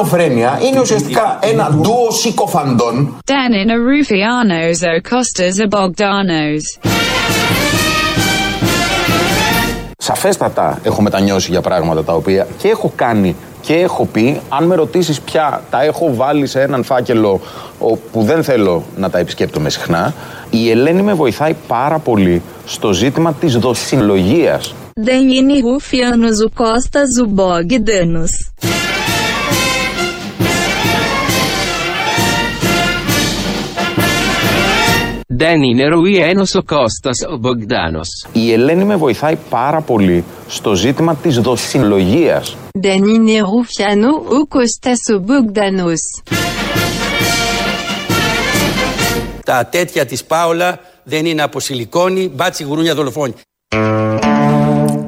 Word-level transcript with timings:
ελληνοφρένεια 0.00 0.58
είναι 0.62 0.80
ουσιαστικά 0.80 1.38
ένα 1.42 1.70
ντουο 1.70 2.10
συκοφαντών. 2.10 3.16
Dan 3.24 3.70
Ruffianos 3.88 4.78
o 4.82 4.94
Costas 5.10 5.56
o 5.64 5.68
Bogdanos. 5.68 6.90
Σαφέστατα 9.96 10.78
έχω 10.82 11.02
μετανιώσει 11.02 11.50
για 11.50 11.60
πράγματα 11.60 12.04
τα 12.04 12.12
οποία 12.12 12.46
και 12.58 12.68
έχω 12.68 12.92
κάνει 12.96 13.36
και 13.60 13.74
έχω 13.74 14.06
πει, 14.06 14.40
αν 14.48 14.64
με 14.64 14.74
ρωτήσεις 14.74 15.20
πια 15.20 15.62
τα 15.70 15.82
έχω 15.82 16.14
βάλει 16.14 16.46
σε 16.46 16.60
έναν 16.60 16.84
φάκελο 16.84 17.40
που 18.12 18.22
δεν 18.22 18.42
θέλω 18.42 18.84
να 18.96 19.10
τα 19.10 19.18
επισκέπτομαι 19.18 19.70
συχνά, 19.70 20.14
η 20.50 20.70
Ελένη 20.70 21.02
με 21.02 21.14
βοηθάει 21.14 21.54
πάρα 21.68 21.98
πολύ 21.98 22.42
στο 22.66 22.92
ζήτημα 22.92 23.32
της 23.32 23.56
δοσυλλογίας. 23.56 24.74
Δεν 24.94 25.28
είναι 25.28 25.60
Ρουφιάνος 25.60 26.40
ο 26.40 26.50
Κώστας 26.54 27.08
ο 27.22 27.30
Bogdanos. 27.36 28.32
Δεν 35.32 35.62
είναι 35.62 35.86
Ρουιένος 35.88 36.54
ο 36.54 36.62
Κώστας 36.62 37.18
ο 37.32 37.36
Μπογδάνος. 37.36 38.26
Η 38.32 38.52
Ελένη 38.52 38.84
με 38.84 38.96
βοηθάει 38.96 39.36
πάρα 39.50 39.80
πολύ 39.80 40.24
στο 40.48 40.74
ζήτημα 40.74 41.14
της 41.14 41.38
δοσυλλογίας. 41.38 42.56
Δεν 42.72 43.04
είναι 43.04 43.38
Ρουφιάνο 43.38 44.08
ο 44.08 44.46
Κώστας 44.48 44.98
ο 45.14 45.24
Bogdanos. 45.26 46.34
Τα 49.44 49.66
τέτοια 49.66 50.06
της 50.06 50.24
Πάολα 50.24 50.80
δεν 51.04 51.26
είναι 51.26 51.42
από 51.42 51.60
σιλικόνη, 51.60 52.30
μπάτσι 52.34 52.64
γουρούνια 52.64 52.94
δολοφόνη. 52.94 53.34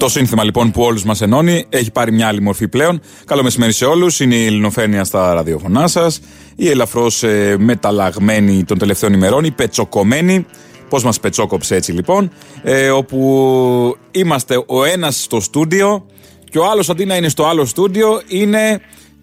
Το 0.02 0.08
σύνθημα 0.08 0.44
λοιπόν 0.44 0.70
που 0.70 0.82
όλους 0.82 1.04
μας 1.04 1.20
ενώνει 1.20 1.64
έχει 1.68 1.90
πάρει 1.90 2.12
μια 2.12 2.26
άλλη 2.26 2.40
μορφή 2.40 2.68
πλέον. 2.68 3.00
Καλό 3.24 3.42
μεσημέρι 3.42 3.72
σε 3.72 3.84
όλους. 3.84 4.20
Είναι 4.20 4.34
η 4.34 4.46
Ελληνοφένεια 4.46 5.04
στα 5.04 5.34
ραδιοφωνά 5.34 5.88
σας. 5.88 6.20
Η 6.56 6.68
ελαφρώς 6.68 7.22
ε, 7.22 7.56
μεταλλαγμένη 7.58 8.64
των 8.64 8.78
τελευταίων 8.78 9.12
ημερών, 9.12 9.44
η 9.44 9.50
πετσοκομμένη. 9.50 10.46
Πώς 10.88 11.04
μας 11.04 11.20
πετσόκοψε 11.20 11.74
έτσι 11.74 11.92
λοιπόν. 11.92 12.30
Ε, 12.62 12.90
όπου 12.90 13.96
είμαστε 14.10 14.64
ο 14.66 14.84
ένας 14.84 15.22
στο 15.22 15.40
στούντιο 15.40 16.06
και 16.50 16.58
ο 16.58 16.70
άλλος 16.70 16.90
αντί 16.90 17.04
να 17.04 17.16
είναι 17.16 17.28
στο 17.28 17.46
άλλο 17.46 17.64
στούντιο 17.64 18.22
είναι 18.26 18.80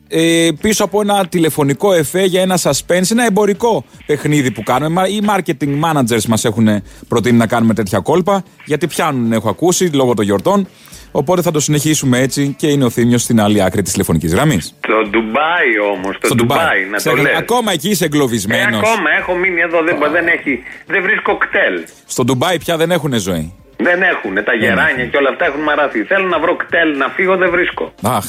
ε, 0.09 0.49
πίσω 0.61 0.83
από 0.83 1.01
ένα 1.01 1.27
τηλεφωνικό 1.27 1.93
εφέ 1.93 2.23
για 2.23 2.41
ένα 2.41 2.57
suspense, 2.61 3.11
ένα 3.11 3.25
εμπορικό 3.25 3.85
παιχνίδι 4.05 4.51
που 4.51 4.63
κάνουμε. 4.63 5.07
Οι 5.07 5.21
marketing 5.27 5.79
managers 5.83 6.25
μας 6.27 6.45
έχουν 6.45 6.67
προτείνει 7.07 7.37
να 7.37 7.47
κάνουμε 7.47 7.73
τέτοια 7.73 7.99
κόλπα, 7.99 8.43
γιατί 8.65 8.87
πιάνουν, 8.87 9.31
έχω 9.31 9.49
ακούσει, 9.49 9.89
λόγω 9.93 10.13
των 10.13 10.25
γιορτών. 10.25 10.67
Οπότε 11.11 11.41
θα 11.41 11.51
το 11.51 11.59
συνεχίσουμε 11.59 12.19
έτσι 12.19 12.55
και 12.57 12.67
είναι 12.67 12.85
ο 12.85 12.89
Θήμιο 12.89 13.17
στην 13.17 13.41
άλλη 13.41 13.63
άκρη 13.63 13.81
της 13.81 13.91
τηλεφωνικής 13.91 14.33
γραμμής. 14.33 14.75
Στο 14.83 15.09
Ντουμπάι 15.09 15.79
όμως, 15.93 16.15
στο 16.21 16.35
Ντουμπάι, 16.35 16.85
να 16.91 17.01
το 17.01 17.15
λες. 17.15 17.37
Ακόμα 17.37 17.71
εκεί 17.71 17.89
είσαι 17.89 18.05
εγκλωβισμένος. 18.05 18.81
Ε, 18.81 18.89
ακόμα 18.89 19.09
έχω 19.19 19.35
μείνει 19.35 19.61
εδώ, 19.61 19.83
δεν, 19.83 19.97
δεν, 20.11 20.27
έχει, 20.27 20.63
δεν 20.85 21.01
βρίσκω 21.01 21.37
κτέλ. 21.37 21.83
Στο 22.05 22.23
Ντουμπάι 22.23 22.57
πια 22.57 22.77
δεν 22.77 22.91
έχουν 22.91 23.13
ζωή. 23.19 23.53
Δεν 23.77 24.01
έχουν, 24.01 24.33
τα 24.43 24.53
γεράνια 24.53 25.05
και 25.05 25.17
όλα 25.17 25.29
αυτά 25.29 25.45
έχουν 25.45 25.61
μαράθει. 25.61 26.03
Θέλω 26.03 26.27
να 26.27 26.39
βρω 26.39 26.55
κτέλ, 26.55 26.97
να 26.97 27.07
φύγω, 27.09 27.37
δεν 27.37 27.49
βρίσκω. 27.49 27.93
Αχ, 28.01 28.25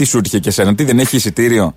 τι 0.00 0.06
σου 0.06 0.18
ήρθε 0.18 0.38
και 0.38 0.50
σένα, 0.50 0.74
τι 0.74 0.84
δεν 0.84 0.98
έχει 0.98 1.16
εισιτήριο; 1.16 1.74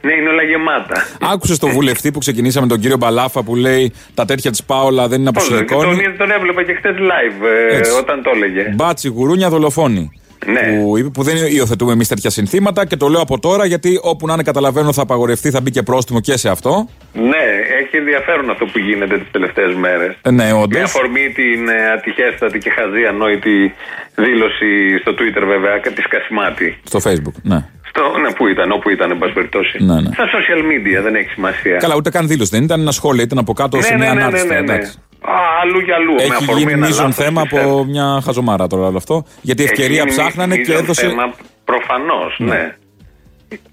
ναι, 0.00 0.12
είναι 0.12 0.28
όλα 0.28 0.42
γεμάτα. 0.42 1.06
Άκουσες 1.20 1.58
τον 1.58 1.70
βουλευτή 1.70 2.10
που 2.10 2.18
ξεκινήσαμε, 2.18 2.66
τον 2.66 2.80
κύριο 2.80 2.96
Μπαλάφα, 2.96 3.42
που 3.42 3.56
λέει 3.56 3.92
τα 4.14 4.24
τέτοια 4.24 4.50
της 4.50 4.64
Πάολα 4.64 5.08
δεν 5.08 5.20
είναι 5.20 5.28
από 5.28 5.40
Τον, 5.40 6.16
τον 6.18 6.30
έβλεπα 6.30 6.62
και 6.62 6.74
χτε 6.74 6.90
live 6.90 7.44
ε, 7.70 7.90
όταν 7.98 8.22
το 8.22 8.30
έλεγε. 8.34 8.72
Μπάτσι, 8.74 9.08
γουρούνια, 9.08 9.48
δολοφόνη. 9.48 10.10
Ναι. 10.46 10.80
Που, 10.80 11.10
που 11.10 11.22
δεν 11.22 11.36
υιοθετούμε 11.50 11.92
εμείς 11.92 12.08
τέτοια 12.08 12.30
συνθήματα 12.30 12.86
και 12.86 12.96
το 12.96 13.08
λέω 13.08 13.20
από 13.20 13.38
τώρα 13.40 13.64
γιατί 13.66 13.98
όπου 14.02 14.26
να 14.26 14.32
είναι 14.32 14.42
καταλαβαίνω 14.42 14.92
θα 14.92 15.02
απαγορευτεί, 15.02 15.50
θα 15.50 15.60
μπει 15.60 15.70
και 15.70 15.82
πρόστιμο 15.82 16.20
και 16.20 16.36
σε 16.36 16.48
αυτό. 16.48 16.88
Ναι, 17.12 17.44
έχει 17.80 17.96
ενδιαφέρον 17.96 18.50
αυτό 18.50 18.64
που 18.64 18.78
γίνεται 18.78 19.18
τις 19.18 19.30
τελευταίες 19.30 19.74
μέρες. 19.74 20.16
Ε, 20.22 20.30
ναι, 20.30 20.52
όντως. 20.52 20.78
Με 20.78 20.82
αφορμή 20.82 21.32
την 21.34 21.68
ε, 21.68 21.90
ατυχέστατη 21.92 22.58
και 22.58 22.70
χαζή 22.70 23.04
ανόητη 23.04 23.74
δήλωση 24.14 24.98
στο 25.00 25.12
Twitter 25.12 25.44
βέβαια 25.46 25.80
της 25.80 26.08
Κασιμάτη. 26.08 26.78
Στο 26.84 27.00
Facebook, 27.04 27.36
ναι. 27.42 27.64
Στο, 27.96 28.18
ναι, 28.18 28.32
πού 28.32 28.46
ήταν, 28.46 28.72
όπου 28.72 28.90
ήταν, 28.90 29.10
εν 29.10 29.18
πάση 29.18 29.32
περιπτώσει. 29.32 29.76
Ναι, 29.88 29.94
ναι. 29.94 30.10
Στα 30.12 30.26
social 30.36 30.60
media 30.70 31.02
δεν 31.02 31.14
έχει 31.14 31.28
σημασία. 31.28 31.76
Καλά, 31.76 31.94
ούτε 31.96 32.10
καν 32.10 32.26
δήλωση. 32.28 32.50
Δεν 32.56 32.62
ήταν 32.62 32.80
ένα 32.80 32.90
σχόλιο, 32.90 33.22
ήταν 33.22 33.38
από 33.38 33.52
κάτω 33.52 33.76
ναι, 33.76 33.82
σε 33.82 33.94
μια 33.96 34.06
ναι, 34.06 34.14
ναι, 34.14 34.20
ανάρτηση. 34.20 34.46
ναι, 34.46 34.60
ναι, 34.60 34.76
ναι. 34.76 34.90
Α, 35.34 35.36
αλλού 35.62 35.78
για 35.80 35.94
αλλού. 35.94 36.14
Έχει 36.18 36.44
γίνει 36.58 36.74
μείζον 36.76 37.12
θέμα 37.12 37.40
από 37.46 37.84
μια 37.84 38.20
χαζομάρα 38.24 38.66
τώρα 38.66 38.86
όλο 38.86 38.96
αυτό. 38.96 39.24
Γιατί 39.40 39.62
η 39.62 39.64
ευκαιρία 39.64 40.04
ψάχνανε 40.04 40.56
και 40.56 40.72
έδωσε. 40.72 41.06
Θέμα 41.08 41.34
προφανώς, 41.64 42.36
ναι. 42.38 42.74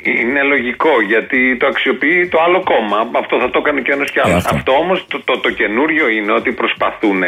Είναι 0.04 0.42
λογικό 0.54 0.94
γιατί 1.08 1.58
το 1.58 1.66
αξιοποιεί 1.68 2.28
το 2.28 2.38
άλλο 2.46 2.64
κόμμα. 2.72 2.98
Αυτό 3.24 3.40
θα 3.40 3.50
το 3.50 3.58
έκανε 3.64 3.81
και 3.81 3.92
ένας 3.92 4.12
κι 4.12 4.20
άλλος. 4.20 4.34
Ε, 4.34 4.38
αυτό 4.38 4.56
αυτό 4.56 4.72
όμως 4.72 5.06
το, 5.08 5.22
το, 5.28 5.40
το 5.40 5.52
καινούριο 5.52 6.10
είναι 6.10 6.31
ότι 6.31 6.52
προσπαθούν 6.52 7.22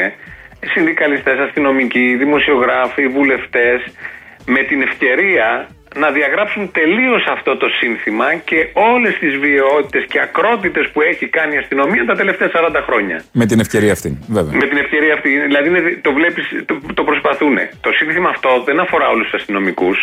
συνδικαλιστές, 0.74 1.38
αστυνομικοί, 1.40 2.16
δημοσιογράφοι, 2.16 3.08
βουλευτές 3.08 3.80
με 4.46 4.62
την 4.70 4.82
ευκαιρία 4.82 5.68
να 5.96 6.12
διαγράψουν 6.12 6.72
τελείως 6.72 7.24
αυτό 7.36 7.58
το 7.58 7.68
σύνθημα 7.80 8.36
και 8.36 8.68
όλες 8.74 9.14
τις 9.20 9.38
βιαιότητες 9.38 10.06
και 10.12 10.20
ακρότητες 10.22 10.90
που 10.94 11.02
έχει 11.02 11.26
κάνει 11.28 11.56
η 11.56 11.58
αστυνομία 11.58 12.06
τα 12.06 12.16
τελευταία 12.16 12.50
40 12.54 12.82
χρόνια. 12.88 13.24
Με 13.32 13.46
την 13.46 13.60
ευκαιρία 13.60 13.92
αυτή, 13.92 14.20
βέβαια. 14.28 14.54
Με 14.62 14.68
την 14.68 14.78
ευκαιρία 14.78 15.14
αυτή. 15.14 15.30
Δηλαδή 15.40 15.68
είναι- 15.70 16.00
το 16.02 16.14
βλέπεις, 16.14 16.46
το, 16.66 16.94
το 16.94 17.04
προσπαθούν. 17.04 17.56
Το 17.82 17.92
σύνθημα 17.92 18.30
αυτό 18.30 18.62
δεν 18.66 18.80
αφορά 18.80 19.08
όλους 19.10 19.26
τους 19.30 19.40
αστυνομικούς. 19.40 19.98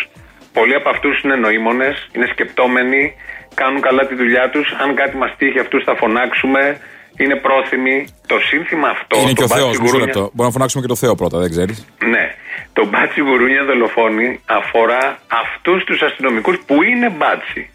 Πολλοί 0.53 0.75
από 0.75 0.89
αυτούς 0.89 1.21
είναι 1.21 1.35
νοήμονες, 1.35 2.09
είναι 2.15 2.25
σκεπτόμενοι, 2.31 3.13
κάνουν 3.53 3.81
καλά 3.81 4.07
τη 4.07 4.15
δουλειά 4.15 4.49
τους. 4.49 4.67
Αν 4.83 4.95
κάτι 4.95 5.15
μας 5.17 5.31
τύχει, 5.37 5.59
αυτούς 5.59 5.83
θα 5.83 5.95
φωνάξουμε. 5.95 6.77
Είναι 7.17 7.35
πρόθυμοι. 7.35 8.07
Το 8.27 8.35
σύνθημα 8.39 8.87
αυτό. 8.89 9.19
Είναι 9.21 9.31
και 9.33 9.43
το 9.43 9.43
ο 9.43 9.47
Θεός, 9.47 9.65
μπάτσι 9.65 9.81
μισό 9.81 9.91
γουρούνια- 9.93 10.05
λεπτό. 10.05 10.19
Μπορούμε 10.19 10.45
να 10.45 10.51
φωνάξουμε 10.51 10.81
και 10.83 10.87
το 10.87 10.95
Θεό 10.95 11.15
πρώτα, 11.15 11.37
δεν 11.39 11.49
ξέρεις. 11.49 11.85
ναι. 12.13 12.25
Το 12.73 12.85
μπάτσι 12.85 13.21
γουρούνια 13.21 13.63
δολοφόνη 13.63 14.39
αφορά 14.45 15.17
αυτούς 15.43 15.83
τους 15.83 16.01
αστυνομικούς 16.01 16.57
που 16.67 16.83
είναι 16.83 17.09
μπάτσι. 17.09 17.69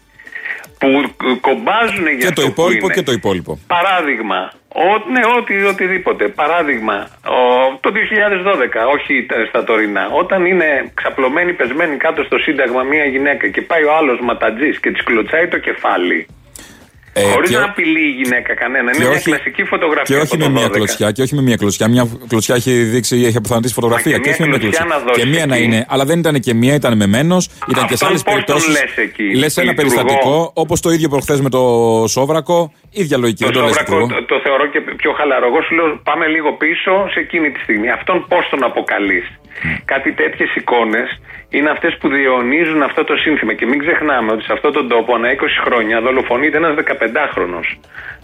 Που 0.79 0.87
ε, 0.87 1.35
κομπάζουν 1.41 2.07
για 2.07 2.17
Και 2.17 2.27
αυτό 2.27 2.41
το 2.41 2.47
που 2.47 2.53
υπόλοιπο 2.61 2.85
είναι. 2.85 2.93
και 2.93 3.01
το 3.01 3.11
υπόλοιπο. 3.11 3.59
Παράδειγμα, 3.67 4.51
ο, 4.67 5.09
ναι, 5.11 5.21
ό,τι, 5.37 5.63
οτιδήποτε. 5.63 6.27
Παράδειγμα, 6.27 7.07
ο, 7.25 7.39
το 7.79 7.89
2012, 7.91 7.95
όχι 8.95 9.25
τα- 9.29 9.45
στα 9.49 9.63
τωρινά, 9.63 10.07
όταν 10.09 10.45
είναι 10.45 10.91
ξαπλωμένη, 10.93 11.53
πεσμένη 11.53 11.97
κάτω 11.97 12.23
στο 12.23 12.37
Σύνταγμα 12.37 12.83
μία 12.83 13.05
γυναίκα 13.05 13.47
και 13.47 13.61
πάει 13.61 13.83
ο 13.83 13.95
άλλος 13.95 14.19
ματατζής 14.21 14.79
και 14.79 14.91
της 14.91 15.03
κλωτσάει 15.03 15.47
το 15.47 15.57
κεφάλι. 15.57 16.27
Ε, 17.19 17.31
Χωρίς 17.33 17.49
και- 17.49 17.57
να 17.57 17.63
απειλεί 17.63 18.03
η 18.11 18.13
γυναίκα 18.21 18.53
κανένα. 18.61 18.91
και 18.91 18.97
Είναι 18.97 19.07
μια 19.07 19.17
όχι- 19.17 19.29
κλασική 19.29 19.63
φωτογραφία. 19.63 20.15
Και 20.15 20.21
όχι 20.23 20.33
από 20.35 20.37
με 20.37 20.43
το 20.43 20.49
μια 20.57 20.67
12. 20.67 20.75
κλωτσιά, 20.77 21.11
και 21.11 21.21
όχι 21.21 21.35
με 21.35 21.41
μια 21.41 21.55
κλωτσιά. 21.55 21.87
Μια 21.87 22.03
κλωτσιά 22.27 22.55
έχει 22.55 22.71
δείξει, 22.93 23.15
έχει 23.29 23.37
αποθανατήσει 23.37 23.73
φωτογραφία. 23.73 24.11
Μα 24.17 24.23
και 24.23 24.29
όχι 24.29 24.41
μια 24.41 24.49
με 24.51 24.57
μια 24.57 24.61
κλωτσιά 24.63 24.83
κλωτσιά. 24.85 25.05
να 25.05 25.11
δώσεις 25.11 25.23
Και 25.23 25.29
μία 25.35 25.45
να 25.45 25.55
εκεί. 25.55 25.63
είναι. 25.63 25.85
Αλλά 25.93 26.03
δεν 26.09 26.17
ήταν 26.19 26.35
και 26.45 26.53
μία, 26.53 26.73
ήταν 26.73 26.93
μεμένος. 26.97 27.43
Ήταν 27.73 27.83
και 27.89 27.95
σε 27.95 28.05
Αυτόν 28.05 28.07
άλλες 28.09 28.23
πώς 28.23 28.33
τον 28.33 28.43
περιπτώσεις. 28.45 28.73
λες 28.77 28.93
εκεί, 29.07 29.27
Λες 29.41 29.57
ένα 29.57 29.71
λειτουργό; 29.71 29.95
περιστατικό, 29.95 30.51
όπως 30.63 30.77
το 30.85 30.89
ίδιο 30.95 31.09
προχθές 31.09 31.39
με 31.41 31.49
το 31.49 31.61
Σόβρακο. 32.07 32.57
ίδια 32.91 33.17
λογική. 33.17 33.43
Το 33.43 33.49
δεν 33.49 33.53
το 33.59 33.61
λες 33.67 33.75
Σόβρακο 33.75 33.93
λειτουργό. 33.99 34.21
το, 34.21 34.25
το 34.33 34.37
θεωρώ 34.45 34.65
και 34.73 34.79
πιο 35.01 35.11
χαλαρό. 35.17 35.45
Εγώ 35.51 35.59
σου 35.65 35.73
λέω 35.77 35.87
πάμε 36.09 36.25
λίγο 36.35 36.49
πίσω 36.63 36.91
σε 37.13 37.19
εκείνη 37.25 37.47
τη 37.53 37.59
στιγμή. 37.65 37.87
Αυτόν 37.97 38.25
πώς 38.31 38.43
τον 38.51 38.61
αποκαλείς; 38.69 39.25
Κάτι 39.85 40.13
τέτοιες 40.13 40.55
εικόνες 40.55 41.07
είναι 41.49 41.69
αυτές 41.69 41.97
που 41.99 42.07
διαιωνίζουν 42.09 42.81
αυτό 42.83 43.03
το 43.03 43.15
σύνθημα. 43.15 43.53
Και 43.53 43.65
μην 43.65 43.79
ξεχνάμε 43.79 44.31
ότι 44.31 44.43
σε 44.43 44.53
αυτόν 44.53 44.71
τον 44.73 44.87
τόπο 44.87 45.15
ανά 45.15 45.27
20 45.31 45.35
χρόνια 45.65 46.01
δολοφονείται 46.01 46.57
ένας 46.57 46.73
15χρονο. 46.77 47.59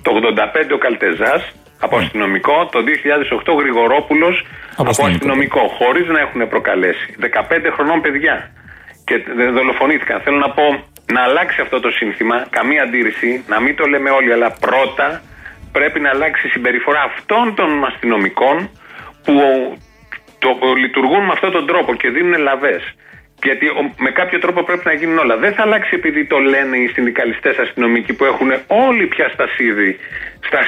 Το 0.01 0.09
85 0.11 0.73
ο 0.73 0.77
Καλτεζάς 0.77 1.41
από 1.79 1.97
αστυνομικό, 1.97 2.57
το 2.71 2.79
2008 2.83 3.53
Γρηγορόπουλος 3.59 4.35
από 4.77 4.89
αστυνομικό. 4.89 5.15
αστυνομικό, 5.15 5.61
χωρίς 5.79 6.07
να 6.07 6.19
έχουν 6.19 6.47
προκαλέσει. 6.53 7.05
15 7.19 7.71
χρονών 7.75 8.01
παιδιά. 8.01 8.35
Και 9.05 9.15
δεν 9.39 9.53
δολοφονήθηκαν. 9.53 10.21
Θέλω 10.21 10.37
να 10.37 10.51
πω 10.57 10.65
να 11.15 11.21
αλλάξει 11.27 11.61
αυτό 11.61 11.79
το 11.79 11.89
σύνθημα, 11.89 12.47
καμία 12.49 12.81
αντίρρηση, 12.83 13.43
να 13.47 13.57
μην 13.61 13.75
το 13.75 13.85
λέμε 13.85 14.09
όλοι, 14.09 14.33
αλλά 14.33 14.49
πρώτα 14.65 15.21
πρέπει 15.71 15.99
να 15.99 16.09
αλλάξει 16.09 16.47
η 16.47 16.49
συμπεριφορά 16.49 17.01
αυτών 17.11 17.55
των 17.55 17.69
αστυνομικών 17.85 18.69
που 19.23 19.35
το, 20.43 20.73
λειτουργούν 20.83 21.23
με 21.27 21.33
αυτόν 21.35 21.51
τον 21.51 21.65
τρόπο 21.65 21.91
και 21.95 22.09
δίνουν 22.09 22.41
λαβές. 22.41 22.83
Γιατί 23.43 23.65
ο- 23.67 23.93
με 24.05 24.09
κάποιο 24.19 24.39
τρόπο 24.39 24.63
πρέπει 24.63 24.81
να 24.85 24.93
γίνουν 24.93 25.17
όλα. 25.17 25.37
Δεν 25.37 25.53
θα 25.53 25.61
αλλάξει 25.61 25.91
επειδή 25.99 26.25
το 26.25 26.37
λένε 26.37 26.77
οι 26.77 26.87
συνδικαλιστές 26.95 27.55
αστυνομικοί 27.57 28.13
που 28.13 28.25
έχουν 28.25 28.49
όλοι 28.67 29.05
πια 29.07 29.27
στασίδι 29.33 29.91
στα, 30.47 30.59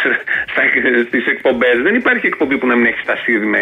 στα, 0.51 0.61
στις 1.07 1.25
εκπομπές. 1.33 1.75
Δεν 1.83 1.95
υπάρχει 1.95 2.25
εκπομπή 2.27 2.57
που 2.57 2.67
να 2.67 2.75
μην 2.75 2.85
έχει 2.85 2.99
στασίδι 3.03 3.45
με 3.45 3.59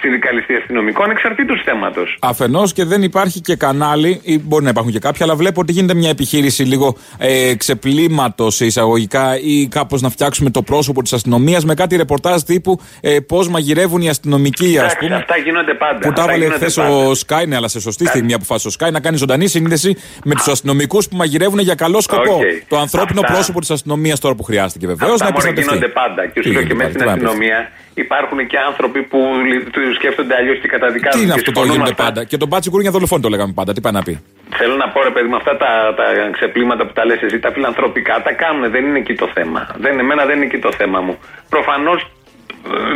συνδικαλιστή 0.00 0.54
αστυνομικό, 0.54 1.02
ανεξαρτήτως 1.02 1.62
θέματος. 1.64 2.16
Αφενός 2.20 2.72
και 2.72 2.84
δεν 2.84 3.02
υπάρχει 3.02 3.40
και 3.40 3.56
κανάλι, 3.56 4.20
ή 4.22 4.38
μπορεί 4.38 4.64
να 4.64 4.70
υπάρχουν 4.70 4.92
και 4.92 4.98
κάποια, 4.98 5.24
αλλά 5.26 5.34
βλέπω 5.36 5.60
ότι 5.60 5.72
γίνεται 5.72 5.94
μια 5.94 6.10
επιχείρηση 6.10 6.62
λίγο 6.62 6.96
ε, 7.18 7.54
ξεπλήματος 7.56 8.54
σε 8.54 8.64
εισαγωγικά 8.64 9.38
ή 9.40 9.68
κάπως 9.68 10.00
να 10.02 10.10
φτιάξουμε 10.10 10.50
το 10.50 10.62
πρόσωπο 10.62 11.02
της 11.02 11.12
αστυνομίας 11.12 11.64
με 11.64 11.74
κάτι 11.74 11.96
ρεπορτάζ 11.96 12.42
τύπου 12.42 12.80
ε, 13.00 13.16
πώς 13.20 13.48
μαγειρεύουν 13.48 14.00
οι 14.02 14.08
αστυνομικοί, 14.08 14.64
ας 14.64 14.74
Εντάξει, 14.76 14.96
πούμε. 15.00 15.14
αυτά 15.14 15.36
γίνονται 15.36 15.74
πάντα. 15.74 15.98
Που 15.98 16.00
τα 16.00 16.08
Αυτά 16.08 16.22
έβαλε 16.22 16.36
γίνονται 16.44 16.56
χθες 16.58 16.74
πάντα. 16.74 16.94
ο 16.96 17.14
Σκάι, 17.14 17.46
ναι, 17.46 17.56
αλλά 17.56 17.68
σε 17.68 17.80
σωστή 17.80 18.06
στιγμή, 18.06 18.34
από 18.34 18.43
αποφάσισε 18.44 18.68
ο 18.68 18.72
Sky 18.78 18.90
να 18.92 19.00
κάνει 19.00 19.16
ζωντανή 19.16 19.46
σύνδεση 19.46 19.90
με 20.24 20.34
τους 20.34 20.48
αστυνομικούς 20.48 21.08
που 21.08 21.16
μαγειρεύουν 21.16 21.58
για 21.58 21.74
καλό 21.74 22.00
σκοπό. 22.00 22.34
Οκ. 22.34 22.40
Το 22.68 22.76
ανθρώπινο 22.78 23.20
Αυτά- 23.20 23.32
πρόσωπο 23.32 23.58
της 23.60 23.70
αστυνομίας 23.70 24.18
τώρα 24.20 24.34
που 24.34 24.42
χρειάστηκε 24.42 24.86
βεβαίως 24.86 25.18
να 25.20 25.26
Αυτά 25.26 25.32
μωρέ 25.36 25.48
επιστρατευτεί. 25.48 25.86
γίνονται 25.86 25.92
πάντα. 26.00 26.22
Και 26.32 26.40
Τι 26.40 26.46
σου 26.46 26.52
λέω 26.52 26.62
και 26.62 26.66
γίνεται 26.72 26.82
μέσα 26.82 26.90
στην 26.94 27.04
πάλι, 27.04 27.18
τι 27.18 27.24
να 27.24 27.30
πεις. 27.30 27.38
αστυνομία 27.38 27.58
υπάρχουν 28.04 28.38
και 28.50 28.58
άνθρωποι 28.70 29.00
που 29.10 29.18
λι- 29.48 29.66
του 29.74 29.80
σκέφτονται 29.98 30.34
αλλιώς 30.40 30.58
και 30.62 30.68
καταδικάζουν. 30.74 31.16
Τι 31.18 31.24
είναι 31.24 31.34
και 31.34 31.40
αυτό 31.40 31.50
το 31.52 31.60
συμφωνούν 31.60 31.74
γίνεται 31.76 31.92
με 31.92 31.96
αυτά. 31.98 32.04
πάντα. 32.06 32.20
Και 32.30 32.36
τον 32.42 32.48
μπάτσι 32.50 32.68
γκούρια 32.70 32.90
δολοφόνη 32.96 33.22
το 33.26 33.30
λέγαμε 33.34 33.52
πάντα. 33.58 33.70
Τι 33.74 33.80
πάει 33.84 33.94
να 33.98 34.02
πει. 34.06 34.14
Θέλω 34.60 34.74
να 34.82 34.86
πω 34.92 34.98
ρε 35.08 35.12
παιδί 35.14 35.28
με 35.34 35.38
αυτά 35.42 35.52
τα, 35.62 35.70
τα 35.98 36.04
ξεπλήματα 36.36 36.82
που 36.86 36.92
τα 36.98 37.02
λες 37.08 37.20
εσύ, 37.26 37.38
τα 37.46 37.50
φιλανθρωπικά, 37.54 38.14
τα 38.26 38.32
κάνουν. 38.42 38.62
Δεν 38.74 38.82
είναι 38.88 38.98
εκεί 39.04 39.14
το 39.22 39.28
θέμα. 39.36 39.60
Δεν, 39.84 39.92
εμένα 40.02 40.22
δεν 40.28 40.36
είναι 40.36 40.48
εκεί 40.50 40.58
το 40.66 40.72
θέμα 40.80 40.98
μου. 41.06 41.14
Προφανώς 41.54 42.00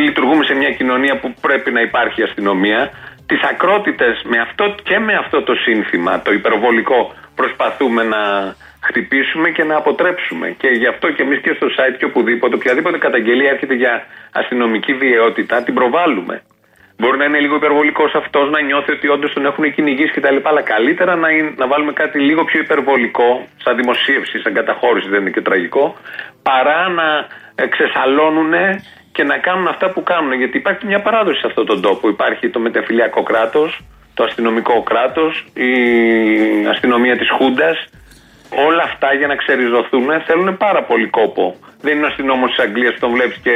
λειτουργούμε 0.04 0.44
σε 0.44 0.54
μια 0.54 0.70
κοινωνία 0.78 1.14
που 1.20 1.34
πρέπει 1.40 1.70
να 1.76 1.80
υπάρχει 1.80 2.22
αστυνομία. 2.22 2.80
Τις 3.30 3.40
ακρότητες 3.52 4.22
με 4.24 4.38
αυτό 4.46 4.74
και 4.82 4.98
με 4.98 5.14
αυτό 5.22 5.42
το 5.42 5.54
σύνθημα, 5.54 6.22
το 6.22 6.32
υπερβολικό, 6.32 7.00
προσπαθούμε 7.34 8.02
να 8.02 8.22
χτυπήσουμε 8.88 9.48
και 9.56 9.64
να 9.64 9.76
αποτρέψουμε. 9.76 10.46
Και 10.60 10.68
γι' 10.68 10.86
αυτό 10.86 11.06
και 11.14 11.22
εμείς 11.22 11.40
και 11.44 11.52
στο 11.58 11.66
site 11.76 11.96
και 11.98 12.04
οπουδήποτε, 12.04 12.54
οποιαδήποτε 12.54 12.98
καταγγελία 12.98 13.50
έρχεται 13.50 13.74
για 13.74 13.94
αστυνομική 14.32 14.92
βιαιότητα, 14.94 15.62
την 15.62 15.74
προβάλλουμε. 15.74 16.42
Μπορεί 17.00 17.16
να 17.18 17.24
είναι 17.24 17.40
λίγο 17.44 17.54
υπερβολικός 17.54 18.12
αυτός, 18.14 18.50
να 18.50 18.60
νιώθει 18.60 18.92
ότι 18.92 19.08
όντως 19.08 19.32
τον 19.32 19.44
έχουν 19.46 19.64
κυνηγήσει 19.74 20.12
κτλ. 20.16 20.38
Αλλά 20.42 20.62
καλύτερα 20.62 21.16
να, 21.16 21.28
είναι, 21.30 21.52
να 21.56 21.66
βάλουμε 21.66 21.92
κάτι 21.92 22.18
λίγο 22.28 22.44
πιο 22.44 22.60
υπερβολικό, 22.60 23.46
σαν 23.64 23.76
δημοσίευση, 23.76 24.38
σαν 24.42 24.52
καταχώρηση, 24.54 25.08
δεν 25.08 25.20
είναι 25.20 25.30
και 25.30 25.40
τραγικό, 25.40 25.96
παρά 26.42 26.88
να 26.88 27.08
εξεσαλώνουν 27.64 28.52
και 29.18 29.24
να 29.32 29.38
κάνουν 29.38 29.66
αυτά 29.74 29.86
που 29.92 30.02
κάνουν. 30.02 30.32
Γιατί 30.32 30.56
υπάρχει 30.56 30.86
μια 30.86 31.00
παράδοση 31.06 31.38
σε 31.40 31.46
αυτόν 31.46 31.66
τον 31.66 31.80
τόπο. 31.86 32.08
Υπάρχει 32.08 32.48
το 32.48 32.58
μετεφυλιακό 32.66 33.22
κράτος, 33.22 33.80
το 34.14 34.22
αστυνομικό 34.24 34.82
κράτος, 34.82 35.32
η 35.54 35.72
αστυνομία 36.74 37.16
της 37.18 37.28
Χούντας. 37.36 37.76
Όλα 38.66 38.82
αυτά 38.82 39.08
για 39.18 39.26
να 39.26 39.36
ξεριζωθούν 39.36 40.06
θέλουν 40.26 40.56
πάρα 40.56 40.82
πολύ 40.90 41.06
κόπο. 41.18 41.44
Δεν 41.80 41.96
είναι 41.96 42.04
ο 42.04 42.08
αστυνόμος 42.08 42.50
της 42.50 42.58
Αγγλίας 42.64 42.92
που 42.94 43.00
τον 43.00 43.10
βλέπεις 43.10 43.38
και 43.42 43.54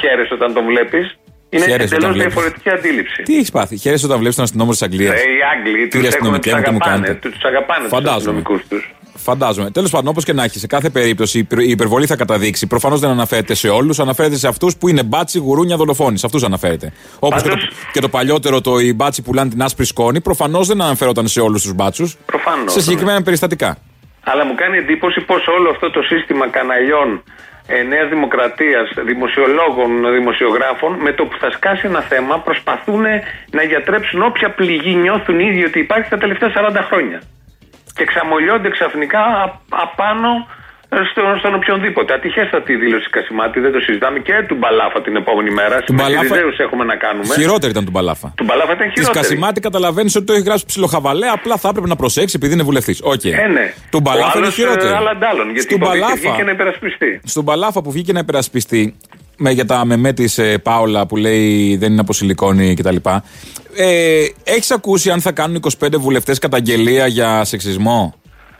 χαίρεσαι 0.00 0.34
όταν 0.34 0.52
τον 0.56 0.64
βλέπεις. 0.64 1.06
Είναι 1.50 1.64
Χαίρεσαι 1.64 1.94
όταν 1.94 1.96
εντελώς 1.98 2.14
βλέπεις. 2.16 2.32
διαφορετική 2.34 2.70
αντίληψη. 2.70 3.22
Τι 3.22 3.34
έχεις 3.36 3.50
πάθει; 3.50 3.76
Χαίρεσαι 3.76 4.06
όταν 4.06 4.18
βλέπεις 4.18 4.36
τον 4.36 4.44
αστυνόμο 4.44 4.70
της 4.70 4.82
Αγγλίας; 4.82 5.14
Ε, 5.14 5.16
οι 5.16 5.40
Άγγλοι 5.54 5.78
τους 5.80 5.88
Κύριε 5.94 6.08
έχουν, 6.08 6.08
αστυνομικέ 6.08 6.50
τους 6.50 6.58
μου, 6.58 6.64
τι 6.64 6.70
μου 6.70 6.78
αγαπάνε. 6.82 7.06
κάνετε. 7.06 7.28
Τους 7.28 7.44
αγαπάνε 7.50 7.82
τους 7.82 7.92
Φαντάζομαι. 7.96 8.16
αστυνομικούς 8.16 8.60
τους. 8.68 8.82
Φαντάζομαι. 9.14 9.70
Τέλος 9.70 9.90
πάντων, 9.90 10.08
όπως 10.08 10.24
και 10.24 10.32
να 10.32 10.44
έχει, 10.44 10.58
σε 10.58 10.66
κάθε 10.66 10.90
περίπτωση 10.90 11.36
η 11.38 11.40
υπερ- 11.40 11.60
η 11.66 11.70
υπερβολή 11.70 12.06
θα 12.06 12.16
καταδείξει. 12.16 12.66
Προφανώς 12.66 13.00
δεν 13.00 13.10
αναφέρεται 13.10 13.54
σε 13.54 13.68
όλους, 13.68 13.98
αναφέρεται 13.98 14.36
σε 14.36 14.48
αυτούς 14.48 14.76
που 14.76 14.88
είναι 14.88 15.02
μπάτσι, 15.02 15.38
γουρούνια, 15.38 15.76
δολοφόνοι. 15.76 16.18
Σε 16.18 16.26
αυτούς 16.26 16.42
αναφέρεται. 16.44 16.92
Όπως 17.18 17.42
και, 17.42 17.48
το, 17.48 17.54
Πάντως- 17.54 17.70
και 17.92 18.00
το 18.00 18.08
παλιότερο, 18.08 18.60
το 18.60 18.78
οι 18.78 18.92
μπάτσι 18.92 19.22
πουλάνε 19.22 19.50
την 19.50 19.62
άσπρη 19.62 19.84
σκόνη, 19.84 20.20
προφανώς 20.20 20.66
δεν 20.68 20.80
αναφέρονταν 20.82 21.26
σε 21.28 21.40
όλους 21.40 21.62
τους 21.62 21.72
μπάτσους. 21.74 22.16
Προφανώς, 22.26 22.72
Σε 22.72 22.78
ναι. 22.78 22.84
συγκεκριμένα 22.84 23.22
περιστατικά. 23.22 23.76
Αλλά 24.24 24.44
μου 24.46 24.54
κάνει 24.54 24.76
εντύπωση 24.78 25.20
πως 25.20 25.46
όλο 25.46 25.70
αυτό 25.70 25.90
το 25.90 26.02
σύστημα 26.02 26.48
καναλιών 26.48 27.22
ε, 27.66 27.82
Νέας 27.82 28.08
Δημοκρατίας, 28.08 28.86
δημοσιολόγων, 29.06 29.90
δημοσιογράφων, 30.18 30.92
με 31.00 31.12
το 31.12 31.24
που 31.24 31.36
θα 31.40 31.50
σκάσει 31.50 31.86
ένα 31.86 32.00
θέμα, 32.00 32.38
προσπαθούν 32.40 33.02
να 33.50 33.62
γιατρέψουν 33.62 34.22
όποια 34.22 34.50
πληγή 34.50 34.94
νιώθουν 34.94 35.40
οι 35.40 35.46
ίδιοι 35.50 35.64
ότι 35.64 35.78
υπάρχει 35.78 36.08
τα 36.10 36.18
τελευταία 36.18 36.50
40 36.56 36.82
χρόνια. 36.88 37.22
Και 37.96 38.04
ξαμολιώνται 38.04 38.70
ξαφνικά 38.70 39.20
α- 39.20 39.58
απάνω 39.86 40.30
ε, 40.88 40.96
στον, 41.10 41.38
στον 41.38 41.54
οποιονδήποτε. 41.54 42.14
Ατυχέστατη 42.14 42.72
η 42.72 42.76
δήλωση 42.76 43.08
Κασιμάτη, 43.10 43.60
δεν 43.60 43.72
το 43.72 43.80
συζητάμε. 43.80 44.18
Και 44.18 44.32
του 44.48 44.54
Μπαλάφα 44.54 45.02
την 45.02 45.16
επόμενη 45.16 45.50
μέρα. 45.50 45.76
Του 45.82 45.94
Με 45.94 46.02
Μπαλάφα- 46.02 46.24
Σιριζέους 46.24 46.58
έχουμε 46.58 46.84
να 46.84 46.96
κάνουμε. 46.96 47.34
Χειρότερη 47.34 47.70
ήταν 47.72 47.84
του 47.84 47.90
Μπαλάφα. 47.90 48.32
Του 48.36 48.44
Μπαλάφα 48.44 48.72
ήταν 48.72 48.86
Της 48.90 49.00
χειρότερη. 49.00 49.18
Κασιμάτη 49.24 49.60
καταλαβαίνεις 49.60 50.16
ότι 50.16 50.24
το 50.26 50.32
έχει 50.32 50.42
γράψει 50.42 50.64
ψιλοχαβαλέ, 50.66 51.26
απλά 51.28 51.56
θα 51.56 51.68
έπρεπε 51.68 51.86
να 51.88 51.96
προσέξει 51.96 52.34
επειδή 52.38 52.52
είναι 52.52 52.62
βουλευτής. 52.62 53.00
Οκ. 53.02 53.24
Ε, 53.24 53.46
ναι. 53.46 53.72
Του 53.90 53.98
Ο 53.98 54.00
Μπαλάφα 54.00 54.26
είναι 54.36 54.46
άλλος, 54.46 54.54
χειρότερη. 54.54 54.88
ε, 54.92 54.96
άλλα 54.96 55.10
αντ' 55.10 55.24
άλλων, 55.24 55.44
γιατί 55.50 55.60
Στον 55.60 55.76
υποτίθεται 55.76 56.04
Μπαλάφα, 56.06 56.28
βγήκε 56.28 56.42
να 56.44 56.50
υπερασπιστεί. 56.50 57.20
στον 57.24 57.42
Μπαλάφα 57.44 57.82
που 57.82 57.90
βγήκε 57.92 58.12
να 58.12 58.18
υπερασπιστεί 58.18 58.96
με, 59.42 59.50
για 59.50 59.64
τα 59.66 59.84
μεμέ 59.84 60.12
της 60.12 60.38
ε, 60.38 60.58
Πάολα 60.58 61.06
που 61.06 61.16
λέει 61.16 61.76
δεν 61.76 61.92
είναι 61.92 62.00
από 62.00 62.12
σιλικόνη 62.12 62.74
κτλ. 62.74 62.96
Ε, 63.76 64.24
Έχεις 64.44 64.70
ακούσει 64.70 65.10
αν 65.10 65.20
θα 65.20 65.32
κάνουν 65.32 65.60
25 65.80 65.88
βουλευτές 65.98 66.38
καταγγελία 66.38 67.06
για 67.06 67.44
σεξισμό; 67.44 68.14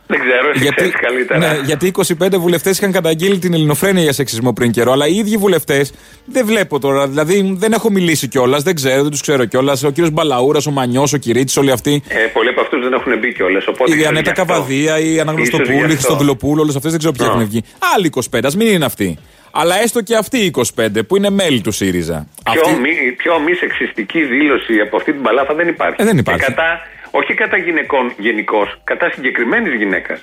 Δεν 0.07 0.21
ξέρω, 0.21 0.49
εσύ 0.55 0.63
Γιατί, 0.63 0.75
ξέρεις 0.77 0.95
καλύτερα. 1.01 1.39
ναι, 1.39 1.61
γιατί 1.65 1.93
25 2.21 2.37
βουλευτές 2.39 2.79
είχαν 2.79 2.93
καταγγείλει 2.93 3.39
την 3.39 3.55
ελληνοφρένεια 3.55 4.03
για 4.03 4.13
σεξισμό 4.13 4.53
πριν 4.53 4.71
καιρό. 4.71 4.93
Αλλά 4.93 5.07
οι 5.07 5.15
ίδιοι 5.17 5.37
βουλευτές 5.37 5.93
δεν 6.27 6.47
βλέπω 6.47 6.79
τώρα. 6.79 7.09
Δηλαδή 7.09 7.55
δεν 7.57 7.73
έχω 7.73 7.91
μιλήσει 7.91 8.29
κιόλας, 8.29 8.63
δεν 8.63 8.75
ξέρω, 8.75 9.03
δεν 9.03 9.11
τους 9.11 9.21
ξέρω 9.21 9.45
κιόλας. 9.45 9.83
Ο 9.85 9.91
κύριος 9.91 10.11
Μπαλαούρας, 10.13 10.67
ο 10.67 10.71
Μανιός, 10.71 11.13
ο 11.13 11.17
Κυρίτης, 11.17 11.57
όλοι 11.57 11.71
αυτοί. 11.73 12.03
Ε, 12.09 12.17
πολλοί 12.33 12.49
από 12.49 12.61
αυτούς 12.61 12.83
δεν 12.83 12.93
έχουν 12.93 13.19
μπει 13.19 13.33
κιόλας. 13.35 13.65
Η 13.87 13.93
Διανέτα 13.95 14.33
Καβαδία, 14.33 14.99
η 14.99 15.21
Αναγνωστοπούλη, 15.21 15.77
η 15.77 15.81
Χριστοδουλοπούλου, 15.95 16.61
όλες 16.63 16.77
αυτές 16.77 16.91
δεν 16.91 16.99
ξέρω 17.01 17.15
ποιοι 17.19 17.27
Α. 17.27 17.31
έχουν 17.31 17.45
βγει. 17.47 17.63
Άλλοι 17.97 18.07
25, 18.31 18.41
ας 18.45 18.57
μην 18.57 18.67
είναι 18.67 18.85
αυτοί. 18.85 19.19
Αλλά 19.53 19.81
έστω 19.83 20.03
και 20.03 20.17
αυτοί 20.17 20.39
οι 20.39 20.51
25 20.77 20.87
που 21.09 21.17
είναι 21.17 21.31
μέλη 21.31 21.61
του 21.61 21.71
ΣΥΡΙΖΑ. 21.73 22.27
Πιο, 22.53 22.61
Αυτοί- 22.61 22.81
μη, 22.81 23.13
πιο 23.17 23.39
μη 23.41 23.53
σεξιστική 23.55 24.23
δήλωση 24.25 24.81
από 24.81 24.97
αυτή 24.97 25.13
του 25.13 25.23
Μπαλάφα 25.23 25.55
δεν 25.55 25.69
υπάρχει. 25.69 25.97
Ε, 26.03 26.05
δεν 26.05 26.19
υπάρχει. 26.19 26.41
Και 26.45 26.47
κατά, 26.53 26.81
όχι 27.11 27.35
κατά 27.35 27.57
γυναικών 27.57 28.13
γενικώς, 28.19 28.81
κατά 28.85 29.11
συγκεκριμένης 29.15 29.75
γυναίκας. 29.75 30.21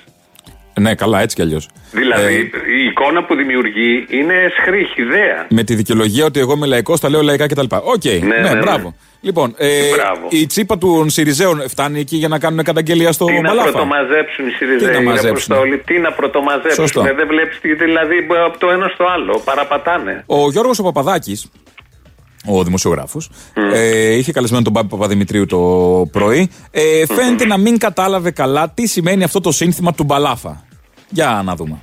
Ναι, 0.74 0.94
καλά, 0.94 1.20
έτσι 1.20 1.36
κι 1.36 1.42
αλλιώς. 1.42 1.68
Δηλαδή 1.90 2.34
η 2.80 2.84
εικόνα 2.90 3.24
που 3.24 3.34
δημιουργεί 3.34 4.06
είναι 4.10 4.34
αισχρή, 4.60 4.86
χυδαία. 4.94 5.46
με 5.48 5.62
τη 5.62 5.74
δικαιολογία 5.74 6.24
ότι 6.24 6.40
εγώ 6.40 6.52
είμαι 6.52 6.66
λαϊκός, 6.66 7.00
τα 7.00 7.08
λέω 7.10 7.22
λαϊκά 7.22 7.46
κτλ. 7.46 7.64
Οκ, 7.82 8.04
ναι, 8.04 8.18
ναι, 8.20 8.52
ναι. 8.52 8.58
μπράβο. 8.58 8.94
Λοιπόν, 9.22 9.54
ε, 9.56 9.88
Μπράβο. 9.94 10.26
η 10.30 10.46
τσίπα 10.46 10.78
των 10.78 11.10
Σιριζέων 11.10 11.68
φτάνει 11.68 12.00
εκεί 12.00 12.16
για 12.16 12.28
να 12.28 12.38
κάνουν 12.38 12.64
καταγγελία 12.64 13.12
στο 13.12 13.24
Τι 13.24 13.32
να 13.32 13.40
Μπαλάφα; 13.40 13.70
πρωτομαζέψουν 13.70 14.46
οι 14.46 14.50
Τι 14.50 14.64
να 14.64 14.76
Σιριζέοι, 14.78 15.02
μαζέψουν; 15.04 15.30
Αποστόλη, 15.30 15.78
τι 15.78 15.98
να 15.98 16.12
πρωτομαζέψουν; 16.12 16.74
Σωστό. 16.74 17.00
Ε, 17.00 17.12
δεν 17.12 17.26
βλέπεις 17.26 17.58
δηλαδή 17.78 18.26
από 18.46 18.58
το 18.58 18.70
ένα 18.70 18.90
στο 18.94 19.04
άλλο. 19.04 19.40
Παραπατάνε. 19.44 20.24
Ο 20.26 20.50
Γιώργος 20.50 20.78
ο 20.78 20.82
Παπαδάκης, 20.82 21.50
ο 22.46 22.64
δημοσιογράφος, 22.64 23.30
ε, 23.72 24.14
είχε 24.14 24.32
καλεσμένο 24.32 24.62
τον 24.64 24.72
Πάπη 24.72 24.86
Παπαδημητρίου 24.88 25.46
το 25.46 25.58
πρωί. 26.12 26.50
Ε, 26.70 27.06
φαίνεται 27.06 27.46
να 27.46 27.58
μην 27.58 27.78
κατάλαβε 27.78 28.30
καλά 28.30 28.70
τι 28.74 28.86
σημαίνει 28.86 29.24
αυτό 29.24 29.40
το 29.40 29.52
σύνθημα 29.52 29.92
του 29.92 30.04
Μπαλάφα. 30.04 30.64
Για 31.10 31.42
να 31.44 31.54
δούμε. 31.54 31.78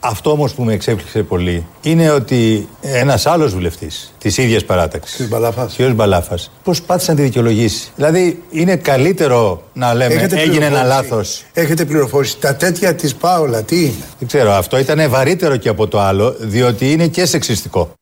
Αυτό 0.00 0.30
όμως 0.30 0.54
που 0.54 0.62
με 0.62 0.72
εξέπληξε 0.72 1.22
πολύ 1.22 1.66
είναι 1.82 2.10
ότι 2.10 2.68
ένας 2.80 3.26
άλλος 3.26 3.54
βουλευτής 3.54 4.14
της 4.18 4.36
ίδιας 4.38 4.64
παράταξης, 4.64 5.26
Κ. 5.26 5.28
Μπαλάφας. 5.28 5.76
κ. 5.76 5.90
Μπαλάφας, 5.90 6.50
προσπάθησε 6.62 7.10
να 7.10 7.16
τη 7.16 7.22
δικαιολογήσεις. 7.22 7.92
Δηλαδή, 7.96 8.42
είναι 8.50 8.76
καλύτερο 8.76 9.62
να 9.72 9.94
λέμε 9.94 10.14
έγινε 10.14 10.64
ένα 10.64 10.80
πληροφόρηση. 10.80 10.86
λάθος. 10.86 11.44
Έχετε 11.52 11.84
πληροφόρηση. 11.84 12.38
Τα 12.38 12.56
τέτοια 12.56 12.94
της 12.94 13.14
Πάολα, 13.14 13.62
τι 13.62 13.80
είναι; 13.80 14.04
Δεν 14.18 14.28
ξέρω, 14.28 14.52
αυτό 14.52 14.78
ήταν 14.78 15.10
βαρύτερο 15.10 15.56
και 15.56 15.68
από 15.68 15.88
το 15.88 16.00
άλλο, 16.00 16.36
διότι 16.38 16.92
είναι 16.92 17.06
και 17.06 17.26
σεξιστικό. 17.26 17.95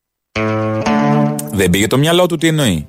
Δεν 1.54 1.70
πήγε 1.70 1.86
το 1.86 1.98
μυαλό 1.98 2.26
του 2.26 2.36
τι 2.36 2.46
εννοεί; 2.48 2.86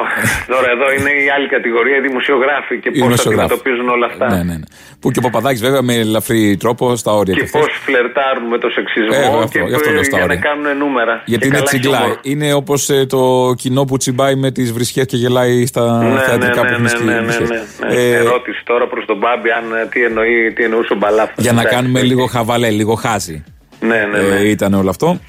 Ωχ, 0.00 0.08
Τώρα 0.46 0.68
εδώ 0.70 0.86
είναι 0.98 1.10
η 1.24 1.28
άλλη 1.36 1.48
κατηγορία, 1.48 1.96
οι 1.96 2.00
δημοσιογράφοι 2.00 2.74
και 2.80 2.88
Οι 2.88 2.98
πώς 2.98 3.02
δημοσιογράφοι. 3.02 3.44
αντιμετωπίζουν 3.44 3.88
όλα 3.88 4.06
αυτά. 4.06 4.26
Ναι, 4.30 4.36
ναι, 4.42 4.42
ναι. 4.62 4.66
Που 5.00 5.10
και 5.10 5.18
ο 5.18 5.22
Παπαδάκης 5.22 5.60
βέβαια 5.60 5.82
με 5.82 5.94
ελαφρύ 5.94 6.56
τρόπο 6.56 6.96
στα 6.96 7.12
όρια 7.12 7.34
Και 7.34 7.40
και 7.40 7.48
πώς 7.52 7.60
αυτές. 7.60 7.76
φλερτάρουν 7.84 8.44
με 8.48 8.58
το 8.58 8.68
σεξισμό 8.68 9.14
Ε, 9.14 9.26
αυτό, 9.26 9.48
και 9.52 9.58
γι' 9.68 9.74
αυτό 9.74 9.90
λέω 9.90 10.02
στα 10.04 10.16
για 10.16 10.26
να 10.26 10.32
όρια. 10.32 10.46
κάνουν 10.48 10.76
νούμερα. 10.82 11.22
Γιατί 11.24 11.40
Και 11.42 11.46
είναι 11.46 11.54
καλά 11.56 11.68
τσιγκλάι. 11.68 12.00
χιούμορ. 12.00 12.18
Είναι 12.22 12.52
όπως 12.52 12.80
το 13.08 13.54
κοινό 13.56 13.84
που 13.84 13.96
τσιμπάει 13.96 14.34
με 14.34 14.50
τις 14.50 14.72
βρισχές 14.72 15.06
και 15.06 15.16
γελάει 15.16 15.66
στα 15.66 15.98
Ναι, 16.02 16.08
ναι, 16.14 16.20
θεατρικά 16.20 16.62
ναι, 16.62 16.76
που 16.76 16.82
ναι, 16.82 16.90
έχουν 16.92 17.06
ναι, 17.06 17.14
ναι, 17.14 17.20
βρισχές. 17.20 17.48
ναι, 17.48 17.88
ναι. 17.88 17.94
Ε, 17.94 18.14
Ερώτηση 18.14 18.60
τώρα 18.64 18.86
προς 18.86 19.04
τον 19.06 19.16
Μπάμπη 19.18 19.50
αν 19.50 19.64
ε, 19.82 19.86
τι, 19.92 20.04
εννοεί, 20.04 20.52
τι 20.54 20.64
εννοούσε 20.64 20.92
ο 20.92 20.96
Μπαλάφας. 20.96 21.34
για 21.36 21.52
να 21.52 21.60
Εντάξει. 21.60 21.76
κάνουμε 21.78 22.02
λίγο 22.02 22.26
χαβαλέ, 22.26 22.70
λίγο 22.70 22.94
χάζι. 22.94 23.44
Ναι, 23.80 24.06
ναι, 24.12 24.18
ναι. 24.28 24.36
Ε, 24.36 24.48
ήταν 24.48 24.74
όλο 24.74 24.90
αυτό. 24.90 25.20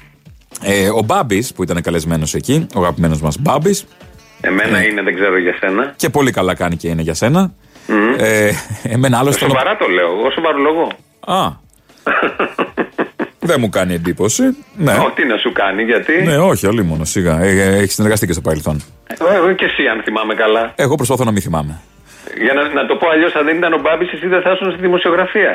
Ε, 0.62 0.88
ο 0.88 1.02
Μπάμπης 1.04 1.52
που 1.52 1.62
ήταν 1.62 1.82
καλεσμένος 1.82 2.34
εκεί, 2.34 2.66
ο 2.74 2.80
αγαπημένος 2.80 3.20
μας 3.20 3.36
Μπάμπης, 3.40 3.84
Εμένα 4.40 4.78
Ναι. 4.78 4.84
είναι, 4.84 5.02
δεν 5.02 5.14
ξέρω 5.14 5.38
για 5.38 5.54
σένα. 5.60 5.92
και 5.96 6.08
πολύ 6.08 6.30
καλά 6.30 6.54
κάνει 6.54 6.76
και 6.76 6.88
είναι 6.88 7.02
για 7.02 7.14
σένα. 7.14 7.52
Ε, 8.18 8.50
εμένα 8.82 9.18
άλλο 9.18 9.30
ήταν. 9.30 9.48
ο- 9.48 9.50
Σοβαρά 9.50 9.76
το 9.76 9.86
λέω, 9.88 10.10
εγώ 10.18 10.30
σοβαρό 10.30 10.58
λόγο. 10.58 10.88
Α. 11.20 11.50
Δεν 13.40 13.56
μου 13.60 13.68
κάνει 13.68 13.94
εντύπωση. 13.94 14.42
Ναι. 14.76 14.92
Ω, 14.92 15.10
τι 15.14 15.24
να 15.24 15.36
σου 15.36 15.52
κάνει, 15.52 15.82
γιατί; 15.82 16.22
Ναι, 16.22 16.38
όχι, 16.38 16.66
όλοι 16.66 16.82
μόνο 16.84 17.04
σιγά. 17.04 17.40
Ε, 17.40 17.48
ε, 17.60 17.76
έχεις 17.76 17.94
συνεργαστεί 17.94 18.26
και 18.26 18.32
στο 18.32 18.40
παρελθόν. 18.40 18.82
Ε, 19.06 19.14
Εγώ 19.36 19.52
και 19.52 19.64
εσύ, 19.64 19.86
αν 19.86 20.02
θυμάμαι 20.02 20.34
καλά. 20.34 20.72
Εγώ 20.76 20.94
προσπαθώ 20.94 21.24
να 21.24 21.30
μην 21.30 21.42
θυμάμαι. 21.42 21.80
Για 22.44 22.52
να, 22.58 22.62
να 22.78 22.86
το 22.86 22.94
πω 23.00 23.06
αλλιώς, 23.14 23.32
αν 23.38 23.44
δεν 23.48 23.56
ήταν 23.56 23.72
ο 23.72 23.80
Μπάμπης, 23.84 24.08
εσύ 24.12 24.26
δεν 24.34 24.40
θα 24.44 24.50
ήσουν 24.54 24.68
στη 24.72 24.80
δημοσιογραφία. 24.80 25.52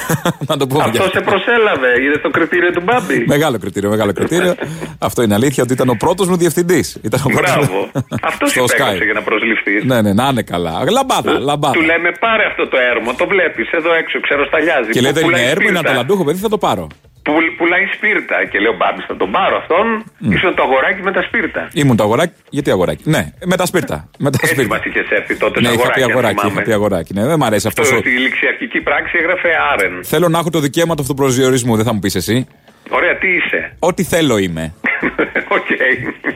να 0.50 0.56
το 0.60 0.66
πω 0.66 0.78
Αυτό 0.78 0.90
για- 1.02 1.10
σε 1.14 1.20
προσέλαβε. 1.30 1.90
Είδες 2.04 2.20
το 2.26 2.30
κριτήριο 2.30 2.70
του 2.76 2.82
Μπάμπη. 2.86 3.24
Μεγάλο 3.34 3.56
κριτήριο, 3.58 3.90
μεγάλο 3.90 4.12
κριτήριο. 4.12 4.54
Αυτό 5.08 5.22
είναι 5.22 5.34
αλήθεια 5.34 5.62
ότι 5.66 5.72
ήταν 5.72 5.88
ο 5.88 5.96
πρώτος 6.04 6.26
μου 6.28 6.36
διευθυντής. 6.36 6.86
Ήταν 7.08 7.20
ο 7.24 7.28
πρώτος 7.36 7.54
Μπράβο. 7.56 7.72
μου- 7.74 7.90
Αυτός 8.30 8.50
στο 8.50 8.64
υπέγραψε 8.64 8.98
Sky. 9.02 9.04
για 9.08 9.12
να 9.12 9.22
προσληφθείς. 9.28 9.84
Ναι, 9.84 9.98
ναι, 10.04 10.12
να 10.12 10.28
είναι 10.30 10.42
καλά. 10.42 10.74
Λαμπάδα, 10.90 11.32
λαμπάδα. 11.50 11.74
Του 11.78 11.84
λέμε 11.90 12.10
πάρε 12.24 12.44
αυτό 12.50 12.68
το 12.68 12.76
έρμο, 12.92 13.14
το 13.20 13.26
βλέπεις 13.26 13.68
εδώ 13.78 13.90
έξω, 14.00 14.20
ξέρω 14.20 14.44
σταλιάζει. 14.50 14.90
Και 14.90 15.00
λέει 15.00 15.12
δεν 15.12 15.24
είναι 15.24 15.40
έρμο, 15.40 15.68
είναι 15.68 15.78
αταλαντούχο. 15.78 15.90
αταλαντούχο 15.90 16.24
παιδί, 16.24 16.38
θα 16.38 16.48
το 16.48 16.58
πάρω. 16.58 16.86
Που 17.26 17.32
πουλάει 17.58 17.84
σπίρτα. 17.96 18.36
Και 18.50 18.58
λέω 18.64 18.74
Μπάμπη, 18.78 19.00
θα 19.10 19.16
τον 19.16 19.30
πάρω 19.36 19.56
αυτόν. 19.62 19.86
Ήσουν 20.34 20.54
το 20.58 20.62
αγοράκι 20.62 21.02
με 21.08 21.12
τα 21.16 21.22
σπίρτα. 21.28 21.62
Ήμουν 21.72 21.96
το 21.96 22.02
αγοράκι. 22.08 22.34
Γιατί 22.50 22.70
αγοράκι; 22.70 23.02
Ναι, 23.14 23.22
με 23.50 23.56
τα 23.60 23.66
σπίρτα. 23.66 23.96
Με 24.24 24.30
τα 24.30 24.38
Έτσι 24.42 24.54
σπίρτα. 24.54 24.74
μα 24.74 24.80
είχε 24.86 25.02
έρθει 25.18 25.34
τότε 25.36 25.60
Ναι, 25.60 25.68
το 25.68 25.72
είχα 25.72 25.82
πει 25.82 26.02
αγοράκι. 26.02 26.02
αν 26.02 26.10
αγοράκι. 26.10 26.38
θυμάμαι. 26.40 26.54
Είχα 26.60 26.62
πει 26.68 26.72
αγοράκι. 26.78 27.12
Ναι, 27.16 27.22
δεν 27.30 27.38
μ' 27.38 27.44
αρέσει 27.44 27.66
αυτός. 27.66 27.88
Το- 27.90 27.96
Στη 27.96 28.10
ληξιαρχική 28.10 28.80
πράξη 28.80 29.14
έγραφε 29.20 29.48
άρρεν. 29.72 29.94
Θέλω 30.04 30.28
να 30.28 30.38
έχω 30.38 30.50
το 30.50 30.60
δικαίωμα 30.66 30.94
του 30.94 31.02
αυτοπροσδιορισμού, 31.02 31.76
δεν 31.76 31.84
θα 31.84 31.92
μου 31.92 31.98
πεις 31.98 32.14
εσύ. 32.14 32.46
Ωραία, 32.90 33.16
τι 33.18 33.28
είσαι; 33.28 33.60
Ό,τι 33.78 34.02
θέλω 34.02 34.38
είμαι. 34.38 34.74
Οκ. 35.56 35.66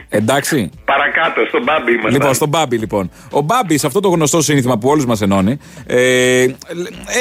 Εντάξει. 0.09 0.69
Παρακάτω, 0.85 1.45
στον 1.47 1.63
Μπάμπη 1.63 1.91
ήμασταν. 1.91 2.13
Λοιπόν, 2.13 2.33
στον 2.33 2.49
Μπάμπη, 2.49 2.77
λοιπόν. 2.77 3.11
Ο 3.31 3.41
Μπάμπη, 3.41 3.77
σε 3.77 3.87
αυτό 3.87 3.99
το 3.99 4.09
γνωστό 4.09 4.41
σύνθημα 4.41 4.77
που 4.77 4.89
όλους 4.89 5.05
μας 5.05 5.21
ενώνει, 5.21 5.57
ε, 5.85 6.45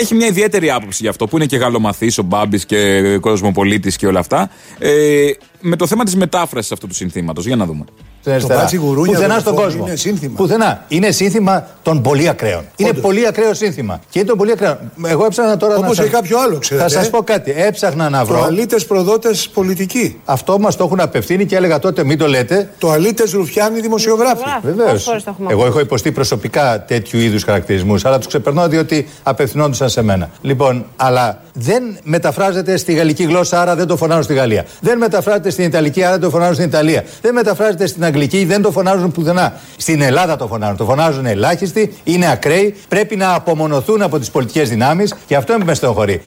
έχει 0.01 0.15
μια 0.15 0.27
ιδιαίτερη 0.27 0.71
άποψη 0.71 1.03
γι' 1.03 1.09
αυτό, 1.09 1.27
που 1.27 1.37
είναι 1.37 1.47
και 1.47 1.57
γαλλομαθή 1.57 2.13
ο 2.21 2.23
Μπάμπης 2.23 2.67
και 2.67 3.19
κοσμοπολίτη 3.21 3.97
και 3.97 4.07
όλα 4.07 4.19
αυτά. 4.19 4.51
Ε, 4.79 5.31
με 5.61 5.77
το 5.77 5.87
θέμα 5.87 6.05
της 6.05 6.17
μετάφρασης 6.17 6.73
αυτού 6.73 6.87
του 6.87 6.95
συνθήματος. 6.95 7.47
Για 7.47 7.57
να 7.57 7.67
δούμε. 7.67 7.85
Στην 8.21 8.33
αριστερά. 8.33 8.61
μπάτσι 8.61 8.77
γουρούνια 8.77 9.13
Πουθενά 9.13 9.35
δολοφόνοι 9.39 9.41
στον 9.41 9.55
κόσμο. 9.65 9.85
είναι 9.87 9.97
σύνθημα. 9.97 10.33
Πουθενά. 10.37 10.85
Είναι 10.89 11.11
σύνθημα 11.11 11.67
των 11.83 12.03
πολύ 12.03 12.29
ακραίων. 12.29 12.65
Είναι 12.77 12.89
Όντως. 12.89 13.03
πολύ 13.03 13.27
ακραίο 13.27 13.55
σύνθημα. 13.55 14.01
Και 14.11 14.19
είναι 14.19 14.29
των 14.29 14.39
πολύ 14.39 14.53
ακραίων. 14.53 14.79
Εγώ 15.07 15.25
έψαχνα 15.25 15.57
τώρα 15.57 15.75
Όπως 15.77 15.89
να. 15.89 15.95
σας- 15.95 16.05
και 16.05 16.11
κάποιο 16.11 16.39
άλλο, 16.41 16.59
ξέρετε, 16.59 16.89
Θα 16.89 16.93
σας 16.95 17.07
ε. 17.07 17.11
πω 17.11 17.23
κάτι. 17.23 17.55
Έψαχνα 17.57 18.09
να 18.09 18.25
βρω. 18.25 18.39
Τοαλίτε 18.39 18.77
προδότες 18.89 19.49
πολιτικοί. 19.49 20.21
Αυτό 20.25 20.59
μας 20.59 20.77
το 20.77 20.85
έχουν 20.85 21.01
απευθύνει 21.01 21.47
και 21.47 21.57
έλεγα 21.57 21.79
τότε 21.79 22.05
μην 22.05 22.19
το 22.19 22.27
λέτε. 22.27 22.71
Τοαλίτε 22.79 23.25
ρουφιάνοι 23.33 23.81
δημοσιογράφοι. 23.81 24.43
Βεβαίως. 24.63 25.09
Εγώ 25.49 25.67
έχω 25.67 25.81
υποστεί 25.81 26.13
προσωπικά 26.13 26.85
τέτοιου 26.87 27.19
είδους 27.21 27.43
χαρακτηρισμούς, 27.45 28.05
αλλά 28.05 28.19
τους 28.19 28.27
ξεπερνώ 28.27 28.69
διότι 28.69 29.09
απευθυνόντουσαν 29.23 29.89
σε 29.89 30.03
μένα. 30.03 30.31
Λοιπόν, 30.41 30.87
αλλά 30.97 31.43
δεν 31.55 31.83
μεταφράζεται 32.03 32.77
στη 32.77 32.93
γαλλική 32.93 33.23
γλώσσα, 33.25 33.61
άρα 33.61 33.75
δεν 33.77 33.87
το 33.87 33.97
φωνάζουν 33.97 34.23
στη 34.23 34.35
Γαλλία. 34.35 34.65
Δεν 34.81 34.99
μεταφράζεται 34.99 35.51
στην 35.51 35.65
Ιταλική, 35.65 36.03
άρα 36.03 36.11
δεν 36.13 36.21
το 36.21 36.31
φωνάζουν 36.31 36.55
στην 36.55 36.67
Ιταλία. 36.67 37.05
Δεν 37.23 37.35
μεταφράζεται 37.35 37.87
στην 37.87 38.05
Αγγλική, 38.11 38.45
δεν 38.45 38.63
το 38.63 38.71
φωνάζουν 38.71 39.13
πουθενά. 39.13 39.61
Στην 39.77 40.03
Ελλάδα 40.03 40.37
το 40.37 40.47
φωνάζουν. 40.47 40.77
Το 40.77 40.85
φωνάζουν 40.85 41.27
ελάχιστοι, 41.27 41.95
είναι 42.05 42.31
ακραίοι, 42.31 42.75
πρέπει 42.89 43.17
να 43.17 43.35
απομονωθούν 43.35 44.03
από 44.03 44.19
τις 44.19 44.31
πολιτικές 44.31 44.69
δυνάμεις 44.69 45.15
και 45.27 45.37
αυτό 45.37 45.57
με 45.65 45.75
στενοχωρεί. 45.75 46.23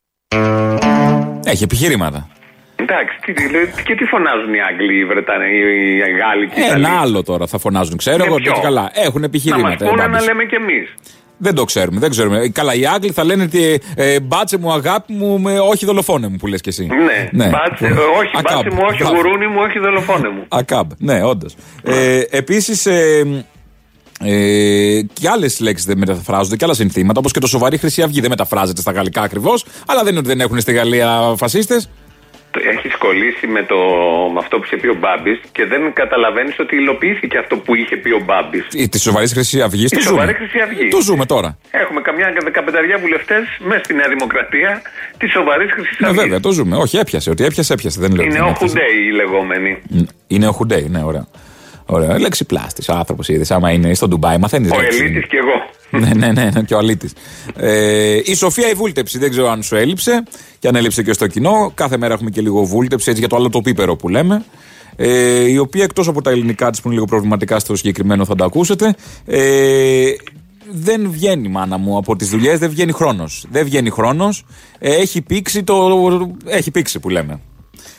Έχει 1.46 1.64
επιχειρήματα. 1.64 2.28
Εντάξει, 2.76 3.18
τι, 3.26 3.34
τι- 3.34 3.84
και 3.84 3.96
τι 3.96 4.06
φωνάζουν 4.06 4.54
οι 4.54 4.58
Άγγλοι, 4.72 5.00
οι 5.00 5.06
Βρετανοί, 5.06 5.46
οι 5.58 5.98
οι 5.98 6.18
Γάλλοι 6.20 6.48
και 6.48 6.60
οι 6.60 6.64
Ιταλοί; 6.66 6.86
Ένα 6.86 7.00
άλλο 7.00 7.24
τώρα 7.24 7.48
θα 7.48 7.58
φωνάζουν. 7.58 7.98
Ξέρω 7.98 8.18
Ναι, 8.18 8.24
εγώ 8.24 8.36
ποιο; 8.36 8.54
και 8.54 8.60
καλά. 8.62 8.90
Έχουν 8.94 9.12
Να 9.14 9.20
μας 9.20 9.28
επιχειρήματα. 9.28 9.86
ε, 9.86 9.90
πούνε 9.90 10.02
να 10.02 10.10
Μπάμπης. 10.10 10.26
λέμε 10.28 10.44
κι 10.46 10.56
εμείς. 10.56 10.94
Δεν 11.38 11.56
το 11.56 11.64
ξέρουμε, 11.64 12.00
δεν 12.00 12.10
ξέρουμε. 12.10 12.48
Καλά, 12.48 12.74
οι 12.74 12.86
Άγγλοι 12.86 13.12
θα 13.12 13.24
λένε 13.24 13.44
ότι 13.44 13.82
ε, 13.96 14.20
μπάτσε 14.20 14.58
μου, 14.58 14.72
αγάπη 14.72 15.14
μου, 15.14 15.40
με, 15.40 15.60
όχι 15.60 15.86
δολοφόνε 15.86 16.28
μου 16.28 16.36
που 16.36 16.48
λες 16.48 16.62
και 16.62 16.70
εσύ. 16.70 16.88
Ναι, 17.32 17.50
Μπάτσε, 17.50 17.86
ε, 17.86 17.90
όχι, 17.92 18.32
Ακάμπ. 18.38 18.62
μπάτσε 18.64 18.70
μου, 18.76 18.82
όχι 18.90 18.98
Μπράβο. 19.04 19.16
γουρούνι 19.16 19.48
μου, 19.48 19.58
όχι 19.68 19.80
δολοφόνε 19.80 20.30
μου. 20.30 20.46
Ακάμπ, 20.48 20.92
ναι, 20.98 21.24
όντως. 21.24 21.56
Ε, 21.84 22.20
Επίσης, 22.30 22.86
ε, 22.86 23.26
ε, 24.26 25.02
και 25.14 25.30
άλλες 25.30 25.60
λέξεις 25.60 25.86
δεν 25.86 25.98
μεταφράζονται 25.98 26.56
και 26.56 26.66
άλλα 26.66 26.74
συνθήματα, 26.74 27.20
όπως 27.20 27.32
και 27.32 27.40
το 27.40 27.48
σοβαρή 27.48 27.78
Χρυσή 27.78 28.02
Αυγή 28.02 28.20
δεν 28.22 28.30
μεταφράζεται 28.30 28.82
στα 28.82 28.92
γαλλικά 28.92 29.22
ακριβώς, 29.22 29.66
αλλά 29.88 30.00
δεν 30.04 30.10
είναι 30.10 30.20
ότι 30.20 30.28
δεν 30.28 30.40
έχουν 30.42 30.60
στη 30.60 30.74
Γαλλία 30.74 31.34
φασίστες. 31.38 31.90
Έχεις 32.74 32.96
κολλήσει 32.98 33.48
με, 33.48 33.64
το, 33.64 33.78
με 34.34 34.40
αυτό 34.40 34.58
που 34.58 34.64
είχε 34.66 34.78
πει 34.78 34.88
ο 34.88 34.96
Μπάμπης 35.02 35.40
και 35.52 35.66
δεν 35.66 35.94
καταλαβαίνεις 35.94 36.60
ότι 36.60 36.76
υλοποιήθηκε 36.76 37.38
αυτό 37.38 37.58
που 37.58 37.76
είχε 37.76 37.96
πει 37.98 38.12
ο 38.12 38.22
Μπάμπης. 38.26 38.68
Τη 38.92 39.00
σοβαρή 39.00 39.28
Χρυσή 39.28 39.62
Αυγή 39.62 39.88
το 39.88 40.00
σοβαρή 40.00 40.32
ζούμε. 40.34 40.38
Χρυσή 40.40 40.60
Αυγή. 40.66 40.88
Το 40.88 41.02
ζούμε 41.02 41.26
τώρα. 41.26 41.58
Έχουμε 41.72 42.02
καμιά 42.02 42.34
δεκαπενταριά 42.44 42.98
βουλευτές 42.98 43.44
μέσα 43.60 43.84
στη 43.84 43.94
Νέα 43.94 44.08
Δημοκρατία 44.10 44.82
της 45.18 45.32
σοβαρής 45.32 45.72
Χρυσής 45.72 46.00
Ναι, 46.00 46.08
Αυγής. 46.08 46.22
βέβαια, 46.24 46.40
το 46.40 46.52
ζούμε. 46.52 46.76
Όχι, 46.78 46.98
έπιασε. 46.98 47.30
Ότι 47.30 47.44
έπιασε, 47.44 47.74
έπιασε. 47.74 48.00
Δεν 48.00 48.12
λέω. 48.12 48.20
ότι 48.26 48.30
Είναι 48.30 48.40
δεν 48.40 48.48
ο 48.48 48.50
έπιασε. 48.56 48.74
Χουντέι 48.80 48.98
οι 49.08 49.12
λεγόμενοι. 49.12 49.82
Είναι 50.28 50.48
ο 50.48 50.52
Χουντέι, 50.52 50.88
ναι, 50.90 51.04
ωραία. 51.04 51.26
Ωραία. 51.94 52.20
Λέξη 52.20 52.46
πλάστης. 52.46 52.90
Ο 52.90 52.94
άνθρωπος 52.94 53.28
είδες. 53.30 53.52
Άμα 53.52 53.72
είναι 53.72 53.94
στο 53.94 54.08
Ντουμπάι, 54.08 54.38
μαθαίνεις. 54.38 54.72
Ο 54.72 54.76
Ελίτης 54.82 55.28
και 55.28 55.38
εγώ. 55.38 55.52
ναι, 56.06 56.14
ναι, 56.14 56.32
ναι, 56.32 56.50
ναι, 56.54 56.62
και 56.62 56.74
ο 56.74 56.78
αλήτης. 56.78 57.14
Ε, 57.56 58.20
η 58.26 58.36
Σοφία 58.36 58.70
η 58.70 58.74
βούλτεψη, 58.74 59.18
δεν 59.18 59.30
ξέρω 59.30 59.50
αν 59.50 59.64
σου 59.64 59.76
έλειψε 59.76 60.24
και 60.60 60.68
αν 60.68 60.76
έλειψε 60.76 61.04
και 61.04 61.14
στο 61.14 61.28
κοινό. 61.28 61.72
Κάθε 61.76 61.98
μέρα 61.98 62.14
έχουμε 62.14 62.30
και 62.30 62.42
λίγο 62.42 62.64
βούλτεψη, 62.64 63.10
έτσι 63.10 63.20
για 63.20 63.30
το 63.30 63.36
άλλο 63.36 63.50
το 63.50 63.62
πίπερο 63.62 63.96
που 63.96 64.10
λέμε. 64.10 64.44
Ε, 64.96 65.50
η 65.50 65.58
οποία 65.58 65.84
εκτός 65.84 66.08
από 66.08 66.22
τα 66.22 66.32
ελληνικά 66.32 66.70
της 66.70 66.82
που 66.82 66.88
είναι 66.88 66.96
λίγο 66.96 67.08
προβληματικά 67.08 67.60
στο 67.60 67.76
συγκεκριμένο 67.76 68.26
θα 68.26 68.36
το 68.36 68.44
ακούσετε. 68.44 68.96
Ε, 69.26 70.12
δεν 70.72 71.12
βγαίνει 71.12 71.48
μάνα 71.48 71.78
μου 71.78 71.98
από 71.98 72.16
τις 72.16 72.30
δουλειές, 72.30 72.60
δεν 72.60 72.70
βγαίνει 72.70 72.92
χρόνος. 72.92 73.46
Δεν 73.52 73.66
βγαίνει 73.66 73.90
χρόνος. 73.90 74.46
Ε, 74.80 74.96
έχει 74.96 75.22
πήξει 75.22 75.64
το. 75.64 76.28
Έχει 76.46 76.72
πήξει 76.72 77.00
που 77.00 77.10
λέμε. 77.10 77.40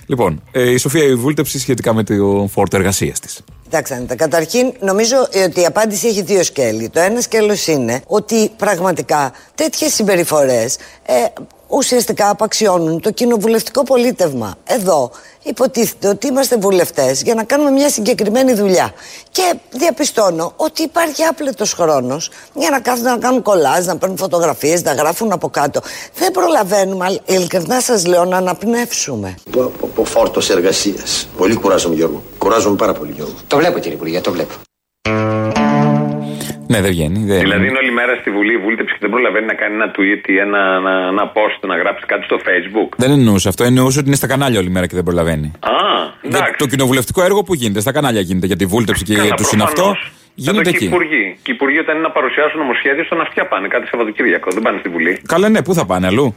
Λοιπόν, 0.06 0.42
ε, 0.52 0.70
η 0.70 0.76
Σοφία 0.76 1.04
η 1.04 1.14
βούλτεψη 1.14 1.58
σχετικά 1.58 1.94
με 1.94 2.02
το 2.02 2.48
φόρτο 2.52 2.76
εργασίας 2.76 3.20
της. 3.20 3.44
Κοιτάξτε, 3.82 4.14
καταρχήν 4.14 4.72
νομίζω 4.80 5.16
ότι 5.44 5.60
η 5.60 5.64
απάντηση 5.64 6.06
έχει 6.06 6.22
δύο 6.22 6.42
σκέλη. 6.42 6.88
Το 6.88 7.00
ένα 7.00 7.20
σκέλος 7.20 7.66
είναι 7.66 8.00
ότι 8.06 8.50
πραγματικά 8.56 9.32
τέτοιες 9.54 9.94
συμπεριφορές 9.94 10.76
ε, 11.06 11.14
ουσιαστικά 11.74 12.28
απαξιώνουν 12.28 13.00
το 13.00 13.10
κοινοβουλευτικό 13.10 13.82
πολίτευμα. 13.82 14.54
Εδώ 14.64 15.10
υποτίθεται 15.42 16.08
ότι 16.08 16.26
είμαστε 16.26 16.56
βουλευτές 16.56 17.22
για 17.22 17.34
να 17.34 17.44
κάνουμε 17.44 17.70
μια 17.70 17.88
συγκεκριμένη 17.88 18.52
δουλειά. 18.52 18.92
Και 19.30 19.54
διαπιστώνω 19.70 20.52
ότι 20.56 20.82
υπάρχει 20.82 21.24
άπλετος 21.24 21.72
χρόνος 21.72 22.30
για 22.54 22.70
να 22.70 22.80
κάθονται 22.80 23.10
να 23.10 23.18
κάνουν 23.18 23.42
κολλάζ, 23.42 23.86
να 23.86 23.96
παίρνουν 23.96 24.18
φωτογραφίες, 24.18 24.82
να 24.82 24.92
γράφουν 24.92 25.32
από 25.32 25.48
κάτω. 25.48 25.80
Δεν 26.14 26.30
προλαβαίνουμε, 26.30 27.04
αλλά 27.04 27.18
ειλικρινά 27.24 27.80
σας 27.80 28.06
λέω, 28.06 28.24
να 28.24 28.36
αναπνεύσουμε. 28.36 29.34
Από, 29.46 29.72
από 29.84 30.04
φόρτος 30.04 30.50
εργασίας. 30.50 31.28
Πολύ 31.36 31.54
κουράζομαι, 31.54 31.94
Γιώργο. 31.94 32.22
Κουράζομαι 32.38 32.76
πάρα 32.76 32.92
πολύ, 32.92 33.12
Γιώργο. 33.12 33.34
Το 33.46 33.56
βλέπω 33.56 33.78
κύριε 33.78 33.96
Υπουργέ, 33.96 34.20
το 34.20 34.32
βλέπω. 34.32 34.54
Ναι, 36.66 36.80
δεν 36.80 36.90
βγαίνει. 36.90 37.18
Δεν... 37.30 37.38
Δηλαδή 37.38 37.66
είναι 37.66 37.78
όλη 37.78 37.92
μέρα 37.92 38.14
στη 38.20 38.30
Βουλή 38.30 38.52
η 38.52 38.58
βούλτεψη 38.58 38.92
και 38.92 38.98
δεν 39.00 39.10
προλαβαίνει 39.10 39.46
να 39.46 39.54
κάνει 39.54 39.74
ένα 39.74 39.90
tweet 39.96 40.28
ή 40.28 40.36
ένα, 40.38 40.60
ένα, 40.80 40.92
ένα 41.12 41.32
post, 41.36 41.60
να 41.68 41.76
γράψει 41.76 42.06
κάτι 42.06 42.24
στο 42.24 42.36
Facebook. 42.46 42.88
Δεν 42.96 43.10
εννοούσε 43.10 43.48
αυτό. 43.48 43.64
Εννοούσε 43.64 43.98
ότι 43.98 44.06
είναι 44.08 44.16
στα 44.16 44.26
κανάλια 44.26 44.58
όλη 44.58 44.70
μέρα 44.70 44.86
και 44.86 44.94
δεν 44.94 45.04
προλαβαίνει. 45.04 45.52
Α, 45.60 45.70
Για 46.22 46.38
εντάξει. 46.38 46.54
το 46.56 46.66
κοινοβουλευτικό 46.66 47.22
έργο 47.24 47.42
που 47.42 47.54
γίνεται, 47.54 47.80
στα 47.80 47.92
κανάλια 47.92 48.20
γίνεται 48.20 48.46
για 48.46 48.56
τη 48.56 48.66
βούλτεψη 48.66 49.04
και 49.04 49.14
Καλά, 49.14 49.34
του 49.34 49.44
συναυτό. 49.44 49.74
προφανώς. 49.82 50.12
Γίνεται 50.36 50.60
Εδώ 50.60 50.70
και 50.70 50.76
οι 50.84 50.86
εκεί. 50.86 50.94
υπουργοί. 50.94 51.36
Και 51.42 51.50
οι 51.50 51.54
υπουργοί 51.54 51.78
όταν 51.78 51.94
είναι 51.96 52.06
να 52.06 52.10
παρουσιάσουν 52.10 52.58
νομοσχέδιο 52.58 53.04
στον 53.04 53.20
αυτιά 53.20 53.46
πάνε 53.46 53.68
κάτι 53.68 53.86
Σαββατοκύριακο. 53.86 54.48
Δεν 54.52 54.62
πάνε 54.62 54.78
στη 54.78 54.88
Βουλή. 54.88 55.20
Καλά, 55.28 55.48
ναι, 55.48 55.62
πού 55.62 55.74
θα 55.74 55.86
πάνε 55.86 56.06
αλλού. 56.06 56.34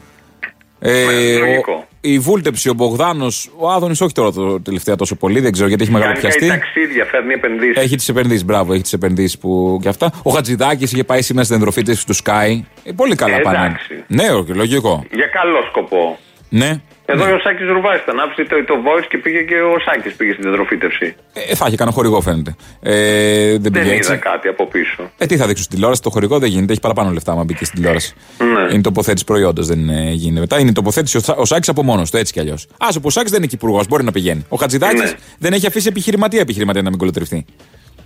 Ε, 0.79 0.91
Ναι, 0.91 1.36
ο- 1.36 1.39
λογικό. 1.46 1.86
η 2.01 2.19
βούλτεψη, 2.19 2.69
ο 2.69 2.74
Μπογδάνος, 2.74 3.50
ο 3.57 3.69
Άδωνης, 3.72 4.01
όχι 4.01 4.13
τώρα 4.13 4.31
το 4.31 4.62
τελευταία 4.62 4.96
τόσο 4.96 5.15
πολύ, 5.15 5.39
δεν 5.39 5.51
ξέρω 5.51 5.67
γιατί 5.67 5.84
έχει 5.84 5.91
Κάνει 5.91 6.03
κάτι 6.05 6.15
μεγαλοπιαστεί. 6.22 6.60
ταξίδια, 6.60 7.05
φέρνει 7.05 7.34
επενδύσεις. 7.34 7.84
Έχει 7.84 7.96
τις 7.96 8.10
επενδύσεις, 8.10 8.46
μπράβο, 8.46 8.74
έχει 8.74 8.81
τις 8.81 8.93
επενδύσεις 8.93 9.38
που 9.38 9.79
και 9.81 9.89
αυτά. 9.89 10.12
Ο 10.24 10.31
Χατζηδάκης 10.31 10.91
είχε 10.91 11.03
πάει 11.03 11.22
σήμερα 11.22 11.46
στην 11.46 11.57
ενδροφή 11.57 11.84
του 11.84 12.15
Sky. 12.24 12.60
Ε, 12.84 12.91
πολύ 12.96 13.15
καλά 13.15 13.36
Ε, 13.36 13.39
πάνε. 13.39 13.57
εντάξει. 13.57 14.03
Ναι, 14.07 14.29
όχι, 14.29 14.51
λογικό. 14.53 15.03
Για 15.12 15.25
καλό 15.27 15.57
σκοπό. 15.69 16.17
Ναι. 16.50 16.81
Εδώ 17.10 17.26
ναι. 17.26 17.32
ο 17.32 17.40
Σάκης 17.40 17.68
Ρουβά 17.68 17.96
ήταν. 18.04 18.20
Άφησε 18.20 18.44
το, 18.44 18.56
το 18.66 18.74
voice 18.86 19.06
και 19.10 19.18
πήγε 19.18 19.42
και 19.42 19.56
ο 19.62 19.76
Σάκης 19.86 20.14
πήγε 20.14 20.34
στην 20.34 20.48
εντροφήτευση. 20.48 21.16
Ε, 21.34 21.56
θα 21.56 21.66
είχε 21.68 21.76
κανένα 21.76 21.96
χορηγό, 21.96 22.22
φαίνεται. 22.22 22.56
Ε, 22.82 23.50
δεν 23.52 23.62
Δεν 23.62 23.72
πήγε 23.72 23.86
είδα 23.86 23.94
έτσι. 23.96 24.18
κάτι 24.18 24.48
από 24.48 24.66
πίσω. 24.68 25.12
Ε, 25.18 25.26
τι 25.26 25.36
θα 25.38 25.46
δείξουν 25.46 25.64
στην 25.64 25.76
τηλεόραση, 25.76 26.02
το 26.02 26.10
χορηγό 26.10 26.40
δεν 26.40 26.50
γίνεται. 26.50 26.72
Έχει 26.72 26.82
παραπάνω 26.82 27.10
λεφτά, 27.12 27.32
άμα 27.32 27.44
μπήκε 27.44 27.66
στην 27.66 27.78
τηλεόραση. 27.78 28.14
Ναι. 28.38 28.74
Είναι 28.74 28.82
τοποθέτηση 28.82 29.26
προϊόντος, 29.26 29.68
δεν 29.68 29.90
ε, 29.90 30.10
γίνεται 30.12 30.40
μετά. 30.40 30.60
Είναι 30.60 30.74
τοποθέτηση 30.74 31.18
ο, 31.18 31.20
Σα- 31.20 31.34
ο 31.36 31.46
Σάκης 31.46 31.70
από 31.70 31.84
μόνος 31.84 32.12
του, 32.12 32.18
έτσι 32.18 32.34
κι 32.34 32.40
αλλιώς. 32.40 32.68
Α, 32.78 32.88
ο 33.02 33.10
Σάκης 33.10 33.32
δεν 33.32 33.40
είναι 33.40 33.48
και 33.50 33.56
υπουργό, 33.56 33.84
μπορεί 33.90 34.04
να 34.04 34.12
πηγαίνει. 34.12 34.46
Ο 34.50 34.56
Χατζηδάκης 34.58 35.02
Ναι. 35.02 35.12
δεν 35.40 35.54
έχει 35.54 35.68
αφήσει 35.68 35.88
επιχειρηματία 35.88 36.40
επιχειρηματία 36.40 36.82
να 36.82 36.90
μην 36.90 36.98
κολοτρευτεί. 36.98 37.46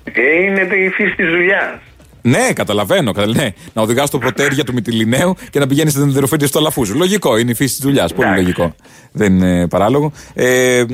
Ε, 0.04 0.44
είναι 0.44 0.62
η 0.76 0.90
φύση 0.90 1.16
της 1.16 1.30
δουλειάς. 1.30 1.80
Ναι, 2.22 2.54
καταλαβαίνω. 2.54 3.12
καταλα- 3.12 3.36
Ναι. 3.42 3.50
Να 3.74 3.82
οδηγάς 3.82 4.10
το 4.10 4.18
πρωτέρια 4.18 4.64
του 4.64 4.74
Μυτιλινέου 4.74 5.36
και 5.50 5.60
να 5.60 5.68
πηγαίνεις 5.68 5.92
στην 5.92 6.04
ενδεροφύτη 6.04 6.46
στο 6.48 6.60
Αλαφούζο. 6.60 6.94
Λογικό, 6.94 7.38
είναι 7.38 7.52
η 7.52 7.54
φύση 7.54 7.76
της 7.76 7.84
δουλειάς. 7.86 8.14
Πολύ 8.14 8.28
Εντάξει. 8.28 8.44
λογικό. 8.44 8.76
Δεν 9.12 9.34
είναι 9.38 9.68
παράλογο. 9.68 10.12
Ε, 10.34 10.86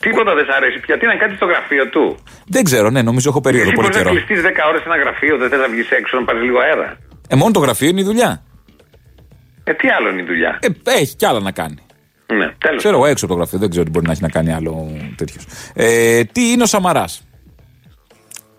Τίποτα 0.00 0.34
δεν 0.34 0.44
σ' 0.44 0.54
αρέσει 0.56 0.78
πια. 0.80 0.98
Τι 0.98 1.06
να 1.06 1.14
κάνει 1.16 1.34
στο 1.36 1.46
γραφείο 1.46 1.88
του. 1.88 2.16
δεν 2.46 2.64
ξέρω, 2.64 2.90
ναι, 2.90 3.02
νομίζω 3.02 3.28
έχω 3.28 3.40
περίοδο 3.40 3.66
Εσύ 3.66 3.74
πολύ 3.74 3.88
μπορεί 3.88 3.98
να 3.98 4.10
καιρό. 4.10 4.24
κλειστείς 4.24 4.42
10 4.50 4.64
ώρες 4.68 4.80
σε 4.82 4.88
ένα 4.88 4.96
γραφείο, 4.98 5.36
δεν 5.38 5.48
θες 5.48 5.58
να 5.58 5.68
βγεις 5.68 5.90
έξω 5.90 6.18
να 6.18 6.24
πάρεις 6.24 6.42
λίγο 6.42 6.58
αέρα; 6.58 6.96
Ε, 7.28 7.34
μόνο 7.36 7.50
το 7.50 7.60
γραφείο 7.60 7.88
είναι 7.88 8.00
η 8.00 8.04
δουλειά. 8.04 8.42
Ε, 9.64 9.72
τι 9.74 9.88
άλλο 9.88 10.08
είναι 10.08 10.20
η 10.22 10.24
δουλειά; 10.24 10.58
Ε, 10.62 10.68
έχει 11.00 11.16
κι 11.16 11.26
άλλα 11.26 11.40
να 11.40 11.50
κάνει. 11.52 11.78
Ναι, 12.34 12.46
τέλος. 12.58 12.76
Ξέρω 12.78 12.96
εγώ 12.96 13.06
έξω 13.06 13.24
από 13.24 13.34
το 13.34 13.40
γραφείο, 13.40 13.58
δεν 13.58 13.70
ξέρω 13.70 13.84
τι 13.84 13.90
μπορεί 13.90 14.06
να 14.06 14.12
έχει 14.12 14.22
να 14.22 14.28
κάνει 14.28 14.52
άλλο 14.52 14.96
τέτοιος. 15.16 15.44
Ε, 15.74 16.24
τι 16.24 16.50
είναι 16.50 16.62
ο 16.62 16.66
Σαμαράς; 16.66 17.27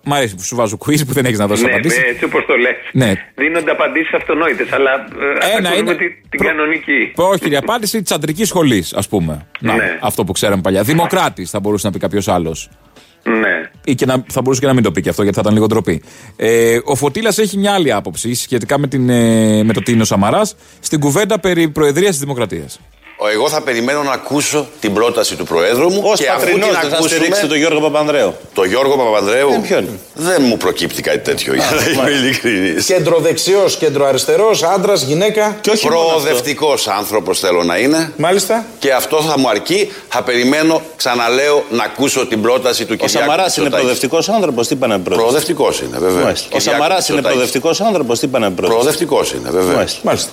Μ' 0.03 0.13
αρέσει 0.13 0.36
που 0.36 0.44
σου 0.44 0.56
βάζω 0.56 0.77
quiz 0.86 1.06
που 1.08 1.13
δεν 1.13 1.25
έχεις 1.25 1.38
να 1.39 1.48
δώσεις 1.48 1.65
Ναι, 1.65 1.72
απαντήσεις. 1.72 2.00
ναι, 2.00 2.06
έτσι 2.06 2.24
όπως 2.24 2.46
το 2.46 2.56
λες. 2.58 2.75
Ναι. 2.91 3.13
Δίνονται 3.36 3.72
απαντήσεις 3.72 4.13
αυτονόητες, 4.13 4.72
αλλά 4.72 4.91
ε, 5.51 5.58
Ένα 5.58 5.70
ακούμε 5.70 5.91
είναι- 5.91 5.96
τη, 6.00 6.08
την 6.29 6.39
προ- 6.39 6.48
κανονική. 6.50 7.12
Όχι, 7.15 7.50
η 7.51 7.56
απάντηση 7.56 8.01
της 8.01 8.12
αντρικής 8.12 8.48
σχολής, 8.48 8.94
ας 8.94 9.08
πούμε. 9.08 9.48
Να, 9.60 9.75
Ναι. 9.75 9.98
Αυτό 10.01 10.24
που 10.24 10.32
ξέραμε 10.32 10.62
παλιά. 10.62 10.84
Δημοκράτης 10.84 11.50
θα 11.50 11.60
μπορούσε 11.60 11.88
να 11.88 11.94
πει 11.94 12.00
κάποιος 12.00 12.27
άλλος. 12.27 12.70
Ναι. 13.24 13.70
Ή 13.86 13.96
και 13.96 14.06
να, 14.06 14.24
θα 14.32 14.41
μπορούσε 14.41 14.62
και 14.62 14.68
να 14.68 14.74
μην 14.74 14.84
το 14.84 14.91
πει 14.91 15.01
και 15.01 15.10
αυτό, 15.10 15.22
γιατί 15.22 15.36
θα 15.38 15.41
ήταν 15.44 15.53
λίγο 15.56 15.68
ντροπή. 15.68 16.01
Ε, 16.36 16.77
ο 16.84 16.96
Φωτήλα 16.96 17.34
έχει 17.38 17.58
μια 17.58 17.74
άλλη 17.74 17.91
άποψη 17.94 18.34
σχετικά 18.34 18.79
με, 18.79 18.88
την, 18.88 19.10
ε, 19.10 19.63
με 19.63 19.74
το 19.74 19.82
τι 19.82 19.91
είναι 19.91 20.01
ο 20.01 20.06
Σαμαράς 20.06 20.56
στην 20.79 21.00
κουβέντα 21.00 21.39
περί 21.39 21.70
Προεδρίας 21.70 22.10
της 22.10 22.20
Δημοκρατίας. 22.20 22.79
Εγώ 23.27 23.49
θα 23.49 23.61
περιμένω 23.61 24.03
να 24.03 24.11
ακούσω 24.11 24.67
την 24.79 24.93
πρόταση 24.93 25.35
του 25.35 25.43
Προέδρου 25.43 25.91
μου 25.91 26.01
Ως 26.03 26.19
και 26.19 26.29
αφού 26.29 26.45
την 26.45 26.51
πατρινός 26.59 26.79
δεν 26.81 26.89
θα 26.89 26.95
ακούσουμε... 26.95 27.07
στηρίξετε 27.09 27.47
τον 27.47 27.57
Γιώργο 27.57 27.79
Παπανδρέου. 27.79 28.33
Το 28.53 28.63
Γιώργο 28.63 28.97
Παπανδρέου. 28.97 29.49
Ε, 29.53 29.59
ποιον; 29.67 29.99
Δεν 30.13 30.41
μου 30.43 30.57
προκύπτει 30.57 31.01
κάτι 31.01 31.17
τέτοιο, 31.19 31.53
για 31.53 31.65
να 31.71 31.91
είμαι 32.01 32.09
ειλικρινής. 32.11 32.85
Κεντροδεξιός, 32.85 33.77
κεντροαριστερός, 33.77 34.63
άντρας, 34.63 35.01
γυναίκα. 35.01 35.57
Και 35.61 35.69
όχι 35.69 35.89
μόνο 35.89 35.99
αυτό; 35.99 36.11
Προοδευτικός 36.19 36.88
άνθρωπος 36.88 37.39
θέλω 37.39 37.63
να 37.63 37.77
είναι. 37.77 38.13
Μάλιστα. 38.17 38.65
Και 38.79 38.93
αυτό 38.93 39.21
θα 39.21 39.39
μου 39.39 39.49
αρκεί. 39.49 39.91
Θα 40.09 40.23
περιμένω, 40.23 40.81
ξαναλέω, 40.95 41.63
να 41.69 41.83
ακούσω 41.83 42.27
την 42.27 42.41
πρόταση 42.41 42.85
του 42.85 42.95
Ο 43.01 43.05
Κυριάκου 43.05 43.29
Σαμαράς 43.29 43.57
είναι 43.57 43.65
Μητσοτάκη. 43.65 43.71
προοδευτικός 43.75 44.29
άνθρωπος, 44.29 44.67
τι 44.67 44.73
είπανε 44.73 44.97
πρώτα. 44.97 45.21
Προοδευτικός 45.21 45.79
είναι, 45.81 45.97
βέβαια. 45.97 46.23
Μάλιστα. 46.23 46.47
Ο 46.53 46.57
Κυριάκος 46.57 46.63
Σαμαράς 46.63 47.07
είναι 47.09 47.17
Μητσοτάκης. 47.17 47.29
προοδευτικός 47.29 47.81
άνθρωπος, 47.81 48.19
τι 48.19 48.25
είπανε 48.25 48.49
πρώτα. 48.49 48.71
Προοδευτικός 48.71 49.31
είναι, 49.31 49.49
βέβαια. 49.49 49.85
Μάλιστα. 50.03 50.31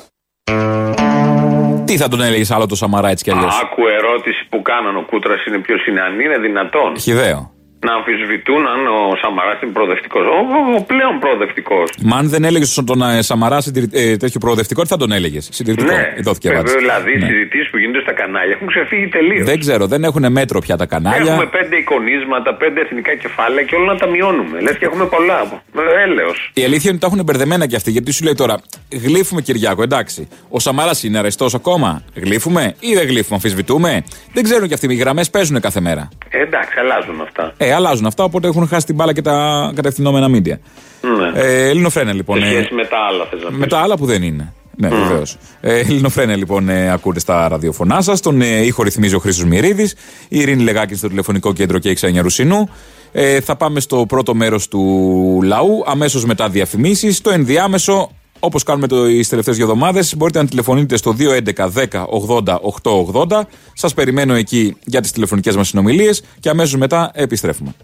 Μάλιστα. 1.87 2.07
Τι 2.07 2.11
θα 2.11 2.17
τον 2.17 2.27
έλεγες 2.27 2.51
άλλο 2.51 2.67
το 2.67 2.75
Σαμαρά 2.75 3.09
έτσι 3.09 3.25
κι 3.25 3.31
αλλιώς; 3.31 3.61
Άκου 3.63 3.87
ερώτηση 3.87 4.47
που 4.49 4.63
κάναν 4.63 4.97
ο 4.97 5.05
Κούτρας 5.11 5.45
είναι 5.47 5.59
ποιο 5.59 5.77
είναι, 5.89 6.01
αν 6.01 6.21
είναι 6.21 6.39
δυνατόν; 6.39 6.99
Χιδαίο. 6.99 7.56
Να 7.87 7.93
αμφισβητούν 7.99 8.63
αν 8.73 8.81
ο 8.97 8.99
Σαμαράς 9.23 9.59
είναι 9.63 9.73
προοδευτικός. 9.79 10.23
Ο, 10.35 10.37
ο, 10.57 10.59
ο 10.79 10.83
πλέον 10.93 11.15
προοδευτικός. 11.25 11.87
Μα 12.11 12.17
αν 12.21 12.27
δεν 12.35 12.43
έλεγες 12.49 12.69
τον 12.91 13.03
ε, 13.03 13.23
Σαμαρά 13.23 13.59
συντηρη- 13.61 13.95
ε, 14.01 14.17
τέτοιο 14.17 14.41
προοδευτικό, 14.45 14.81
τι 14.83 14.89
θα 14.89 14.97
τον 14.97 15.11
έλεγες; 15.19 15.49
Συντηρητικό. 15.53 15.91
Ναι, 15.93 16.03
Δόθηκε 16.27 16.49
βέβαια, 16.49 16.63
απάντηση. 16.63 16.79
δηλαδή 16.85 17.11
οι 17.17 17.19
Ναι. 17.19 17.27
συζητήσεις 17.31 17.69
που 17.71 17.79
γίνονται 17.79 18.01
στα 18.07 18.13
κανάλια 18.21 18.53
έχουν 18.57 18.67
ξεφύγει 18.73 19.09
τελείως. 19.17 19.45
Δεν 19.51 19.59
ξέρω, 19.65 19.87
δεν 19.87 20.05
έχουν 20.09 20.25
μέτρο 20.39 20.59
πια 20.61 20.77
τα 20.77 20.87
κανάλια. 20.87 21.33
Έχουμε 21.33 21.47
πέντε 21.59 21.77
εικονίσματα, 21.77 22.55
πέντε 22.55 22.81
εθνικά 22.81 23.13
κεφάλαια 23.15 23.65
και 23.69 23.75
όλα 23.75 23.93
να 23.93 23.99
τα 23.99 24.07
μειώνουμε. 24.07 24.61
Λες 24.61 24.77
και 24.79 24.85
έχουμε 24.85 25.05
πολλά. 25.07 25.63
Έλεος. 26.05 26.51
Η 26.55 26.65
αλήθεια 26.65 26.91
είναι 26.91 26.99
ότι 26.99 26.99
τα 26.99 27.07
έχουν 27.07 27.23
μπερδεμένα 27.25 27.67
κι 27.67 27.77
αυτοί. 27.77 27.91
Γιατί 27.91 28.11
σου 28.13 28.25
λέει 28.25 28.35
τώρα, 28.35 28.57
γλύφουμε 29.05 29.41
Κυριάκο, 29.43 29.83
εντάξει. 29.83 30.29
Ο 30.49 30.59
Σαμαράς 30.59 31.03
είναι 31.03 31.19
αρεστός 31.19 31.55
ακόμα. 31.55 32.03
Γλύφουμε 32.15 32.75
ή 32.81 32.95
δεν 32.95 33.07
γλύφουμε, 33.07 33.35
αμφισβητούμε; 33.35 34.05
Δεν 34.33 34.43
ξέρουν 34.45 34.69
κι 34.69 34.75
αυτοί. 34.75 34.87
Οι 34.91 34.95
γραμμές 34.95 35.31
παίζουν 35.31 35.61
κάθε 35.61 35.81
μέρα. 35.81 36.09
Ε, 36.31 36.41
εντάξει, 36.43 36.79
αλλάζουν 36.79 37.21
αυτά. 37.21 37.53
Ε, 37.57 37.73
αλλάζουν 37.77 38.07
αυτά, 38.07 38.25
οπότε 38.25 38.49
έχουν 38.49 38.69
χάσει 38.69 38.87
την 38.87 38.95
μπάλα 38.95 39.13
και 39.13 39.23
τα 39.23 39.73
κατευθυνόμενα 39.75 40.29
μίντια. 40.29 40.61
Ναι. 41.01 41.41
Ε, 41.41 41.69
Ελληνοφρένα 41.69 42.13
λοιπόν. 42.13 42.39
Σε 42.39 42.47
ε, 42.47 42.49
σχέση 42.49 42.75
με 42.75 42.85
τα 42.85 42.97
άλλα, 43.09 43.25
θες 43.31 43.43
να 43.43 43.51
με 43.51 43.59
πεις. 43.59 43.69
τα 43.69 43.79
άλλα 43.79 43.97
που 43.97 44.07
δεν 44.07 44.23
είναι. 44.23 44.53
Ναι, 44.77 44.89
βεβαίως. 44.89 45.37
Ε, 45.61 45.79
Ελληνοφρένα 45.79 46.37
λοιπόν 46.37 46.69
ε, 46.69 46.91
ακούτε 46.93 47.21
στα 47.21 47.49
ραδιοφωνά 47.49 48.01
σας. 48.01 48.21
Τον 48.21 48.41
ε, 48.41 48.65
ήχο 48.65 48.83
ρυθμίζει 48.83 49.15
ο 49.15 49.19
Χρήστος 49.19 49.45
Μυρίδης. 49.45 49.95
Η 50.29 50.39
Ειρήνη 50.41 50.63
Λεγάκη 50.63 50.95
στο 50.95 51.09
τηλεφωνικό 51.09 51.53
κέντρο 51.53 51.79
και 51.79 51.91
η 51.91 51.95
Ξένια 51.95 52.23
Ρουσινού. 52.23 52.69
Ε, 53.13 53.41
θα 53.41 53.57
πάμε 53.57 53.81
στο 53.81 54.05
πρώτο 54.09 54.35
μέρος 54.35 54.69
του 54.69 55.41
λαού. 55.45 55.83
Αμέσως 55.87 56.25
μετά 56.25 56.49
διαφημίσεις. 56.49 57.17
Στο 57.17 57.31
ενδιάμεσο, 57.31 58.11
όπως 58.47 58.63
κάνουμε 58.63 58.87
το, 58.87 59.07
τις 59.07 59.29
τελευταίες 59.29 59.57
δύο 59.57 59.65
εβδομάδες, 59.65 60.17
μπορείτε 60.17 60.43
να 60.43 60.49
τηλεφωνείτε 60.49 60.97
στο 60.97 61.17
211 61.19 61.71
10 61.75 62.05
80 62.29 62.59
880. 62.83 63.41
Σας 63.73 63.95
περιμένω 63.95 64.35
εκεί 64.35 64.77
για 64.85 65.01
τις 65.01 65.13
τηλεφωνικές 65.13 65.57
μας 65.57 65.69
συνομιλίες 65.69 66.23
και 66.41 66.49
αμέσως 66.49 66.77
μετά 66.77 67.11
επιστρέφουμε. 67.15 67.75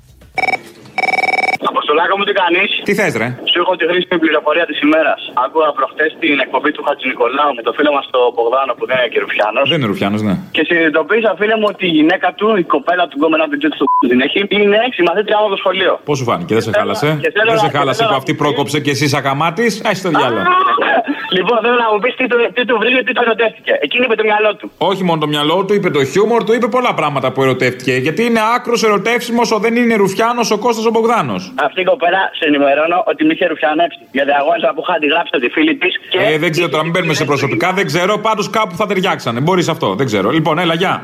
Αποστολάκο 1.83 2.15
μου 2.19 2.25
τι 2.29 2.35
κάνεις; 2.43 2.69
Τι 2.89 2.93
θες, 2.99 3.13
ρε; 3.21 3.29
Σου 3.53 3.59
έχω 3.63 3.73
τη 3.81 3.85
χρήσιμη 3.91 4.19
πληροφορία 4.25 4.65
της 4.71 4.79
ημέρας. 4.87 5.21
Άκουγα 5.45 5.69
προχτές 5.79 6.11
την 6.23 6.37
εκπομπή 6.45 6.71
του 6.77 6.83
Χατζη 6.87 7.07
Νικολάου 7.13 7.53
με 7.59 7.63
το 7.67 7.73
φίλο 7.77 7.91
μας 7.97 8.05
τον 8.15 8.25
Μπογδάνο 8.35 8.73
που 8.79 8.85
δεν 8.89 8.97
είναι 8.99 9.11
και 9.13 9.21
Ρουφιάνος. 9.25 9.65
Δεν 9.71 9.79
είναι 9.79 9.89
Ρουφιάνος, 9.93 10.21
ναι. 10.29 10.35
Και 10.57 10.63
συνειδητοποίησα, 10.69 11.31
φίλε 11.41 11.57
μου, 11.61 11.67
ότι 11.73 11.85
η 11.93 11.95
γυναίκα 11.99 12.29
του, 12.39 12.47
η 12.63 12.65
κοπέλα 12.75 13.05
του 13.09 13.17
γκόμενα 13.19 13.45
του 13.51 13.57
Τζέτ 13.61 13.75
που 14.01 14.07
την 14.13 14.19
έχει, 14.27 14.39
είναι 14.59 14.79
συμμαθήτρια 14.99 15.37
μου 15.41 15.49
στο 15.53 15.59
σχολείο. 15.63 15.93
Πώς 16.09 16.17
σου 16.19 16.27
φάνηκε, 16.29 16.53
δεν 16.57 16.65
σε 16.67 16.73
χάλασε; 16.79 17.09
και 17.25 17.31
θέλω 17.37 17.51
Δεν 17.55 17.61
σε 17.65 17.69
να- 17.69 17.75
χάλασε 17.77 17.99
θέλω 17.99 18.09
που 18.11 18.15
να- 18.17 18.21
αυτή 18.23 18.33
πρόκοψε 18.43 18.79
και 18.85 18.93
εσύ 18.97 19.07
ακαμάτη. 19.21 19.67
Α 19.89 19.91
το 20.07 20.11
διάλογο. 20.19 20.45
Λοιπόν, 21.39 21.57
θέλω 21.65 21.77
να 21.85 21.89
μου 21.93 21.99
πεις 22.03 22.15
τι, 22.21 22.27
του- 22.31 22.51
τι 22.57 22.63
του 22.69 22.77
βρήκε, 22.83 23.01
τι 23.07 23.13
το 23.19 23.23
ερωτεύτηκε. 23.27 23.73
Εκείνη 23.87 24.05
είπε 24.07 24.15
το 24.21 24.25
μυαλό 24.31 24.51
του. 24.59 24.67
Όχι 24.91 25.03
μόνο 25.09 25.19
το 25.25 25.29
μυαλό 25.35 25.57
του, 25.65 25.73
είπε 25.75 25.89
το 25.91 26.05
χιούμορ 26.05 26.45
του, 26.45 26.53
είπε 26.57 26.67
πολλά 26.77 26.93
πράγματα 26.95 27.33
που 27.33 27.43
ερωτεύτηκε. 27.43 27.93
Γιατί 28.07 28.21
είναι 28.29 28.41
άκρος 28.57 28.83
ερωτεύσιμος 28.83 29.53
ο 29.53 29.59
δεν 29.59 29.77
είναι 29.77 29.95
Ρουφιάνος 29.95 30.51
ο 30.51 30.59
Κώστας 30.59 30.85
ο 30.87 30.91
Μπογδάνος. 30.91 31.53
Αυτή 31.67 31.82
η 31.83 31.87
κοπέλα 31.93 32.23
σε 32.39 32.45
ενημερώνω 32.51 32.99
ότι 33.11 33.21
με 33.27 33.33
είχε 33.35 33.47
ρουφιανέψει. 33.53 34.01
Γιατί 34.17 34.31
αγώνιζα 34.41 34.69
που 34.75 34.81
είχα 34.85 34.95
αντιγράψει 34.99 35.33
τη 35.45 35.49
φίλη 35.55 35.75
της 35.83 35.93
και. 36.11 36.19
Ε, 36.19 36.39
δεν 36.45 36.51
ξέρω 36.55 36.69
τώρα, 36.69 36.83
μην 36.87 36.93
μπαίνουμε 36.93 37.15
σε 37.21 37.25
προσωπικά, 37.25 37.69
δεν 37.79 37.87
ξέρω. 37.91 38.13
Πάντως 38.27 38.47
κάπου 38.51 38.75
θα 38.81 38.87
ταιριάξανε. 38.87 39.41
Μπορείς 39.41 39.69
αυτό, 39.75 39.89
δεν 39.95 40.07
ξέρω. 40.11 40.29
Λοιπόν, 40.31 40.59
έλα, 40.59 40.75
γεια. 40.75 40.95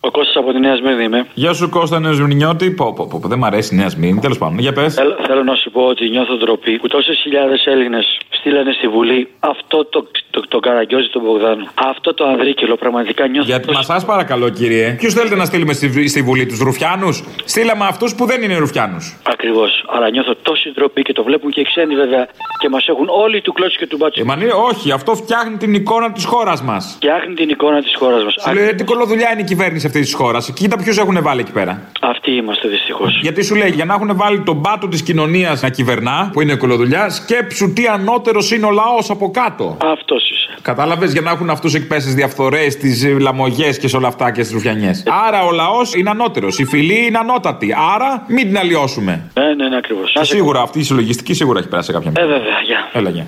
Ο 0.00 0.10
Κώστας 0.10 0.36
από 0.36 0.52
τη 0.52 0.58
Νέα 0.58 0.76
Σμύρνη 0.76 1.04
είμαι. 1.04 1.26
Γεια 1.34 1.52
σου 1.52 1.68
Κώστα 1.68 2.00
Νεοσμηνιώτη. 2.00 2.70
Πω, 2.70 2.92
πω, 2.92 3.06
πω, 3.06 3.18
πω, 3.22 3.28
δεν 3.28 3.38
μ' 3.38 3.44
αρέσει 3.44 3.74
η 3.74 3.78
Νέα 3.78 3.88
Σμύρνη. 3.88 4.20
Τέλος 4.20 4.38
πάντων, 4.38 4.58
για 4.58 4.72
πες. 4.72 4.94
Θέλω, 4.94 5.16
θέλω 5.26 5.42
να 5.42 5.54
σου 5.54 5.70
πω 5.70 5.82
ότι 5.82 6.08
νιώθω 6.08 6.36
ντροπή 6.36 6.78
που 6.78 6.88
τόσες 6.88 7.18
χιλιάδες 7.22 7.66
Έλληνες 7.66 8.18
στείλανε 8.30 8.72
στη 8.72 8.88
Βουλή 8.88 9.28
αυτό 9.40 9.84
το, 9.84 10.06
το, 10.30 10.42
το 10.48 10.58
καραγκιόζι 10.58 11.08
του 11.08 11.20
Μπογδάνου. 11.24 11.68
Αυτό 11.74 12.14
το 12.14 12.24
ανδρίκυλο 12.24 12.76
πραγματικά 12.76 13.26
νιώθω. 13.26 13.48
Γιατί 13.48 13.70
μα 13.72 13.82
σας 13.82 14.04
παρακαλώ, 14.04 14.48
κύριε. 14.48 14.94
Ποιους 14.98 15.14
θέλετε 15.14 15.36
να 15.36 15.44
στείλουμε 15.44 15.72
στη, 15.72 16.08
στη 16.08 16.22
Βουλή, 16.22 16.46
τους 16.46 16.58
Ρουφιάνους; 16.58 17.24
Στείλαμε 17.44 17.84
αυτούς 17.84 18.14
που 18.14 18.26
δεν 18.26 18.42
είναι 18.42 18.56
Ρουφιάνους. 18.56 19.16
Ακριβώς. 19.32 19.84
Αλλά 19.88 20.10
νιώθω 20.10 20.34
τόση 20.42 20.72
ντροπή 20.72 21.02
και 21.02 21.12
το 21.12 21.22
βλέπουν 21.22 21.50
και 21.50 21.60
οι 21.60 21.64
ξένοι 21.64 21.94
βέβαια 21.94 22.28
και 22.60 22.68
μας 22.68 22.88
έχουν 22.88 23.06
όλοι 23.08 23.40
του 23.40 23.52
κλώτσου 23.52 23.78
και 23.78 23.86
του 23.86 23.96
μπάτσου. 23.96 24.20
Ε, 24.20 24.24
μα 24.24 24.36
ναι, 24.36 24.46
όχι, 24.70 24.92
αυτό 24.92 25.14
φτιάχνει 25.14 25.56
την 25.56 25.74
εικόνα 25.74 26.12
της 26.12 26.24
χώρας 26.24 26.62
μας. 26.62 26.92
Φτιάχνει 26.96 27.34
την 27.34 27.48
εικόνα 27.48 27.82
της 27.82 27.94
χώρας 27.98 28.24
μας. 28.24 28.34
Σου 28.46 28.54
λέει 28.54 28.74
τι 28.74 28.84
κολοδουλειά 28.84 29.32
είναι 29.32 29.40
η 29.40 29.44
κυβέρνηση 29.44 29.86
αυτής 29.88 30.04
της 30.04 30.14
χώρας. 30.14 30.50
Κοίτα 30.54 30.76
ποιου 30.76 30.92
έχουν 30.98 31.22
βάλει 31.22 31.40
εκεί 31.40 31.52
πέρα. 31.52 31.82
Αυτοί 32.00 32.30
είμαστε 32.30 32.68
δυστυχώς. 32.68 33.18
Γιατί 33.22 33.42
σου 33.44 33.54
λέει, 33.54 33.70
για 33.70 33.84
να 33.84 33.94
έχουν 33.94 34.16
βάλει 34.16 34.40
τον 34.40 34.62
πάτο 34.62 34.88
της 34.88 35.02
κοινωνίας 35.02 35.62
να 35.62 35.68
κυβερνά, 35.68 36.30
που 36.32 36.40
είναι 36.40 36.54
κολοδουλειάς, 36.54 37.14
σκέψου 37.14 37.72
τι 37.72 37.86
ανώτερος 37.86 38.50
είναι 38.50 38.66
ο 38.66 38.70
λαός 38.70 39.10
από 39.10 39.30
κάτω. 39.30 39.76
Αυτός 39.84 40.30
είσαι. 40.30 40.48
Κατάλαβες 40.62 41.12
για 41.12 41.20
να 41.20 41.30
έχουν 41.30 41.50
αυτούς 41.50 41.74
εκεί 41.74 41.86
πέρα 41.86 42.00
στι 42.00 42.10
διαφθορές, 42.10 42.76
τις 42.76 43.06
λαμογές 43.20 43.78
και 43.78 43.88
σε 43.88 43.96
όλα 43.96 44.08
αυτά 44.08 44.30
και 44.30 44.42
στις 44.42 44.54
ρουφιανιές. 44.54 45.02
Άρα 45.26 45.44
ο 45.44 45.52
λαός 45.52 45.94
είναι 45.94 46.10
ανώτερος. 46.10 46.58
Η 46.58 46.64
φυλή 46.64 47.06
είναι 47.06 47.18
ανώτατη. 47.18 47.74
Άρα 47.94 48.24
μην 48.28 48.46
την 48.46 48.58
αλλοιώσουμε. 48.58 49.30
Ναι, 49.34 49.54
ναι, 49.54 49.68
ναι, 49.68 49.76
ακριβώς. 49.76 50.16
Σίγουρα 50.20 50.60
αυτή 50.60 50.78
η 50.78 50.82
συλλογιστική 50.82 51.34
σίγουρα 51.34 51.58
έχει 51.58 51.68
περάσει 51.68 51.92
κάποια 51.92 52.12
Ε, 52.16 52.26
βέβαια, 52.26 52.60
γεια. 52.66 52.88
Έλα, 52.92 53.10
γεια. 53.10 53.26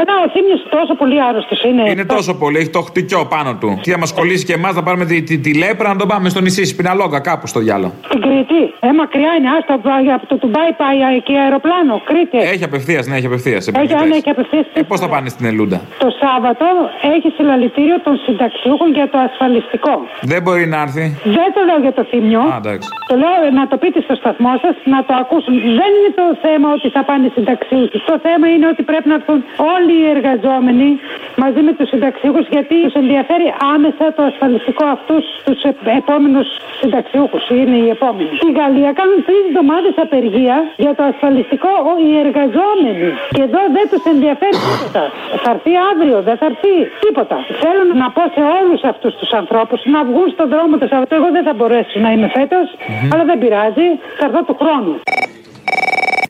Ένα 0.00 0.12
ο 0.24 0.28
Θήμιο 0.34 0.56
τόσο 0.76 0.94
πολύ 1.00 1.18
άρρωστος 1.28 1.60
είναι. 1.68 1.82
Είναι 1.90 2.04
τόσο 2.04 2.32
πολύ, 2.42 2.56
έχει 2.58 2.72
το 2.78 2.82
χτυκιό 2.88 3.20
πάνω 3.34 3.50
του. 3.60 3.68
Τι 3.82 3.90
θα 3.90 3.98
μας 3.98 4.12
κολλήσει 4.18 4.44
και 4.48 4.52
εμάς 4.60 4.74
να 4.78 4.82
πάρουμε 4.82 5.04
τη, 5.04 5.22
τη, 5.22 5.38
τη 5.44 5.50
λέπρα 5.62 5.88
να 5.92 5.96
τον 6.02 6.08
πάμε 6.08 6.28
στο 6.28 6.40
νησί, 6.40 6.64
σπιναλόγκα, 6.64 7.20
κάπου 7.20 7.46
στο 7.46 7.60
διάλογο. 7.60 7.92
Στην 8.08 8.20
Κρήτη. 8.20 8.60
Ε, 8.80 8.92
μακριά 9.02 9.30
είναι, 9.38 9.48
άστα 9.58 9.74
από 10.18 10.26
το 10.30 10.36
Ντουμπάι 10.36 10.72
πάει 10.82 10.98
εκεί 11.20 11.34
αεροπλάνο. 11.44 11.94
Κρήτη. 12.10 12.38
Έχει 12.54 12.64
απευθείας, 12.70 13.02
ναι, 13.08 13.14
έχει 13.18 13.26
απευθείας. 13.32 13.62
Έχει, 13.68 13.94
αν 14.02 14.10
έχει 14.18 14.30
απευθείας. 14.34 14.66
Ε, 14.72 14.82
Πώς 14.90 15.00
θα 15.00 15.08
πάνε 15.08 15.28
στην 15.34 15.44
Ελούντα; 15.50 15.78
Το 16.04 16.08
Σάββατο 16.22 16.66
έχει 17.14 17.28
συλλαλητήριο 17.36 17.96
των 18.06 18.14
συνταξιούχων 18.24 18.88
για 18.98 19.06
το 19.12 19.18
ασφαλιστικό. 19.28 19.94
Δεν 20.32 20.42
μπορεί 20.42 20.66
να 20.74 20.78
έρθει; 20.84 21.04
Δεν 21.38 21.48
το 21.54 21.60
λέω 21.68 21.78
για 21.86 21.92
το 21.98 22.02
θύμιο. 22.10 22.40
Α, 22.54 22.56
εντάξει. 22.62 22.88
Το 23.10 23.14
λέω 23.22 23.36
να 23.60 23.64
το 23.70 23.76
πείτε 23.82 23.98
στο 24.06 24.14
σταθμό 24.20 24.52
σας, 24.64 24.74
να 24.94 25.00
το 25.06 25.12
ακούσουν. 25.22 25.54
Δεν 25.80 25.90
είναι 25.96 26.12
το 26.20 26.26
θέμα 26.44 26.68
ότι 26.76 26.88
θα 26.96 27.02
πάνε 27.08 27.24
οι 27.28 27.32
συνταξιούχοι. 27.36 27.98
Το 28.10 28.16
θέμα 28.26 28.46
είναι 28.54 28.66
ότι 28.72 28.82
πρέπει 28.90 29.08
να 29.12 29.16
έρθουν 29.20 29.38
όλοι 29.74 29.81
οι 29.96 30.00
εργαζόμενοι 30.16 30.88
μαζί 31.42 31.60
με 31.66 31.72
τους 31.76 31.88
συνταξιούχους 31.92 32.46
γιατί 32.54 32.74
τους 32.84 32.94
ενδιαφέρει 33.02 33.46
άμεσα 33.74 34.04
το 34.16 34.22
ασφαλιστικό 34.30 34.84
αυτούς 34.96 35.24
τους 35.46 35.60
επόμενους 36.00 36.48
συνταξιούχους. 36.80 37.44
Είναι 37.60 37.76
οι 37.84 37.88
επόμενοι. 37.96 38.30
Στη 38.40 38.48
Γαλλία 38.58 38.90
κάνουν 39.00 39.18
τρεις 39.28 39.42
εβδομάδες 39.50 39.94
απεργία 40.04 40.56
για 40.84 40.92
το 40.98 41.02
ασφαλιστικό 41.12 41.70
ο- 41.90 41.98
οι 42.04 42.10
εργαζόμενοι. 42.26 42.92
Και 43.36 43.42
εδώ 43.48 43.60
δεν 43.76 43.86
τους 43.90 44.02
ενδιαφέρει 44.14 44.56
τίποτα. 44.68 45.02
Θα 45.42 45.48
έρθει 45.54 45.72
αύριο, 45.90 46.16
δεν 46.28 46.36
θα 46.40 46.46
έρθει 46.52 46.72
τίποτα. 47.04 47.36
Θέλω 47.62 47.82
να 48.02 48.06
πω 48.16 48.22
σε 48.36 48.42
όλους 48.60 48.80
αυτούς 48.92 49.12
τους 49.20 49.30
ανθρώπους 49.40 49.80
να 49.94 50.00
βγουν 50.08 50.28
στον 50.34 50.46
δρόμο 50.52 50.72
το 50.82 50.86
Σαββατό. 50.90 51.14
Εγώ 51.20 51.28
δεν 51.36 51.44
θα 51.48 51.52
μπορέσω 51.58 51.96
να 52.04 52.10
είμαι 52.14 52.28
φέτος, 52.38 52.66
αλλά 53.12 53.24
δεν 53.30 53.38
πειράζει. 53.42 53.86
Θα 54.18 54.24
έρθω 54.28 54.40
του 54.48 54.56
χρόνου. 54.60 54.94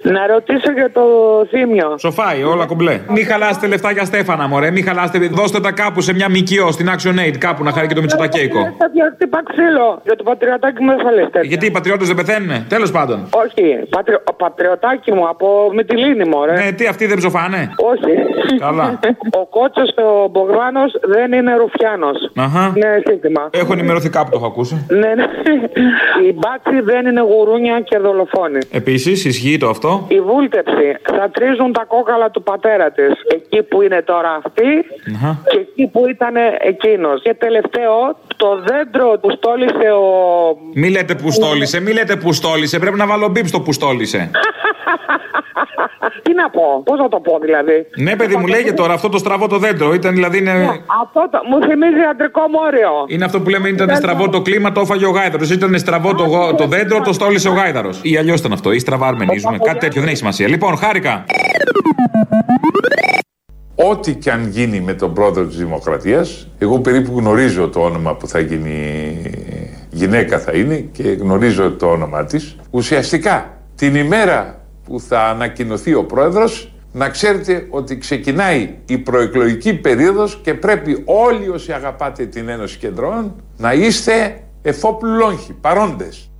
Να 0.03 0.27
ρωτήσω 0.27 0.73
για 0.73 0.91
το 0.93 1.03
θύμιο. 1.51 1.95
Σοφάει, 1.99 2.43
όλα 2.43 2.67
κομπλέ. 2.67 3.01
Μην 3.09 3.27
χαλάσετε 3.27 3.67
λεφτά 3.67 3.91
για 3.93 4.05
Στέφανα, 4.05 4.49
μωρέ. 4.49 4.71
Μην 4.71 4.85
χαλάσετε. 4.85 5.29
Δώστε 5.33 5.61
τα 5.61 5.73
κάπου 5.73 6.01
σε 6.01 6.15
μια 6.15 6.29
μικιό, 6.29 6.71
στην 6.73 6.89
Action 6.95 7.27
Aid, 7.27 7.37
κάπου 7.39 7.65
να 7.65 7.73
χαρεί 7.73 7.87
και 7.87 7.95
το 7.95 8.01
Μητσοτακέικο. 8.01 8.61
Θα 8.79 8.89
διαχτύπα 8.93 9.43
ξύλο. 9.51 10.01
Για 10.05 10.17
το 10.17 10.23
πατριωτάκι 10.23 10.83
μου 10.83 10.91
δεν 10.91 11.01
θα 11.05 11.11
λες 11.13 11.25
τέτοια. 11.25 11.49
Γιατί 11.49 11.67
οι 11.67 11.71
πατριώτες 11.71 12.07
δεν 12.07 12.17
πεθαίνουν, 12.17 12.67
τέλος 12.69 12.91
πάντων. 12.91 13.29
Όχι, 13.31 13.65
πατρι... 13.91 14.15
ο 14.15 14.35
πατριωτάκι 14.35 15.13
μου 15.13 15.29
από 15.29 15.71
Μυτιλίνη 15.75 16.25
μου, 16.25 16.45
ρε. 16.45 16.53
Ναι, 16.53 16.73
τι 16.73 16.87
αυτοί 16.87 17.07
δεν 17.07 17.17
ψοφάνε; 17.19 17.71
Όχι. 17.93 18.13
Καλά. 18.59 18.99
Ο 19.43 19.47
κότσος 19.47 19.89
ο 19.97 20.29
Μπογδάνος 20.29 20.93
δεν 21.03 21.33
είναι 21.33 21.57
Ρουφιάνος. 21.57 22.19
Αχα. 22.37 22.73
Ναι, 22.77 22.91
σύνθημα. 23.07 23.49
Έχω 23.51 23.73
ενημερωθεί 23.73 24.09
κάπου, 24.09 24.31
το 24.31 24.37
έχω 24.37 24.47
ακούσει. 24.47 24.87
Ναι, 24.89 24.99
ναι. 24.99 25.27
Οι 26.27 26.33
μπάτσι 26.39 26.81
δεν 26.81 27.07
είναι 27.07 27.21
γουρούνια 27.21 27.81
και 27.81 27.99
δολοφόνοι. 27.99 28.59
Επίσης, 28.71 29.25
ισχύει 29.25 29.57
το 29.59 29.69
αυτό. 29.69 29.92
Η 30.09 30.21
βούλτεψη 30.21 30.89
θα 31.17 31.31
τρίζουν 31.31 31.73
τα 31.73 31.85
κόκαλα 31.85 32.31
του 32.31 32.43
πατέρα 32.43 32.91
της. 32.91 33.13
Εκεί 33.35 33.63
που 33.63 33.83
είναι 33.83 34.03
τώρα 34.03 34.41
αυτή 34.45 34.69
Αχα. 35.17 35.39
και 35.51 35.59
εκεί 35.59 35.87
που 35.93 36.09
ήταν 36.09 36.35
εκείνος. 36.61 37.23
Και 37.23 37.35
τελευταίο, 37.35 37.95
το 38.37 38.49
δέντρο 38.69 39.19
που 39.21 39.31
στόλισε 39.31 39.89
ο. 39.91 40.07
Μη 40.75 40.89
λέτε 40.91 41.15
που 41.15 41.31
στόλισε, 41.31 41.81
μη 41.81 41.93
λέτε 41.93 42.17
που 42.17 42.33
στόλισε. 42.33 42.79
Πρέπει 42.79 42.97
να 42.97 43.07
βάλω 43.07 43.29
μπίπ 43.29 43.47
στο 43.47 43.61
που 43.61 43.73
στόλισε. 43.73 44.31
Τι 46.23 46.35
να 46.35 46.51
πω, 46.51 46.83
πώς 46.85 46.99
να 46.99 47.09
το 47.09 47.21
πω 47.21 47.39
δηλαδή; 47.43 47.87
Ναι, 47.97 48.17
παιδί 48.17 48.37
μου, 48.37 48.47
λέγε 48.47 48.73
τώρα 48.73 48.93
αυτό 48.95 49.09
το 49.09 49.19
στραβό 49.19 49.47
το 49.47 49.59
δέντρο. 49.59 49.95
Ήταν 49.95 50.15
δηλαδή. 50.15 50.39
Είναι, 50.39 50.53
Αυτό 51.03 51.29
το, 51.31 51.39
μου 51.49 51.61
θυμίζει 51.69 52.03
αντρικό 52.11 52.41
μόριο. 52.49 52.91
είναι 53.07 53.25
αυτό 53.25 53.41
που 53.41 53.49
λέμε 53.49 53.69
ήταν 53.69 53.97
στραβό 53.97 54.29
το 54.29 54.43
κλίμα, 54.43 54.73
το 54.73 54.81
έφαγε 54.81 55.07
ο 55.07 55.11
γάιδαρος. 55.11 55.51
Ήταν 55.51 55.79
στραβό 55.79 56.15
το, 56.15 56.25
γο- 56.25 56.55
το 56.55 56.67
δέντρο, 56.67 57.01
το 57.01 57.13
στόλισε 57.13 57.49
ο 57.49 57.53
γάιδαρος. 57.53 57.99
Ή 58.03 58.17
αλλιώς 58.17 58.39
ήταν 58.41 58.53
αυτό, 58.53 58.73
ή 58.73 58.79
στραβά 58.79 59.07
αρμενίζουμε. 59.07 59.59
Κάτι 59.59 59.82
τέτοιο 59.83 60.01
δεν 60.01 60.09
έχει 60.09 60.19
σημασία. 60.19 60.49
Λοιπόν, 60.49 60.77
χάρηκα. 60.77 61.25
Ό,τι 63.75 64.15
και 64.15 64.31
αν 64.31 64.49
γίνει 64.49 64.81
με 64.81 64.95
τον 64.95 65.15
πρόεδρο 65.15 65.47
της 65.47 65.57
Δημοκρατίας, 65.57 66.49
εγώ 66.59 66.79
περίπου 66.79 67.19
γνωρίζω 67.19 67.69
το 67.69 67.81
όνομα 67.81 68.15
που 68.15 68.29
θα 68.29 68.41
γίνει 68.41 69.21
γυναίκα 69.91 70.39
θα 70.39 70.53
είναι 70.53 70.77
και 70.77 71.03
γνωρίζω 71.03 71.73
το 71.73 71.87
όνομα 71.87 72.25
της. 72.25 72.57
Ουσιαστικά, 72.71 73.59
την 73.77 73.95
ημέρα 73.95 74.61
που 74.85 75.01
θα 75.01 75.23
ανακοινωθεί 75.23 75.95
ο 75.95 76.05
πρόεδρος, 76.05 76.73
να 76.93 77.09
ξέρετε 77.09 77.67
ότι 77.71 77.99
ξεκινάει 77.99 78.75
η 78.87 78.99
προεκλογική 78.99 79.75
περίοδος 79.75 80.41
και 80.43 80.55
πρέπει 80.55 81.03
όλοι 81.05 81.49
όσοι 81.49 81.73
αγαπάτε 81.73 82.27
την 82.27 82.49
Ένωση 82.49 82.79
Κεντρών 82.79 83.35
να 83.57 83.73
είστε 83.73 84.43
εφόπλου 84.63 85.15
λόγχοι, 85.15 85.53
παρόντες. 85.53 86.31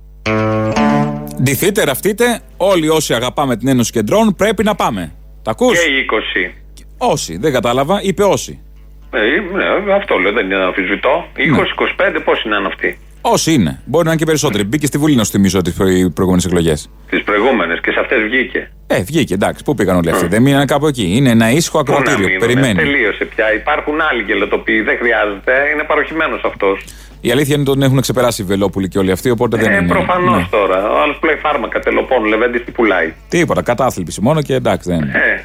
Ντυθείτε, 1.43 1.83
ραφτείτε. 1.83 2.39
Όλοι 2.57 2.89
όσοι 2.89 3.13
αγαπάμε 3.13 3.57
την 3.57 3.67
Ένωση 3.67 3.91
Κεντρών 3.91 4.35
πρέπει 4.35 4.63
να 4.63 4.75
πάμε. 4.75 5.13
Τα 5.43 5.51
ακούς; 5.51 5.79
Και 5.83 5.89
οι 5.91 6.05
20. 6.47 6.51
Όσοι, 6.97 7.37
δεν 7.37 7.51
κατάλαβα, 7.53 7.99
είπε 8.03 8.23
όσοι. 8.23 8.59
Ε, 9.11 9.19
ναι, 9.55 9.93
αυτό 9.93 10.17
λέω, 10.17 10.31
δεν 10.31 10.45
είναι 10.45 10.55
να 10.55 10.65
αμφισβητώ. 10.65 11.25
20-25, 11.35 12.21
πώς 12.25 12.43
είναι 12.43 12.55
αν 12.55 12.65
αυτοί; 12.65 12.97
Όσοι 13.21 13.53
είναι. 13.53 13.81
Μπορεί 13.85 14.03
να 14.05 14.09
είναι 14.11 14.19
και 14.19 14.25
περισσότεροι. 14.25 14.63
Μπήκε 14.63 14.85
στη 14.85 14.97
Βουλή 14.97 15.15
να 15.15 15.23
σου 15.23 15.31
θυμίσω 15.31 15.61
τις 15.61 15.73
προηγούμενες 16.13 16.45
εκλογές. 16.45 16.89
Τις 17.09 17.23
προηγούμενες 17.23 17.79
και 17.79 17.91
σε 17.91 17.99
αυτές 17.99 18.21
βγήκε. 18.23 18.71
Ε, 18.87 19.01
βγήκε, 19.03 19.33
εντάξει. 19.33 19.63
Πού 19.63 19.73
πήγαν 19.75 19.95
όλοι 19.97 20.09
αυτοί. 20.09 20.27
Δεν 20.27 20.41
μείνανε 20.41 20.65
κάπου 20.65 20.87
εκεί. 20.87 21.13
Είναι 21.15 21.29
ένα 21.29 21.51
ήσυχο 21.51 21.83
Πού 21.83 21.91
να 21.91 21.97
ακροατήριο. 21.97 22.27
μείνουμε, 22.27 22.45
Περιμένει. 22.45 22.75
Τελείωσε 22.75 23.25
πια. 23.25 23.53
Υπάρχουν 23.53 24.01
άλλοι 24.11 24.21
γελοτοποιοί. 24.23 24.81
Δεν 24.81 24.97
χρειάζεται. 24.97 25.51
Είναι 25.73 25.83
παροχημένος 25.83 26.41
αυτός. 26.43 26.85
Η 27.25 27.31
αλήθεια 27.31 27.55
είναι 27.55 27.63
ότι 27.69 27.71
τον 27.79 27.81
έχουν 27.87 28.01
ξεπεράσει 28.01 28.41
οι 28.41 28.45
Βελόπουλοι 28.45 28.87
και 28.87 28.99
όλοι 28.99 29.11
αυτοί, 29.11 29.29
οπότε 29.29 29.57
δεν 29.57 29.71
Ε, 29.71 29.75
είναι. 29.77 29.87
προφανώς 29.87 30.35
ναι. 30.41 30.47
τώρα. 30.51 30.89
Ο 30.91 31.01
άλλος 31.01 31.17
πουλάει 31.19 31.35
φάρμακα, 31.35 31.79
τελοπών, 31.79 32.25
λεβέντης 32.25 32.63
τι 32.63 32.71
πουλάει. 32.71 33.13
Τίποτα, 33.29 33.61
κατάθλιψη 33.61 34.21
μόνο 34.21 34.41
και 34.41 34.53
εντάξει. 34.53 34.89
Δεν, 34.89 35.01
Ε, 35.03 35.43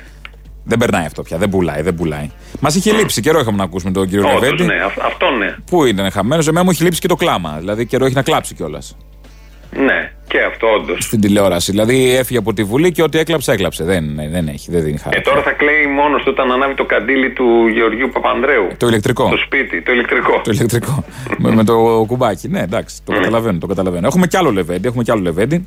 δεν 0.64 0.78
περνάει 0.78 1.04
αυτό 1.06 1.22
πια. 1.22 1.36
Δεν 1.38 1.48
πουλάει, 1.48 1.82
δεν 1.82 1.94
πουλάει. 1.94 2.30
Μας 2.60 2.74
είχε 2.74 2.92
λείψει 2.92 3.20
καιρό 3.20 3.40
είχαμε 3.40 3.56
να 3.56 3.64
ακούσουμε 3.64 3.92
τον 3.92 4.08
κύριο 4.08 4.28
όντως, 4.28 4.40
Λεβέντη. 4.40 4.64
ναι, 4.64 4.74
αυ- 4.84 5.04
αυτό 5.04 5.30
ναι. 5.30 5.54
Πού 5.70 5.84
ήταν 5.84 6.10
χαμένος, 6.10 6.48
εμένα 6.48 6.64
μου 6.64 6.70
έχει 6.70 6.82
λείψει 6.82 7.00
και 7.00 7.08
το 7.08 7.14
κλάμα. 7.14 7.56
Δηλαδή 7.58 7.86
καιρό 7.86 8.04
έχει 8.04 8.14
να 8.14 8.22
κλάψει 8.22 8.54
κιόλας. 8.54 8.96
Ναι, 9.70 10.12
και 10.28 10.38
αυτό 10.50 10.66
όντως. 10.80 11.04
Στην 11.04 11.20
τηλεόραση. 11.20 11.70
Δηλαδή 11.70 12.16
έφυγε 12.16 12.38
από 12.38 12.52
τη 12.52 12.64
Βουλή 12.64 12.92
και 12.92 13.02
ό,τι 13.02 13.18
έκλαψε, 13.18 13.52
έκλαψε. 13.52 13.84
Δεν, 13.84 14.04
δεν 14.30 14.48
έχει, 14.48 14.70
δεν 14.70 14.82
δίνει 14.82 14.94
Ε, 14.98 15.02
χάρη. 15.02 15.20
τώρα 15.20 15.42
θα 15.42 15.50
κλαίει 15.52 15.86
μόνος 15.94 16.22
του 16.22 16.28
όταν 16.34 16.52
ανάβει 16.52 16.74
το 16.74 16.84
καντήλι 16.84 17.30
του 17.32 17.66
Γεωργίου 17.74 18.10
Παπανδρέου. 18.12 18.66
Το 18.76 18.86
ηλεκτρικό. 18.86 19.28
Το 19.28 19.36
σπίτι, 19.36 19.82
το 19.82 19.92
ηλεκτρικό. 19.92 20.40
Το 20.44 20.50
ηλεκτρικό. 20.50 21.04
με, 21.42 21.50
με 21.54 21.64
το 21.64 22.04
κουμπάκι. 22.06 22.48
Ναι, 22.48 22.60
εντάξει, 22.60 22.96
το 23.04 23.12
καταλαβαίνω, 23.12 23.58
το 23.58 23.66
καταλαβαίνω. 23.66 24.06
Έχουμε 24.06 24.26
κι 24.26 24.36
άλλο 24.36 24.50
Λεβέντι, 24.50 24.86
έχουμε 24.88 25.02
κι 25.02 25.10
άλλο 25.10 25.20
Λεβέντι. 25.20 25.64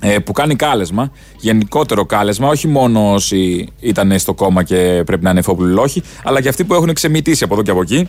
Ε, 0.00 0.18
που 0.18 0.32
κάνει 0.32 0.56
κάλεσμα, 0.56 1.12
γενικότερο 1.36 2.06
κάλεσμα, 2.06 2.48
όχι 2.48 2.68
μόνο 2.68 3.12
όσοι 3.12 3.68
ήταν 3.80 4.18
στο 4.18 4.34
κόμμα 4.34 4.62
και 4.62 5.02
πρέπει 5.06 5.24
να 5.24 5.30
είναι 5.30 5.38
εφόπλου 5.38 5.66
λόχοι, 5.66 6.02
αλλά 6.24 6.42
και 6.42 6.48
αυτοί 6.48 6.64
που 6.64 6.74
έχουν 6.74 6.92
ξεμητήσει 6.92 7.44
από 7.44 7.54
εδώ 7.54 7.62
και 7.62 7.70
από 7.70 7.80
εκεί. 7.80 8.08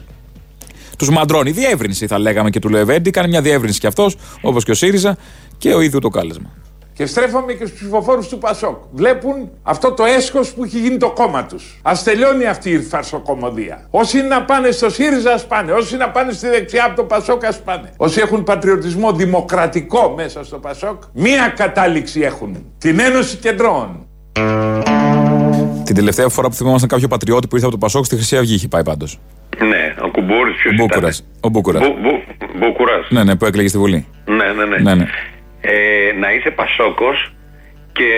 Τους 0.99 1.09
μαντρώνει. 1.09 1.51
Διεύρυνση 1.51 2.07
θα 2.07 2.19
λέγαμε 2.19 2.49
και 2.49 2.59
του 2.59 2.69
Λεβέντι. 2.69 3.09
Κάνει 3.09 3.27
μια 3.27 3.41
διεύρυνση 3.41 3.79
κι 3.79 3.87
αυτός, 3.87 4.17
όπως 4.41 4.63
και 4.63 4.71
ο 4.71 4.73
ΣΥΡΙΖΑ, 4.73 5.17
και 5.57 5.73
ο 5.73 5.81
ίδιο 5.81 5.99
το 5.99 6.09
κάλεσμα. 6.09 6.49
Και 6.93 7.05
στρέφομαι 7.05 7.53
και 7.53 7.65
στους 7.65 7.79
ψηφοφόρους 7.79 8.27
του 8.27 8.37
Πασόκ. 8.37 8.75
Βλέπουν 8.91 9.49
αυτό 9.63 9.91
το 9.91 10.03
έσχος 10.05 10.53
που 10.53 10.63
έχει 10.63 10.79
γίνει 10.79 10.97
το 10.97 11.11
κόμμα 11.11 11.45
τους. 11.45 11.79
Α 11.81 11.91
τελειώνει 12.03 12.45
αυτή 12.45 12.69
η 12.69 12.79
φαρσοκομωδία. 12.79 13.87
Όσοι 13.89 14.17
είναι 14.17 14.27
να 14.27 14.43
πάνε 14.43 14.71
στο 14.71 14.89
ΣΥΡΙΖΑ, 14.89 15.33
ας 15.33 15.47
πάνε. 15.47 15.71
Όσοι 15.71 15.97
να 15.97 16.09
πάνε 16.09 16.31
στη 16.31 16.47
δεξιά 16.47 16.85
από 16.85 16.95
το 16.95 17.03
Πασόκ, 17.03 17.45
ας 17.45 17.61
πάνε. 17.61 17.93
Όσοι 17.97 18.19
έχουν 18.19 18.43
πατριωτισμό 18.43 19.11
δημοκρατικό 19.11 20.13
μέσα 20.17 20.43
στο 20.43 20.57
Πασόκ, 20.57 21.03
μία 21.13 21.53
κατάληξη 21.55 22.21
έχουν. 22.21 22.65
Την 22.77 22.99
Ένωση 22.99 23.37
Κεντρών. 23.37 24.07
Την 25.89 25.97
τελευταία 25.97 26.29
φορά 26.29 26.47
που 26.49 26.53
θυμόμασταν 26.55 26.89
κάποιο 26.89 27.07
πατριώτη 27.07 27.47
που 27.47 27.55
ήρθε 27.55 27.67
από 27.67 27.75
το 27.77 27.81
Πασόκ 27.85 28.05
στη 28.05 28.15
Χρυσή 28.15 28.37
Αυγή 28.37 28.53
είχε 28.53 28.67
πάει 28.67 28.83
πάντως. 28.83 29.19
Ναι, 29.59 29.95
ο 30.01 30.09
Κουμπούρης 30.09 30.55
ποιος 30.55 30.71
Ο 30.71 30.73
ήταν. 30.73 30.87
Μπούκουρας. 30.87 31.23
Ο 31.41 31.49
Μπούκουρας. 31.49 31.81
Μπου, 31.87 31.95
μπου, 32.01 32.21
Μπουκουράς. 32.59 33.05
Ναι, 33.09 33.23
ναι, 33.23 33.35
που 33.35 33.45
έκλαιγε 33.45 33.67
στη 33.67 33.77
Βουλή. 33.77 34.07
Ναι, 34.25 34.35
ναι, 34.57 34.65
ναι. 34.65 34.77
Ναι, 34.77 34.93
ναι. 34.95 35.05
Ε, 35.61 36.11
να 36.19 36.33
είσαι 36.33 36.49
Πασόκος 36.51 37.33
και 37.91 38.09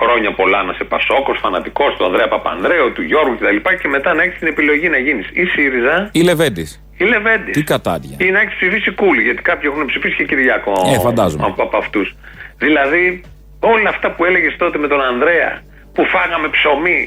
χρόνια 0.00 0.30
πολλά 0.34 0.62
να 0.62 0.72
είσαι 0.72 0.84
Πασόκος, 0.84 1.38
φανατικός 1.42 1.94
του 1.96 2.04
Ανδρέα 2.04 2.28
Παπανδρέου, 2.28 2.92
του 2.92 3.02
Γιώργου 3.02 3.34
κτλ. 3.34 3.56
Και, 3.56 3.76
και 3.82 3.88
μετά 3.88 4.14
να 4.14 4.22
έχεις 4.22 4.38
την 4.38 4.48
επιλογή 4.48 4.88
να 4.88 4.98
γίνεις 4.98 5.26
ή 5.32 5.44
ΣΥΡΙΖΑ 5.44 6.08
Ή 6.12 6.20
Λεβέντης. 6.22 6.84
ή 6.98 7.04
Λεβέντης. 7.04 7.54
Τι 7.56 7.62
κατάδια. 7.62 8.16
Ή 8.20 8.30
να 8.30 8.40
έχεις 8.40 8.54
ψηφίσει 8.54 8.90
Κούλι, 8.90 9.22
γιατί 9.22 9.42
κάποιοι 9.42 9.70
έχουν 9.72 9.86
ψηφίσει 9.86 10.14
και 10.16 10.24
Κυριάκο 10.24 10.72
Ε, 10.94 10.98
φαντάζομαι. 10.98 11.44
από, 11.46 11.62
από 11.62 11.76
αυτούς. 11.76 12.14
Δηλαδή, 12.58 13.20
όλα 13.60 13.88
αυτά 13.88 14.10
που 14.14 14.24
έλεγες 14.24 14.56
τότε 14.58 14.78
με 14.78 14.88
τον 14.88 15.00
Ανδρέα, 15.00 15.62
που 16.00 16.06
φάγαμε 16.14 16.48
ψωμί, 16.56 17.00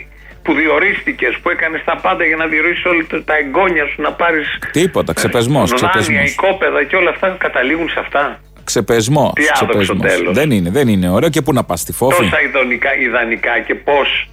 που 0.43 0.51
διορίστηκες, 0.53 1.33
που 1.41 1.49
έκανες 1.49 1.81
τα 1.89 1.95
πάντα 2.05 2.23
για 2.29 2.35
να 2.35 2.45
διορίσει 2.47 2.87
όλα 2.87 3.03
τα- 3.09 3.23
τα 3.23 3.35
εγγόνια 3.41 3.85
σου, 3.89 4.01
να 4.01 4.11
πάρεις. 4.11 4.47
Τίποτα, 4.71 5.13
ξεπεσμός. 5.13 5.67
Δάνεια, 5.71 6.23
οικόπεδα 6.23 6.83
και 6.89 6.95
όλα 6.95 7.09
αυτά 7.09 7.27
καταλήγουν 7.45 7.89
σε 7.89 7.99
αυτά. 7.99 8.39
Ξεπεσμό. 8.63 9.31
Τι 9.35 9.43
άδοξο 9.61 9.95
τέλος. 9.95 10.33
Δεν 10.33 10.51
είναι, 10.51 10.69
δεν 10.69 10.87
είναι 10.87 11.09
ωραίο. 11.09 11.29
Και 11.29 11.41
πού 11.41 11.53
να 11.53 11.63
πας 11.63 11.79
στη 11.79 11.91
φόφη. 11.93 12.17
Τόσα 12.23 12.41
ιδανικά, 12.41 12.89
ιδανικά 13.07 13.59
και 13.67 13.75
πώς 13.75 14.29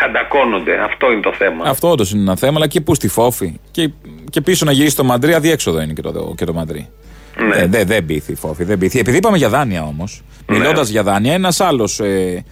χαντακώνονται. 0.00 0.74
Αυτό 0.84 1.12
είναι 1.12 1.20
το 1.20 1.32
θέμα. 1.38 1.64
Αυτό 1.68 1.90
όντως 1.90 2.10
είναι 2.12 2.20
ένα 2.22 2.36
θέμα, 2.36 2.52
αλλά 2.56 2.66
και 2.66 2.80
πού 2.80 2.94
στη 2.94 3.08
φόφη. 3.08 3.60
Και, 3.70 3.90
και 4.30 4.40
πίσω 4.40 4.64
να 4.64 4.72
γυρίσει 4.72 4.96
το 4.96 5.04
μαντρί, 5.04 5.34
αδιέξοδο 5.34 5.80
είναι 5.80 5.92
και 5.92 6.02
το, 6.02 6.34
και 6.36 6.44
το 6.44 6.52
μαντρί. 6.52 6.88
Ναι. 7.36 7.56
Ε, 7.56 7.66
δεν 7.66 7.86
δεν 7.86 8.04
πείθει 8.06 8.32
η 8.32 8.34
φόφη, 8.34 8.64
δεν 8.64 8.78
πείθει. 8.78 8.98
Επειδή 8.98 9.16
είπαμε 9.16 9.36
για 9.36 9.48
δάνεια 9.48 9.82
όμως, 9.82 10.22
Ναι. 10.46 10.58
μιλώντας 10.58 10.88
για 10.88 11.02
δάνεια, 11.02 11.32
ένας 11.34 11.60
άλλος 11.60 12.00
ε, 12.00 12.44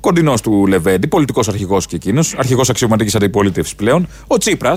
κοντινός 0.00 0.40
του 0.40 0.66
Λεβέντη, 0.66 1.06
πολιτικός 1.06 1.48
αρχηγός 1.48 1.86
και 1.86 1.96
εκείνος, 1.96 2.34
αρχηγός 2.38 2.70
αξιωματικής 2.70 3.14
αντιπολίτευσης 3.14 3.74
πλέον, 3.74 4.08
ο 4.26 4.38
τσιπρα 4.38 4.76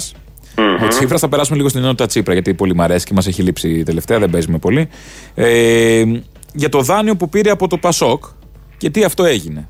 Ο 0.83 0.87
Τσίπρας, 0.87 1.21
θα 1.21 1.29
περάσουμε 1.29 1.57
λίγο 1.57 1.69
στην 1.69 1.81
ενότητα 1.81 2.05
Τσίπρα, 2.05 2.33
γιατί 2.33 2.53
πολύ 2.53 2.75
μ' 2.75 2.81
αρέσει 2.81 3.05
και 3.05 3.13
μας 3.13 3.27
έχει 3.27 3.41
λείψει 3.41 3.83
τελευταία, 3.83 4.19
δεν 4.19 4.29
παίζουμε 4.29 4.57
πολύ. 4.57 4.87
Ε, 5.35 6.03
για 6.53 6.69
το 6.69 6.81
δάνειο 6.81 7.15
που 7.15 7.29
πήρε 7.29 7.49
από 7.49 7.67
το 7.67 7.77
Πασόκ 7.77 8.23
και 8.77 8.89
τι 8.89 9.03
αυτό 9.03 9.23
έγινε. 9.23 9.69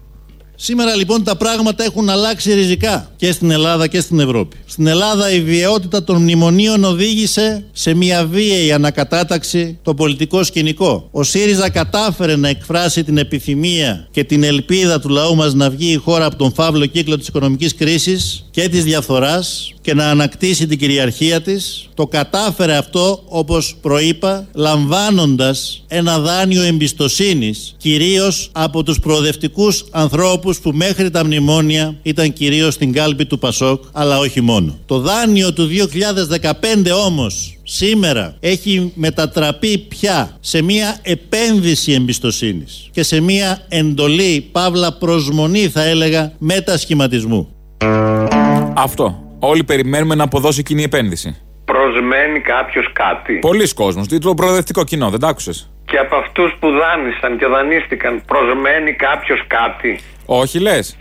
Σήμερα 0.59 0.95
λοιπόν 0.95 1.23
τα 1.23 1.35
πράγματα 1.37 1.83
έχουν 1.83 2.09
αλλάξει 2.09 2.53
ριζικά 2.53 3.11
και 3.15 3.31
στην 3.31 3.51
Ελλάδα 3.51 3.87
και 3.87 3.99
στην 3.99 4.19
Ευρώπη. 4.19 4.57
Στην 4.65 4.87
Ελλάδα 4.87 5.31
η 5.31 5.41
βιαιότητα 5.41 6.03
των 6.03 6.21
μνημονίων 6.21 6.83
οδήγησε 6.83 7.63
σε 7.71 7.93
μια 7.93 8.25
βίαιη 8.25 8.71
ανακατάταξη 8.71 9.79
το 9.81 9.93
πολιτικό 9.93 10.43
σκηνικό. 10.43 11.07
Ο 11.11 11.23
ΣΥΡΙΖΑ 11.23 11.69
κατάφερε 11.69 12.35
να 12.35 12.47
εκφράσει 12.47 13.03
την 13.03 13.17
επιθυμία 13.17 14.07
και 14.11 14.23
την 14.23 14.43
ελπίδα 14.43 14.99
του 14.99 15.09
λαού 15.09 15.35
μας 15.35 15.53
να 15.53 15.69
βγει 15.69 15.91
η 15.91 15.95
χώρα 15.95 16.25
από 16.25 16.35
τον 16.35 16.53
φαύλο 16.53 16.85
κύκλο 16.85 17.17
της 17.17 17.27
οικονομικής 17.27 17.75
κρίσης 17.75 18.45
και 18.51 18.69
της 18.69 18.83
διαφθοράς 18.83 19.73
και 19.81 19.93
να 19.93 20.09
ανακτήσει 20.09 20.67
την 20.67 20.77
κυριαρχία 20.77 21.41
της. 21.41 21.86
Το 21.97 22.07
κατάφερε 22.07 22.75
αυτό 22.75 23.23
όπως 23.27 23.75
προείπα 23.81 24.47
λαμβάνοντας 24.53 25.83
ένα 25.87 26.19
δάνειο 26.19 26.63
εμπιστοσύνης 26.63 27.75
κυρίως 27.77 28.49
από 28.51 28.83
τους 28.83 28.99
προοδευτικούς 28.99 29.85
ανθρώπους 29.91 30.59
που 30.59 30.71
μέχρι 30.73 31.09
τα 31.09 31.25
μνημόνια 31.25 31.95
ήταν 32.03 32.33
κυρίως 32.33 32.73
στην 32.73 32.93
κάλπη 32.93 33.25
του 33.25 33.39
Πασόκ 33.39 33.83
αλλά 33.91 34.19
όχι 34.19 34.41
μόνο. 34.41 34.77
Το 34.85 34.99
δάνειο 34.99 35.53
του 35.53 35.67
2015 35.67 36.91
όμως 37.05 37.57
σήμερα 37.63 38.35
έχει 38.39 38.91
μετατραπεί 38.95 39.77
πια 39.77 40.37
σε 40.39 40.61
μια 40.61 40.99
επένδυση 41.01 41.91
εμπιστοσύνης 41.91 42.89
και 42.91 43.03
σε 43.03 43.19
μια 43.19 43.61
εντολή, 43.67 44.49
παύλα 44.51 44.93
προσμονή 44.93 45.67
θα 45.67 45.83
έλεγα, 45.83 46.31
μετασχηματισμού. 46.37 47.47
Αυτό. 48.75 49.21
Όλοι 49.39 49.63
περιμένουμε 49.63 50.15
να 50.15 50.23
αποδώσει 50.23 50.63
κοινή 50.63 50.83
επένδυση. 50.83 51.35
Προσμένει 51.97 52.39
κάποιος 52.39 52.89
κάτι. 52.93 53.33
Πολλοί 53.33 53.73
κόσμοι. 53.73 54.05
Το 54.19 54.33
προοδευτικό 54.33 54.83
κοινό, 54.83 55.09
δεν 55.09 55.19
τα 55.19 55.27
άκουσες; 55.27 55.71
Και 55.85 55.97
από 55.97 56.15
αυτούς 56.15 56.55
που 56.59 56.67
δάνεισαν 56.71 57.37
και 57.37 57.45
δανείστηκαν, 57.45 58.21
προσμένει 58.25 58.93
κάποιος 58.93 59.43
κάτι. 59.47 59.99
Όχι, 60.25 60.59
λες. 60.59 60.97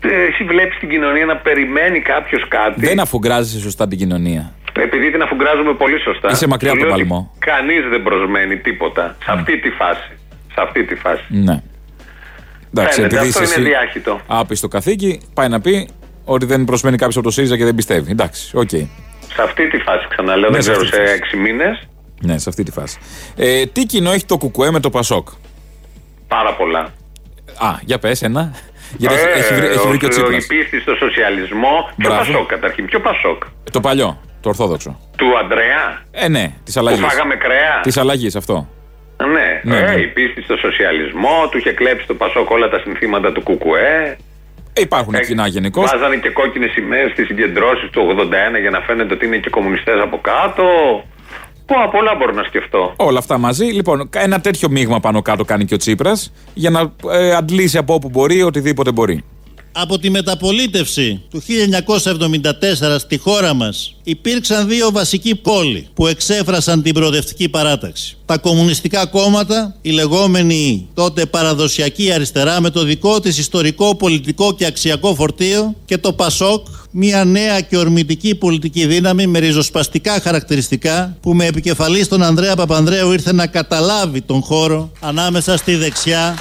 Ε, 0.00 0.22
Εσύ 0.28 0.44
βλέπεις 0.44 0.78
την 0.78 0.88
κοινωνία 0.88 1.24
να 1.24 1.36
περιμένει 1.36 2.00
κάποιος 2.00 2.48
κάτι. 2.48 2.86
Δεν 2.86 3.00
αφουγκράζεσαι 3.00 3.60
σωστά 3.60 3.88
την 3.88 3.98
κοινωνία. 3.98 4.52
Επειδή 4.72 5.10
την 5.10 5.22
αφουγκράζουμε 5.22 5.72
πολύ 5.74 5.98
σωστά. 6.00 6.30
Είσαι 6.30 6.46
μακριά 6.46 6.70
σου 6.70 6.76
από 6.76 6.86
το 6.88 6.94
λέω 6.96 6.98
ότι 7.00 7.08
παλμό. 7.08 7.34
Κανείς 7.38 7.82
δεν 7.90 8.02
προσμένει 8.02 8.56
τίποτα. 8.56 9.16
Σε 9.24 9.30
αυτή 9.30 9.58
τη 9.60 9.70
φάση. 9.70 10.10
Σε 10.54 10.60
αυτή 10.66 10.84
τη 10.84 10.94
φάση. 10.94 11.24
Ναι. 11.28 11.62
Εντάξει, 12.72 12.94
Φαίνεται, 13.00 13.16
επειδή 13.16 13.28
αυτό 13.30 13.42
είσαι 13.42 13.54
είναι 13.60 13.68
εσύ 13.68 13.76
διάχυτο. 13.76 14.20
άπιστο 14.26 14.68
καθίκι, 14.68 15.20
πάει 15.34 15.48
να 15.48 15.60
πει 15.60 15.88
ότι 16.24 16.46
δεν 16.46 16.64
προσμένει 16.64 16.96
κάποιος 16.96 17.16
από 17.16 17.24
το 17.26 17.30
ΣΥΡΙΖΑ 17.32 17.56
και 17.56 17.64
δεν 17.64 17.74
πιστεύει. 17.74 18.10
Εντάξει, 18.10 18.56
οκ. 18.56 18.70
Σε 19.34 19.42
αυτή 19.42 19.68
τη 19.68 19.78
φάση 19.78 20.06
ξαναλέω, 20.08 20.50
Ναι, 20.50 20.54
δεν 20.56 20.62
σε 20.62 20.70
ξέρω 20.70 20.84
αυτή 20.84 20.96
σε 20.96 21.02
τη 21.02 21.08
φάση. 21.08 21.18
έξι 21.22 21.36
μήνες. 21.36 21.88
Ναι, 22.20 22.38
σε 22.38 22.48
αυτή 22.48 22.62
τη 22.62 22.70
φάση. 22.70 22.98
Ε, 23.36 23.66
τι 23.66 23.84
κοινό 23.86 24.10
έχει 24.12 24.24
το 24.26 24.36
Κουκουέ 24.36 24.70
με 24.70 24.80
το 24.80 24.90
Πασόκ; 24.90 25.28
Πάρα 26.28 26.54
πολλά. 26.54 26.78
Α, 27.58 27.78
για 27.84 27.98
πες 27.98 28.22
ένα. 28.22 28.52
Γιατί 28.96 29.14
έχει, 29.14 29.24
Ε, 29.26 29.32
έχει, 29.32 29.54
βρει, 29.54 29.66
έχει 29.66 29.86
βρει 29.88 29.98
και 29.98 30.04
ο 30.04 30.08
ο- 30.08 30.10
Τσίπρας. 30.10 30.44
Η 30.44 30.46
πίστη 30.46 30.80
στο 30.80 30.94
σοσιαλισμό. 30.94 31.90
Ποιο 31.96 32.08
Μπράβο. 32.10 32.32
Πασόκ 32.32 32.46
καταρχήν, 32.48 32.84
ποιο 32.86 33.00
Πασόκ; 33.00 33.42
Το 33.72 33.80
παλιό, 33.80 34.20
το 34.40 34.48
ορθόδοξο. 34.48 34.98
Του 35.16 35.38
Αντρέα. 35.38 36.02
Ε, 36.10 36.28
ναι, 36.28 36.52
της 36.64 36.74
Που 36.74 36.80
αλλαγή. 36.80 37.00
φάγαμε 37.02 37.34
κρέα; 37.36 37.80
Της 37.82 37.96
αλλαγής 37.96 38.36
αυτό. 38.36 38.68
Ναι, 39.32 39.60
Ναι, 39.74 39.78
ε, 39.78 39.94
ναι. 39.94 40.00
η 40.00 40.06
πίστη 40.06 40.42
στο 40.42 40.56
σοσιαλισμό, 40.56 41.48
του 41.50 41.58
είχε 41.58 41.70
κλέψει 41.72 42.06
το 42.06 42.14
Πασόκ 42.14 42.50
όλα 42.50 42.68
τα 42.68 42.78
συνθήματα 42.84 43.32
του 43.32 43.42
Κουκουέ. 43.42 44.16
Ε, 44.76 44.80
υπάρχουν 44.80 45.14
Ε, 45.14 45.20
κοινά 45.20 45.46
γενικώς. 45.46 45.90
Βάζανε 45.90 46.16
και 46.16 46.28
κόκκινες 46.30 46.70
σημαίες 46.70 47.10
στις 47.10 47.26
συγκεντρώσεις 47.26 47.90
του 47.90 48.00
81 48.00 48.60
για 48.60 48.70
να 48.70 48.80
φαίνεται 48.80 49.14
ότι 49.14 49.26
είναι 49.26 49.36
και 49.36 49.50
κομμουνιστές 49.50 50.00
από 50.02 50.18
κάτω. 50.20 50.64
Πω, 51.66 51.74
πολλά 51.90 52.14
μπορώ 52.14 52.32
να 52.32 52.42
σκεφτώ. 52.42 52.92
Όλα 52.96 53.18
αυτά 53.18 53.38
μαζί. 53.38 53.64
Λοιπόν, 53.64 54.10
ένα 54.14 54.40
τέτοιο 54.40 54.68
μείγμα 54.70 55.00
πάνω 55.00 55.22
κάτω 55.22 55.44
κάνει 55.44 55.64
και 55.64 55.74
ο 55.74 55.76
Τσίπρας 55.76 56.32
για 56.54 56.70
να 56.70 56.92
ε, 57.10 57.34
αντλήσει 57.34 57.78
από 57.78 57.94
όπου 57.94 58.08
μπορεί 58.08 58.42
οτιδήποτε 58.42 58.92
μπορεί. 58.92 59.24
Από 59.76 59.98
τη 59.98 60.10
μεταπολίτευση 60.10 61.22
του 61.30 61.42
1974 61.92 62.96
στη 62.98 63.18
χώρα 63.18 63.54
μας 63.54 63.94
υπήρξαν 64.02 64.68
δύο 64.68 64.90
βασικοί 64.90 65.34
πόλοι 65.34 65.88
που 65.94 66.06
εξέφρασαν 66.06 66.82
την 66.82 66.94
προοδευτική 66.94 67.48
παράταξη. 67.48 68.16
Τα 68.26 68.38
κομμουνιστικά 68.38 69.06
κόμματα, 69.06 69.76
η 69.82 69.90
λεγόμενη 69.90 70.88
τότε 70.94 71.26
παραδοσιακή 71.26 72.12
αριστερά 72.12 72.60
με 72.60 72.70
το 72.70 72.84
δικό 72.84 73.20
της 73.20 73.38
ιστορικό, 73.38 73.96
πολιτικό 73.96 74.54
και 74.54 74.66
αξιακό 74.66 75.14
φορτίο 75.14 75.74
και 75.84 75.98
το 75.98 76.12
ΠΑΣΟΚ, 76.12 76.66
μια 76.90 77.24
νέα 77.24 77.60
και 77.60 77.76
ορμητική 77.76 78.34
πολιτική 78.34 78.86
δύναμη 78.86 79.26
με 79.26 79.38
ριζοσπαστικά 79.38 80.20
χαρακτηριστικά 80.20 81.16
που 81.20 81.34
με 81.34 81.46
επικεφαλή 81.46 82.06
τον 82.06 82.22
Ανδρέα 82.22 82.56
Παπανδρέου 82.56 83.12
ήρθε 83.12 83.32
να 83.32 83.46
καταλάβει 83.46 84.20
τον 84.20 84.42
χώρο 84.42 84.90
ανάμεσα 85.00 85.56
στη 85.56 85.74
δεξιά 85.74 86.38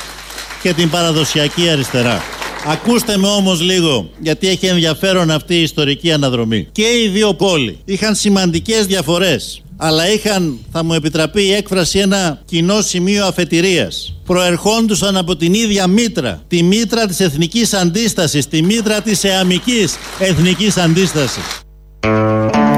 και 0.62 0.74
την 0.74 0.90
παραδοσιακή 0.90 1.70
αριστερά. 1.70 2.43
Ακούστε 2.68 3.18
με 3.18 3.28
όμως 3.28 3.62
λίγο, 3.62 4.10
γιατί 4.20 4.48
έχει 4.48 4.66
ενδιαφέρον 4.66 5.32
αυτή 5.32 5.56
η 5.56 5.62
ιστορική 5.62 6.12
αναδρομή. 6.12 6.68
Και 6.72 6.84
οι 7.04 7.08
δύο 7.08 7.34
πόλοι 7.34 7.78
είχαν 7.86 8.16
σημαντικές 8.16 8.86
διαφορές, 8.86 9.62
αλλά 9.78 10.12
είχαν, 10.12 10.58
θα 10.72 10.84
μου 10.84 10.94
επιτραπεί 10.94 11.42
η 11.44 11.54
έκφραση, 11.54 12.00
ένα 12.00 12.42
κοινό 12.46 12.82
σημείο 12.82 13.26
αφετηρίας. 13.26 14.16
Προερχόντουσαν 14.26 15.18
από 15.18 15.36
την 15.36 15.54
ίδια 15.54 15.88
μήτρα, 15.88 16.42
τη 16.48 16.64
μήτρα 16.64 17.06
της 17.06 17.20
εθνικής 17.20 17.74
αντίστασης, 17.74 18.48
τη 18.48 18.64
μήτρα 18.64 19.02
της 19.02 19.24
εαμικής 19.24 19.96
εθνικής 20.20 20.78
αντίστασης. 20.78 21.44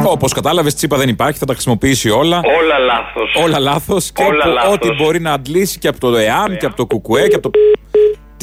Όπως 0.07 0.33
κατάλαβες, 0.33 0.73
τσίπα 0.73 0.97
δεν 0.97 1.09
υπάρχει, 1.09 1.39
θα 1.39 1.45
τα 1.45 1.53
χρησιμοποιήσει 1.53 2.09
όλα. 2.09 2.37
Όλα 2.37 2.77
λάθος. 2.79 3.43
Όλα 3.43 3.59
λάθος 3.59 4.11
και 4.11 4.23
Όλα 4.23 4.43
από 4.43 4.53
λάθος. 4.53 4.73
ό,τι 4.73 4.89
μπορεί 5.03 5.19
να 5.21 5.31
αντλήσει 5.33 5.79
και 5.79 5.87
από 5.87 5.99
το 5.99 6.17
ΕΑΜ 6.17 6.55
και 6.59 6.65
από 6.65 6.75
το 6.75 6.85
ΚΚΕ 6.85 7.27
και 7.27 7.35
από 7.35 7.49
το. 7.49 7.59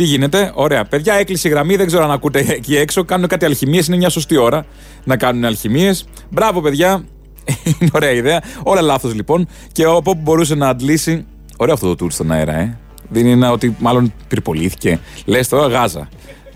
Τι 0.03 0.09
γίνεται, 0.09 0.53
ωραία. 0.55 0.85
Παιδιά, 0.85 1.15
έκλεισε 1.15 1.49
η 1.49 1.51
γραμμή, 1.51 1.77
δεν 1.77 1.87
ξέρω 1.87 2.05
αν 2.05 2.11
ακούτε 2.11 2.45
εκεί 2.49 2.77
έξω. 2.77 3.05
Κάνουν 3.05 3.29
κάτι 3.29 3.45
αλχημίες, 3.45 3.87
είναι 3.87 3.97
μια 3.97 4.09
σωστή 4.09 4.37
ώρα 4.37 4.67
να 5.05 5.17
κάνουν 5.17 5.45
αλχημίες. 5.45 6.05
Μπράβο, 6.31 6.61
παιδιά. 6.61 7.05
είναι 7.81 7.91
ωραία 7.93 8.11
ιδέα. 8.11 8.43
Όλα 8.63 8.81
λάθος 8.81 9.15
λοιπόν. 9.15 9.49
Και 9.73 9.85
από 9.85 9.97
όπου 9.97 10.15
μπορούσε 10.15 10.55
να 10.55 10.69
αντλήσει. 10.69 11.27
Ωραίο 11.57 11.75
αυτό 11.75 11.87
το 11.89 11.97
τουρ 11.97 12.13
στον 12.13 12.33
αέρα, 12.33 12.55
ε. 12.55 12.79
Δεν 13.09 13.27
είναι 13.27 13.49
ότι 13.49 13.77
μάλλον 13.79 14.13
πυρπολήθηκε. 14.29 15.01
Λες 15.25 15.49
τώρα 15.49 15.67
Γάζα. 15.67 16.09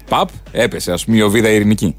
Παπ, 0.08 0.28
έπεσε, 0.52 0.92
ας 0.92 1.04
πούμε, 1.04 1.16
η 1.16 1.20
οβίδα 1.20 1.48
ειρηνική. 1.48 1.96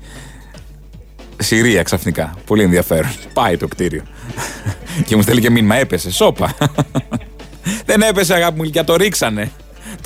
Συρία 1.38 1.84
ξαφνικά. 1.84 2.34
Πολύ 2.46 2.64
ενδιαφέρον. 2.64 3.12
Πάει 3.34 3.58
το 3.58 3.68
κτίριο. 3.68 4.04
και 5.08 5.16
μου 5.16 5.22
στέλνει 5.22 5.42
και 5.42 5.50
μήνυμα, 5.50 5.76
έπεσε. 5.76 6.12
Σόπα. 6.12 6.56
Δεν 7.86 8.02
έπεσε, 8.02 8.34
αγάπη 8.34 8.56
μου, 8.56 8.62
γλυκιά, 8.62 8.84
το 8.84 8.96
ρίξανε. 8.96 9.52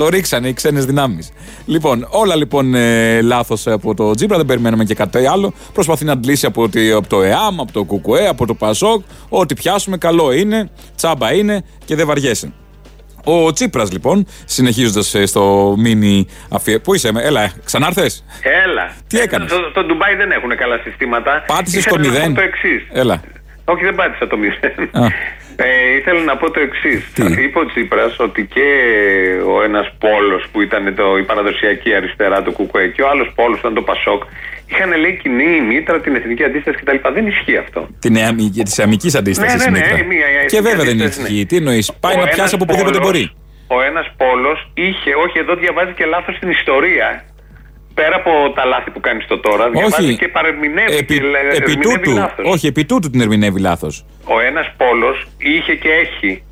Το 0.02 0.08
ρίξανε 0.10 0.48
οι 0.48 0.54
ξένες 0.54 0.86
δυνάμεις. 0.86 1.32
Λοιπόν, 1.66 2.08
όλα 2.10 2.36
λοιπόν 2.36 2.76
ε, 2.76 3.22
λάθος 3.22 3.68
από 3.68 3.94
το 3.96 4.14
Τζίπρα, 4.14 4.38
δεν 4.38 4.46
περιμένουμε 4.46 4.84
και 4.84 4.94
κάτι 4.96 5.26
άλλο. 5.26 5.54
Προσπαθεί 5.74 6.06
να 6.06 6.12
αντλήσει 6.12 6.46
από, 6.46 6.70
τη- 6.70 6.92
από 6.92 7.08
το 7.08 7.22
ΕΑΜ, 7.22 7.60
από 7.62 7.72
το 7.72 7.84
ΚΚΕ, 7.84 8.28
από 8.28 8.46
το 8.46 8.54
ΠΑΣΟΚ. 8.54 9.04
Ό,τι 9.30 9.54
πιάσουμε, 9.54 9.98
καλό 9.98 10.32
είναι, 10.32 10.70
τσάμπα 10.96 11.34
είναι 11.34 11.64
και 11.86 11.96
δεν 11.96 12.06
βαριέσαι. 12.08 12.54
Ο 13.24 13.52
Τσίπρας 13.54 13.92
λοιπόν, 13.92 14.26
συνεχίζοντας 14.46 15.16
στο 15.24 15.76
μίνι 15.78 16.28
αφιέ. 16.50 16.80
Πού 16.80 16.94
είσαι, 16.96 17.12
με; 17.12 17.22
έλα, 17.24 17.52
ξανάρθες; 17.66 18.24
Έλα. 18.66 18.92
Τι 19.08 19.20
έκανες; 19.20 19.52
Στο, 19.52 19.60
στο 19.72 19.84
Ντουμπάι 19.84 20.16
δεν 20.16 20.32
έχουν 20.32 20.56
καλά 20.58 20.78
συστήματα. 20.84 21.44
Πάτησες 21.48 21.80
Ήθελα 21.86 21.96
το 21.98 22.02
να 22.02 22.08
πω 22.14 22.18
μηδέν. 22.20 22.34
το 22.34 22.42
εξής. 22.42 22.88
Έλα. 22.92 23.22
Όχι, 23.66 23.84
δεν 23.84 23.96
πάτησα 23.96 24.28
το 24.28 24.38
μηδέν. 24.38 24.90
Α. 25.62 25.66
Ε, 25.66 25.96
ήθελα 25.98 26.24
να 26.24 26.38
πω 26.38 26.52
το 26.52 26.60
εξής. 26.60 27.02
Είπε 27.44 27.60
ο 27.60 27.66
Τσίπρας 27.66 28.20
ότι 28.20 28.42
και 28.56 28.68
ο 29.56 29.64
ένας 29.64 29.88
πόλος 30.00 30.44
που 30.52 30.62
ήταν 30.62 30.96
το, 30.96 31.18
η 31.18 31.24
παραδοσιακή 31.24 31.94
αριστερά 31.94 32.42
του 32.44 32.52
Κουκουέ 32.52 32.88
και 32.88 33.02
ο 33.02 33.10
άλλος 33.10 33.32
πόλος 33.36 33.60
που 33.60 33.68
ήταν 33.68 33.74
το 33.74 33.82
Πασόκ 33.82 34.22
είχαν 34.72 34.92
λέει 35.00 35.20
κοινή 35.24 35.62
μήτρα, 35.62 36.00
την 36.02 36.16
εθνική 36.16 36.44
αντίσταση 36.44 36.78
κτλ. 36.78 36.96
Δεν 37.14 37.28
ισχύει 37.28 37.58
αυτό. 37.58 37.88
Την 38.00 38.16
εαμ- 38.16 38.40
για 38.40 38.64
της 38.64 38.80
αμικής 38.80 39.16
αντίστασης. 39.16 39.66
Ναι, 39.66 39.72
ναι, 39.72 39.80
ναι, 39.80 40.00
η 40.02 40.06
μία, 40.08 40.28
η 40.30 40.32
Και 40.32 40.58
εθνική 40.58 40.62
βέβαια 40.70 40.86
δεν 40.86 40.94
αντίσταση, 41.02 41.22
ισχύει. 41.22 41.46
Τι 41.46 41.56
εννοείς, 41.56 41.94
πάει 42.00 42.14
Ο 42.14 42.16
να 42.18 42.22
ένας 42.22 42.36
πιάσει 42.36 42.56
από 42.56 42.64
οπουδήποτε 42.68 42.98
πόλος- 42.98 43.12
μπορεί. 43.12 43.32
Ο 43.68 43.82
ένας 43.82 44.08
πόλος 44.18 44.72
είχε, 44.74 45.12
όχι 45.26 45.38
εδώ 45.40 45.54
διαβάζει 45.56 45.92
και 45.98 46.06
λάθος 46.06 46.40
την 46.40 46.50
ιστορία. 46.50 47.08
Πέρα 48.02 48.16
από 48.16 48.32
τα 48.56 48.66
λάθη 48.66 48.90
που 48.92 49.00
κάνεις 49.00 49.26
το 49.28 49.40
τώρα, 49.40 49.70
διαβάζεις 49.70 50.08
Όχι. 50.08 50.16
και 50.18 50.28
παρεμηνεύει 50.28 50.96
Επί, 50.96 51.14
και 51.18 51.24
λέ- 51.24 51.54
επί 51.60 51.72
ερμηνεύει 51.72 51.82
τούτου, 52.00 52.12
λάθος. 52.18 52.46
όχι, 52.54 52.68
επί 52.68 52.86
τούτου 52.86 53.10
την 53.10 53.22
ερμηνεύει 53.22 53.60
λάθος. 53.60 54.06
Ο 54.26 54.40
ένας 54.40 54.68
πόλος 54.78 55.28
είχε 55.38 55.76
και 55.76 55.90
έχει 56.06 56.44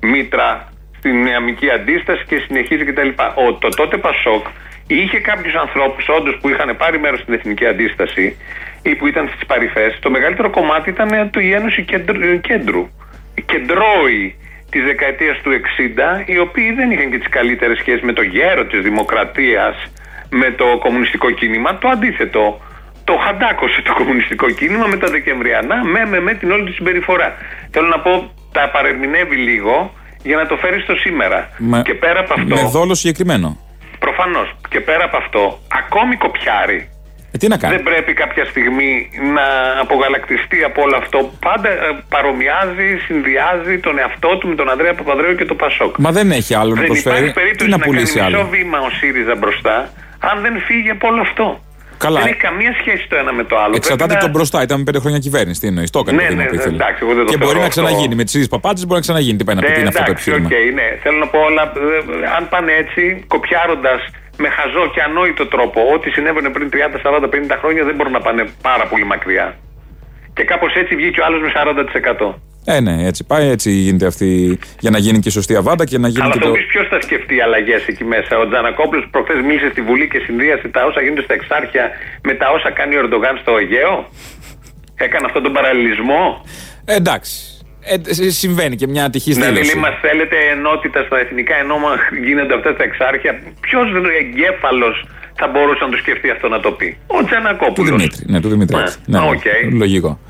μήτρα 0.00 0.72
στην 0.98 1.22
νεαμική 1.22 1.70
αντίσταση 1.70 2.22
και 2.28 2.38
συνεχίζει 2.46 2.84
κτλ. 2.84 3.08
Ο, 3.34 3.54
το 3.54 3.68
τότε 3.68 3.96
Πασόκ 3.96 4.46
είχε 4.86 5.18
κάποιους 5.20 5.54
ανθρώπους 5.54 6.08
όντως 6.08 6.38
που 6.40 6.48
είχαν 6.48 6.76
πάρει 6.76 6.98
μέρος 6.98 7.20
στην 7.20 7.34
εθνική 7.34 7.66
αντίσταση 7.66 8.36
ή 8.82 8.94
που 8.94 9.06
ήταν 9.06 9.28
στις 9.34 9.46
παρυφές. 9.46 9.98
Το 10.00 10.10
μεγαλύτερο 10.10 10.50
κομμάτι 10.50 10.90
ήταν 10.90 11.30
το 11.30 11.40
η 11.40 11.52
Ένωση 11.52 11.82
Κέντρου. 11.84 12.40
κέντρου. 12.40 12.88
Οι 13.34 13.42
κεντρώοι 13.42 14.36
της 14.70 14.82
δεκαετίας 14.84 15.36
του 15.42 15.50
60, 15.52 16.22
οι 16.26 16.38
οποίοι 16.38 16.72
δεν 16.72 16.90
είχαν 16.90 17.10
και 17.10 17.18
τις 17.18 17.28
καλύτερες 17.28 17.78
σχέσεις 17.78 18.02
με 18.02 18.12
το 18.12 18.22
γέρο 18.22 18.64
της 18.66 18.80
δημοκρατίας, 18.82 19.76
με 20.30 20.50
το 20.50 20.64
κομμουνιστικό 20.78 21.30
κίνημα. 21.30 21.78
Το 21.78 21.88
αντίθετο. 21.88 22.60
Το 23.04 23.14
χαντάκωσε 23.24 23.82
το 23.82 23.92
κομμουνιστικό 23.94 24.50
κίνημα 24.50 24.86
με 24.86 24.96
τα 24.96 25.08
Δεκεμβριανά, 25.10 25.84
με, 25.84 26.06
με, 26.06 26.20
με 26.20 26.34
την 26.34 26.50
όλη 26.50 26.64
τη 26.64 26.72
συμπεριφορά. 26.72 27.34
Θέλω 27.70 27.88
να 27.88 28.00
πω, 28.00 28.32
τα 28.52 28.70
παρερμηνεύει 28.72 29.36
λίγο 29.36 29.92
για 30.22 30.36
να 30.36 30.46
το 30.46 30.56
φέρεις 30.56 30.82
στο 30.82 30.94
σήμερα. 30.94 31.48
Με, 31.58 31.82
και 31.84 31.94
πέρα 31.94 32.20
από 32.20 32.34
αυτό, 32.34 32.54
με 32.54 32.68
δόλο 32.70 32.94
συγκεκριμένο. 32.94 33.58
προφανώς, 33.98 34.56
και 34.68 34.80
πέρα 34.80 35.04
από 35.04 35.16
αυτό, 35.16 35.58
ακόμη 35.80 36.16
κοπιάρει. 36.16 36.88
Ε, 37.32 37.38
τι 37.38 37.48
να 37.48 37.56
κάνει; 37.56 37.74
Δεν 37.74 37.82
πρέπει 37.82 38.12
κάποια 38.12 38.44
στιγμή 38.44 39.10
να 39.34 39.46
απογαλακτιστεί 39.80 40.64
από 40.64 40.82
όλο 40.82 40.96
αυτό. 40.96 41.18
Πάντα 41.40 41.68
ε, 41.68 41.76
παρομοιάζει, 42.08 42.88
συνδυάζει 43.06 43.78
τον 43.78 43.98
εαυτό 43.98 44.36
του 44.38 44.48
με 44.48 44.54
τον 44.54 44.70
Ανδρέα 44.70 44.94
Παπανδρέου 44.94 45.34
και 45.34 45.44
το 45.44 45.54
Πασόκ. 45.54 45.96
Μα 45.98 46.10
δεν 46.12 46.30
έχει 46.30 46.54
άλλο 46.54 46.74
να 46.74 46.80
δεν 46.80 46.86
προσφέρει. 46.86 47.16
υπάρχει 47.16 47.32
Τι 47.32 47.40
περίπτωση 47.40 47.70
να 47.70 47.76
να, 47.76 47.84
πουλήσει 47.84 48.14
κάνει 48.18 48.30
μισό 48.30 48.40
άλλο. 48.40 48.48
βήμα 48.50 48.78
ο 48.78 48.90
ΣΥΡΙΖΑ 48.90 49.34
μπροστά, 49.36 49.90
αν 50.30 50.36
δεν 50.44 50.54
φύγει 50.68 50.90
από 50.96 51.08
όλο 51.10 51.20
αυτό. 51.28 51.46
Καλά. 52.04 52.18
Δεν 52.20 52.28
έχει 52.32 52.40
καμία 52.48 52.72
σχέση 52.80 53.04
το 53.10 53.16
ένα 53.22 53.32
με 53.32 53.44
το 53.50 53.54
άλλο. 53.62 53.74
Εξαρτάται 53.80 53.96
Πρέπει 53.96 54.12
από 54.12 54.20
τον 54.24 54.30
να- 54.32 54.36
μπροστά. 54.36 54.58
Ήταν 54.66 54.76
με 54.80 54.84
πέντε 54.88 54.98
χρόνια 55.04 55.18
κυβέρνηση. 55.26 55.58
Τι 55.60 55.66
εννοείς. 55.72 55.90
Το 55.94 55.98
έκανε 56.02 56.16
Ναι, 56.16 56.22
το 56.22 56.28
Δήμο 56.32 56.42
ναι, 56.42 56.48
που 56.48 56.54
ήθελε. 56.60 56.74
εντάξει, 56.80 56.98
εγώ 57.04 57.12
δεν 57.18 57.24
το 57.26 57.30
Και 57.32 57.36
μπορεί 57.40 57.50
θεωρώ 57.50 57.60
να 57.64 57.68
αυτό. 57.70 57.80
ξαναγίνει. 57.82 58.14
Με 58.20 58.24
τις 58.26 58.34
ίδιες 58.36 58.50
παπάτζες 58.54 58.82
μπορεί 58.86 58.98
να 59.02 59.06
ξαναγίνει. 59.06 59.36
Τι 59.38 59.44
πάει 59.48 59.56
να 59.58 59.62
πει, 59.62 59.68
Ναι, 59.68 59.74
τι 59.74 59.80
είναι 59.82 59.92
αυτό 59.94 60.02
το 60.04 60.10
εντάξει, 60.10 60.30
επιχείρημα. 60.30 60.48
οκ, 60.70 60.74
ναι. 60.78 60.88
Θέλω 61.04 61.18
να 61.24 61.28
πω 61.32 61.38
όλα. 61.50 61.62
ε, 62.26 62.36
Αν 62.36 62.42
πάνε 62.52 62.72
έτσι, 62.82 63.02
κοπιάροντας 63.34 64.00
με 64.42 64.48
χαζό 64.56 64.84
και 64.94 65.00
ανόητο 65.08 65.44
τρόπο 65.54 65.78
ό,τι 65.94 66.08
συνέβαινε 66.16 66.48
πριν 66.56 66.66
30, 66.74 66.98
40, 67.04 67.28
50 67.28 67.56
χρόνια, 67.60 67.82
δεν 67.88 67.94
μπορούν 67.96 68.12
να 68.18 68.22
πάνε 68.26 68.42
πάρα 68.68 68.84
πολύ 68.90 69.04
μακριά. 69.12 69.46
Και 70.36 70.44
κάπως 70.50 70.72
έτσι 70.80 70.92
βγήκε 71.00 71.18
ο 71.20 71.24
άλλος 71.26 71.40
με 71.44 71.50
40%. 71.56 72.28
Ε, 72.64 72.80
ναι, 72.80 73.06
έτσι 73.06 73.24
πάει. 73.24 73.48
Έτσι 73.48 73.70
γίνεται 73.70 74.06
αυτή 74.06 74.58
για 74.80 74.90
να 74.90 74.98
γίνει 74.98 75.18
και 75.18 75.28
η 75.28 75.32
σωστή 75.32 75.56
αβάντα 75.56 75.84
και 75.84 75.98
να 75.98 76.08
γίνει 76.08 76.22
Αλλά 76.22 76.32
και 76.32 76.38
θα 76.38 76.44
το. 76.44 76.50
μου 76.50 76.56
πεις 76.56 76.66
ποιος 76.66 76.86
θα 76.88 77.00
σκεφτεί 77.00 77.40
αλλαγές 77.40 77.86
εκεί 77.86 78.04
μέσα. 78.04 78.38
Ο 78.38 78.48
Τζανακόπουλος 78.48 79.04
προχθές 79.10 79.40
μίλησε 79.44 79.68
στη 79.70 79.80
Βουλή 79.82 80.08
και 80.08 80.18
συνδύασε 80.26 80.68
τα 80.68 80.84
όσα 80.84 81.00
γίνονται 81.02 81.22
στα 81.22 81.34
Εξάρχεια 81.34 81.90
με 82.22 82.34
τα 82.34 82.46
όσα 82.50 82.70
κάνει 82.70 82.94
ο 82.96 82.98
Ερντογάν 83.02 83.38
στο 83.42 83.52
Αιγαίο. 83.56 84.08
Έκανε 84.94 85.24
αυτόν 85.26 85.42
τον 85.42 85.52
παραλληλισμό. 85.52 86.22
Ε, 86.84 86.94
εντάξει. 86.94 87.32
Ε, 87.80 87.96
σε- 88.14 88.30
συμβαίνει 88.30 88.76
και 88.76 88.86
μια 88.88 89.04
ατυχής 89.04 89.34
Δηλαδή, 89.34 89.52
δήλωση. 89.52 89.76
μας 89.76 89.94
θέλετε 90.00 90.36
ενότητα 90.56 91.02
στα 91.06 91.18
εθνικά 91.18 91.54
ενώ 91.64 91.76
μα 91.78 91.92
γίνονται 92.26 92.54
αυτά 92.54 92.76
τα 92.76 92.82
εξάρχεια. 92.84 93.32
Ποιος 93.60 93.86
εγκέφαλος 94.20 95.04
θα 95.40 95.46
μπορούσε 95.48 95.84
να 95.84 95.90
το 95.90 95.96
σκεφτεί 95.96 96.30
αυτό 96.30 96.48
να 96.48 96.60
το 96.60 96.70
πει; 96.72 96.96
Ο 97.06 97.18
Του 97.18 97.24
Τζανακόπουλο. 97.24 97.86
Δημήτρη. 97.96 98.22
Ναι, 98.26 98.40
του 98.40 98.48
Δημήτρη. 98.48 98.76
έτσι. 98.78 98.98
Ναι, 99.06 99.18
ναι, 99.20 99.26
οκ. 99.28 99.42
Λογικό. 99.72 100.20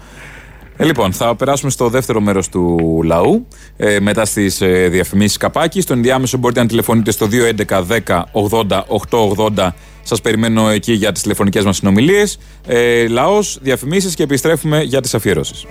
Ε, 0.80 0.84
λοιπόν, 0.84 1.12
θα 1.12 1.36
περάσουμε 1.36 1.70
στο 1.70 1.88
δεύτερο 1.88 2.20
μέρος 2.20 2.48
του 2.48 3.00
λαού. 3.04 3.46
Ε, 3.76 4.00
μετά 4.00 4.24
στις 4.24 4.60
ε, 4.60 4.88
διαφημίσεις 4.88 5.36
καπάκι. 5.36 5.80
Στο 5.80 5.92
ενδιάμεσο 5.92 6.38
μπορείτε 6.38 6.60
να 6.60 6.66
τηλεφωνείτε 6.66 7.10
στο 7.10 7.28
211 7.66 7.84
10 8.06 8.22
80 8.32 8.82
880. 9.10 9.68
Σας 10.02 10.20
περιμένω 10.20 10.68
εκεί 10.68 10.92
για 10.92 11.12
τις 11.12 11.22
τηλεφωνικές 11.22 11.64
μας 11.64 11.76
συνομιλίες. 11.76 12.38
Ε, 12.66 13.08
Λαός, 13.08 13.58
διαφημίσεις 13.62 14.14
και 14.14 14.22
επιστρέφουμε 14.22 14.82
για 14.82 15.00
τις 15.00 15.14
αφιερώσεις. 15.14 15.66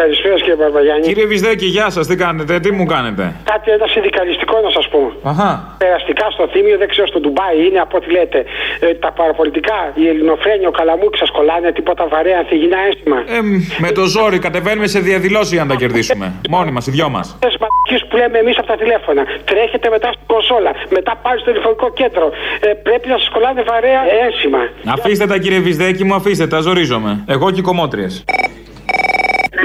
Καλησπέρα 0.00 0.34
κύριε 0.34 0.58
Μπαρμπαγιάννη. 0.60 1.06
Κύριε 1.06 1.26
Βυσδέκη, 1.26 1.66
γεια 1.66 1.90
σας, 1.90 2.06
τι 2.06 2.16
κάνετε, 2.16 2.60
τι 2.60 2.70
μου 2.72 2.86
κάνετε; 2.94 3.22
Κάτι 3.52 3.70
ένα 3.70 3.86
συνδικαλιστικό 3.86 4.56
να 4.66 4.70
σας 4.70 4.88
πω. 4.88 5.00
Αχα. 5.22 5.76
Περαστικά 5.78 6.08
ουσιαστικά 6.08 6.30
στο 6.36 6.44
Θήμιο, 6.52 6.76
δεν 6.82 6.88
ξέρω 6.88 7.06
στο 7.06 7.20
Ντουμπάι 7.20 7.56
είναι 7.66 7.80
από 7.86 7.96
ό,τι 7.96 8.08
λέτε. 8.16 8.44
Ε, 8.80 8.94
τα 8.94 9.10
παραπολιτικά, 9.12 9.78
η 9.94 10.08
Ελληνοφρένεια, 10.08 10.68
ο 10.68 10.70
Καλαμούκης 10.70 11.18
σας 11.18 11.30
κολλάνε 11.30 11.72
τίποτα 11.72 12.04
βαρέα 12.12 12.38
ανθυγινά 12.38 12.78
ένσημα. 12.88 13.18
Ε, 13.36 13.40
με 13.84 13.90
το 13.98 14.04
ζόρι 14.14 14.38
κατεβαίνουμε 14.38 14.86
σε 14.86 15.00
διαδηλώσει 15.08 15.54
για 15.54 15.64
να 15.64 15.70
τα 15.72 15.76
κερδίσουμε. 15.82 16.26
Μόνοι 16.48 16.70
μας, 16.70 16.86
οι 16.86 16.90
δυο 16.90 17.08
μας. 17.08 17.26
Τι 17.42 17.48
μαλακίες 17.62 18.02
που 18.08 18.16
λέμε 18.20 18.38
εμείς 18.38 18.56
από 18.58 18.66
τα 18.72 18.76
τηλέφωνα. 18.82 19.22
Τρέχετε 19.50 19.86
μετά 19.94 20.08
στην 20.14 20.26
κονσόλα. 20.32 20.72
Μετά 20.96 21.12
πάλι 21.22 21.38
στο 21.40 21.50
τηλεφωνικό 21.50 21.86
κέντρο. 22.00 22.26
Ε, 22.60 22.68
πρέπει 22.86 23.06
να 23.08 23.18
σας 23.18 23.28
κολλάνε 23.34 23.62
βαρέα 23.70 24.02
ένσημα. 24.26 24.60
Αφήστε 24.94 25.26
τα 25.26 25.38
κύριε 25.38 25.60
Βυσδέκη 25.66 26.04
μου, 26.04 26.14
αφήστε 26.14 26.46
τα, 26.46 26.58
ζορίζομαι. 26.60 27.12
Εγώ 27.34 27.50
και 27.50 27.60
οι 27.60 27.66
κομμότριες. 27.70 28.24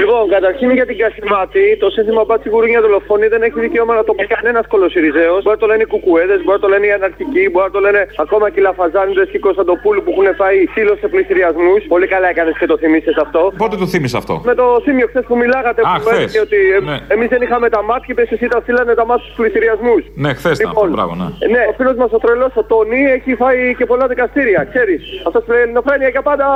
Λοιπόν, 0.00 0.22
καταρχήν 0.36 0.68
για 0.78 0.86
την 0.90 0.96
Κασιμάτη, 1.02 1.64
το 1.82 1.88
σύνθημα 1.96 2.22
μπάτσι 2.26 2.48
γουρούνια 2.52 2.80
δολοφόνη 2.86 3.26
δεν 3.34 3.42
έχει 3.46 3.58
δικαίωμα 3.66 3.94
να 4.00 4.04
το 4.08 4.12
πει 4.18 4.24
κανένας 4.34 4.64
κολοσυριζέος. 4.72 5.40
Μπορεί 5.44 5.56
να 5.58 5.62
το 5.64 5.66
λένε 5.70 5.82
οι 5.86 5.90
κουκουέδες, 5.94 6.38
μπορεί 6.44 6.56
να 6.60 6.64
το 6.66 6.68
λένε 6.72 6.86
οι 6.88 6.92
αναρχικοί, 6.98 7.44
μπορεί 7.52 7.66
να 7.70 7.74
το 7.76 7.80
λένε 7.86 8.00
ακόμα 8.24 8.46
και 8.52 8.58
οι 8.60 8.62
λαφαζάνιδες 8.68 9.26
και 9.30 9.36
οι 9.40 9.44
Κωνσταντοπούλου 9.48 10.00
που 10.04 10.10
έχουν 10.14 10.26
φάει 10.40 10.58
σύλλο 10.74 10.92
σε 11.00 11.06
πληστηριασμού. 11.12 11.74
Πολύ 11.94 12.06
καλά 12.12 12.26
έκανες 12.34 12.54
και 12.60 12.66
το 12.72 12.76
θυμίσαι 12.82 13.12
αυτό. 13.26 13.40
Πότε 13.62 13.74
το 13.82 13.86
θύμισε 13.92 14.16
αυτό; 14.22 14.34
Με 14.50 14.54
το 14.60 14.66
θύμιο 14.84 15.06
χθες 15.10 15.24
που 15.28 15.36
μιλάγατε 15.42 15.80
Α, 15.84 15.92
που 15.94 16.00
χθες. 16.00 16.16
έλεγε 16.18 16.40
ότι 16.46 16.58
ε, 16.76 16.80
Ναι. 16.90 16.96
εμείς 17.14 17.28
δεν 17.34 17.40
είχαμε 17.44 17.66
τα 17.76 17.80
μάτια 17.90 18.14
και 18.14 18.34
εσύ 18.36 18.46
τα 18.54 18.58
στείλανε 18.64 18.94
τα 19.00 19.04
μάτια 19.08 19.24
στους 19.24 19.36
πληστηριασμού. 19.40 19.94
Ναι, 20.24 20.30
χθες 20.38 20.58
ήταν 20.58 20.70
αυτό, 20.74 20.88
μπράβο, 20.96 21.12
ναι. 21.20 21.28
Ναι, 21.54 21.62
ο 21.70 21.72
φίλος 21.78 21.96
μας 22.00 22.10
ο 22.16 22.18
τρελός 22.24 22.52
ο 22.60 22.62
Τόνι 22.72 23.00
έχει 23.16 23.30
φάει 23.42 23.60
και 23.78 23.86
πολλά 23.90 24.06
δικαστήρια, 24.12 24.60
ξέρεις. 24.72 25.02
Αυτός 25.28 25.40
που 25.44 25.50
λέει 25.52 25.62
Ελληνοφρένεια 25.66 26.08
για 26.14 26.22
πάντα 26.28 26.46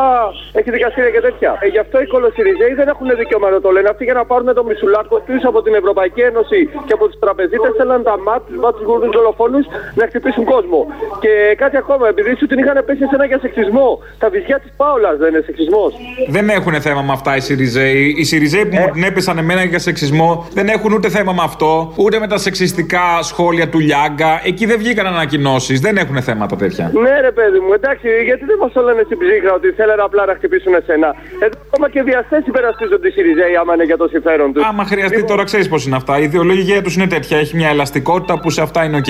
έχει 0.58 0.70
δικαστήρια 0.76 1.10
και 1.16 1.20
τέτοια. 1.26 1.50
Ε, 1.64 1.66
γι' 1.74 1.78
αυτό 1.84 1.96
οι 2.02 2.06
κολοσυριζέοι 2.14 2.72
δεν 2.80 2.88
έχουν 2.92 3.06
δικαίωμα 3.28 3.50
να 3.56 3.60
το 3.64 3.70
λένε. 3.76 3.88
Αυτοί 3.94 4.04
για 4.08 4.16
να 4.20 4.24
πάρουν 4.30 4.48
το 4.58 4.64
μισουλάκο 4.68 5.16
τους 5.26 5.42
από 5.50 5.58
την 5.62 5.74
Ευρωπαϊκή 5.80 6.20
Ένωση 6.30 6.60
και 6.86 6.92
από 6.98 7.04
τους 7.08 7.18
τραπεζίτες 7.24 7.72
θέλαν 7.78 8.02
τα 8.08 8.14
μάτ, 8.26 8.42
του 8.48 8.60
μάτς 8.62 8.76
τους 8.78 8.86
γουρδού 8.88 9.08
δολοφόνου 9.18 9.60
να 10.00 10.04
χτυπήσουν 10.10 10.44
κόσμο. 10.44 10.80
Και 11.24 11.32
κάτι 11.62 11.76
ακόμα, 11.82 12.04
επειδή 12.08 12.30
σου 12.38 12.46
την 12.50 12.58
είχαν 12.58 12.76
πέσει 12.86 13.04
σε 13.10 13.14
ένα 13.18 13.26
για 13.30 13.38
σεξισμό. 13.44 13.88
Τα 14.18 14.28
βυζιά 14.34 14.58
της 14.62 14.70
Πάολας 14.76 15.16
δεν 15.22 15.28
είναι 15.32 15.42
σεξισμός. 15.48 15.90
Δεν 16.28 16.48
έχουν 16.48 16.74
θέμα 16.86 17.02
με 17.08 17.12
αυτά 17.18 17.36
οι 17.36 17.40
Σιριζέοι. 17.40 18.14
Οι 18.18 18.24
Σιριζέοι 18.24 18.64
που 18.66 18.76
μου 18.80 18.88
την 18.92 19.02
έπεσαν 19.10 19.38
εμένα 19.38 19.62
για 19.72 19.78
σεξισμό 19.78 20.28
δεν 20.58 20.66
έχουν 20.76 20.90
ούτε 20.96 21.08
θέμα 21.16 21.32
με 21.38 21.42
αυτό, 21.50 21.92
ούτε 21.96 22.16
με 22.18 22.26
τα 22.32 22.38
σεξιστικά 22.38 23.06
σχόλια 23.30 23.68
του 23.68 23.78
Λιάγκα. 23.78 24.32
Εκεί 24.50 24.64
δεν 24.66 24.78
βγήκαν 24.78 25.06
ανακοινώσεις. 25.06 25.80
Δεν 25.80 25.96
έχουν 25.96 26.22
θέματα 26.22 26.56
τέτοια. 26.56 26.90
Ναι, 27.04 27.14
ρε 27.20 27.32
παιδί 27.32 27.58
μου, 27.64 27.72
εντάξει, 27.72 28.08
γιατί 28.28 28.44
δεν 28.50 28.58
μας 28.60 28.72
το 28.72 28.82
λένε 28.82 29.02
στην 29.04 29.18
ψύχρα 29.18 29.52
ότι 29.58 29.68
θέλανε 29.78 30.02
απλά 30.02 30.22
να 30.30 30.34
χτυπήσουν 30.38 30.74
εσένα. 30.74 31.08
Εδώ 31.44 31.56
ακόμα 31.66 31.86
και 31.94 32.02
βιαστές 32.02 32.36
υπερασπίζονται 32.46 33.08
οι 33.08 33.10
Σιριζέοι 33.18 33.56
άμα 33.56 33.74
είναι 33.74 33.84
για 33.84 33.96
το 33.96 34.08
συμφέρον 34.08 34.52
τους. 34.52 34.64
Άμα 34.64 34.84
χρειαστεί 34.84 35.24
τώρα, 35.24 35.44
ξέρεις 35.44 35.68
πώς 35.68 35.86
είναι 35.86 35.96
αυτά. 35.96 36.18
Η 36.18 36.22
ιδεολογία 36.22 36.82
τους 36.82 36.94
είναι 36.96 37.06
τέτοια. 37.06 37.38
Έχει 37.38 37.56
μια 37.56 37.68
ελαστικότητα 37.68 38.40
που 38.40 38.50
σε 38.50 38.62
αυτά 38.62 38.84
είναι 38.84 38.96
οκ. 38.96 39.06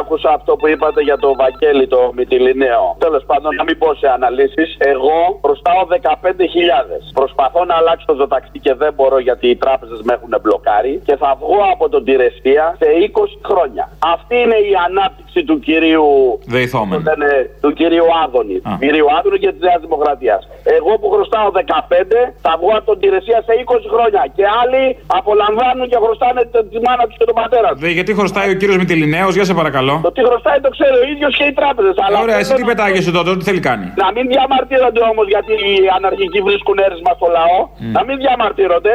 Άκουσα 0.00 0.30
αυτό 0.38 0.52
που 0.58 0.66
είπατε 0.72 1.00
για 1.08 1.18
το 1.24 1.28
Βαγγέλη 1.42 1.84
το 1.94 2.00
Μιτιλινέο. 2.16 2.84
Τέλος 3.06 3.22
πάντων, 3.30 3.50
να 3.60 3.64
μην 3.68 3.76
πω 3.78 3.88
σε 4.00 4.06
αναλύσεις. 4.16 4.68
Εγώ 4.92 5.16
χρωστάω 5.44 5.80
15.000. 5.90 7.12
Προσπαθώ 7.20 7.60
να 7.70 7.74
αλλάξω 7.80 8.04
το 8.10 8.14
ζωταξί 8.20 8.58
και 8.66 8.74
δεν 8.82 8.90
μπορώ 8.96 9.18
γιατί 9.28 9.46
οι 9.52 9.56
τράπεζες 9.64 10.00
με 10.06 10.12
έχουν 10.16 10.32
μπλοκάρει 10.42 10.94
και 11.06 11.14
θα 11.22 11.30
βγω 11.40 11.58
από 11.74 11.84
τον 11.94 12.02
Τειρεσία 12.06 12.64
σε 12.80 12.86
20 13.12 13.50
χρόνια. 13.50 13.84
Αυτή 14.14 14.34
είναι 14.44 14.58
η 14.70 14.72
ανάπτυξη 14.88 15.40
του 15.48 15.56
κυρίου. 15.66 16.06
Δεϊθόμεν. 16.54 16.98
που 16.98 17.04
λένε, 17.08 17.30
του 17.62 17.70
κυρίου 17.80 18.06
Άδωνη. 18.24 18.56
Α. 18.56 18.60
Του 18.70 18.76
κυρίου 18.84 19.06
Άδωνη 19.18 19.38
και 19.42 19.50
της 19.54 19.60
Νέας 19.68 19.80
Δημοκρατίας. 19.86 20.40
Εγώ 20.78 20.92
που 21.00 21.08
χρωστάω 21.14 21.46
15 21.50 22.20
θα 22.44 22.52
βγω 22.60 22.70
από 22.78 22.86
τον 22.90 22.98
Τηρεσία 23.02 23.38
σε 23.46 23.52
20 23.64 23.88
χρόνια. 23.94 24.22
Και 24.36 24.44
άλλοι 24.60 24.82
απολαμβάνουν 25.18 25.86
και 25.92 25.98
χρωστάνε 26.04 26.40
τη- 26.52 26.66
τη 26.72 26.78
μάνα 26.86 27.02
τους 27.08 27.16
και 27.20 27.26
τον 27.30 27.36
πατέρα 27.40 27.68
τους. 27.72 27.80
Δε, 27.84 27.88
γιατί 27.98 28.10
χρωστάει 28.18 28.48
ο 28.54 28.56
κύριος 28.60 28.76
Μιτιλινέο, 28.82 29.28
για 29.36 29.44
σε 29.48 29.54
παρακαλώ. 29.60 29.87
Το 30.06 30.12
τι 30.16 30.22
χρωστάει 30.28 30.58
το 30.66 30.70
ξέρει 30.76 30.96
ο 31.02 31.04
ίδιος 31.12 31.32
και 31.38 31.44
οι 31.48 31.52
τράπεζες. 31.60 31.94
Αλλά 32.04 32.16
Ωραία, 32.24 32.38
εσύ 32.40 32.48
θέλω 32.50 32.60
τι 32.62 32.66
να- 32.68 32.72
πετάγεσαι 32.72 33.10
τότε, 33.16 33.28
τι 33.38 33.44
θέλει 33.48 33.62
κάνει. 33.68 33.86
Να 34.02 34.08
μην 34.14 34.24
διαμαρτύρονται 34.32 35.02
όμως 35.12 35.26
γιατί 35.34 35.52
οι 35.68 35.74
αναρχικοί 35.98 36.40
βρίσκουν 36.48 36.76
έρισμα 36.86 37.12
στο 37.18 37.26
λαό. 37.38 37.58
Να 37.96 38.00
μην 38.06 38.16
διαμαρτύρονται. 38.24 38.92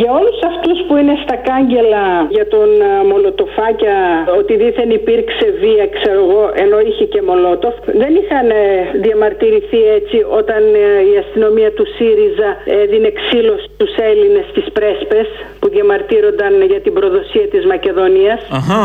Για 0.00 0.10
όλους 0.18 0.38
αυτούς 0.50 0.78
που 0.86 0.94
είναι 1.00 1.16
στα 1.24 1.36
κάγκελα 1.48 2.06
για 2.36 2.46
τον 2.54 2.68
α, 2.82 3.04
Μολοτοφάκια 3.10 3.96
ότι 4.38 4.52
δήθεν 4.62 4.90
υπήρξε 4.90 5.46
βία, 5.62 5.86
ξέρω 5.96 6.20
εγώ, 6.26 6.42
ενώ 6.64 6.76
είχε 6.88 7.04
και 7.12 7.20
Μολότοφ, 7.28 7.74
δεν 8.02 8.12
είχαν 8.20 8.46
ε, 8.50 8.62
διαμαρτυρηθεί 9.04 9.80
έτσι 9.98 10.16
όταν 10.40 10.62
ε, 10.74 10.84
η 11.12 11.14
αστυνομία 11.22 11.70
του 11.76 11.86
ΣΥΡΙΖΑ 11.96 12.50
έδινε 12.82 13.10
ξύλος 13.20 13.60
στους 13.74 13.92
Έλληνες 14.10 14.44
στις 14.52 14.66
πρέσπες 14.76 15.28
που 15.60 15.68
διαμαρτύρονταν 15.74 16.52
για 16.72 16.80
την 16.84 16.92
προδοσία 16.98 17.46
της 17.52 17.62
Μακεδονίας. 17.72 18.40
Αχά. 18.58 18.82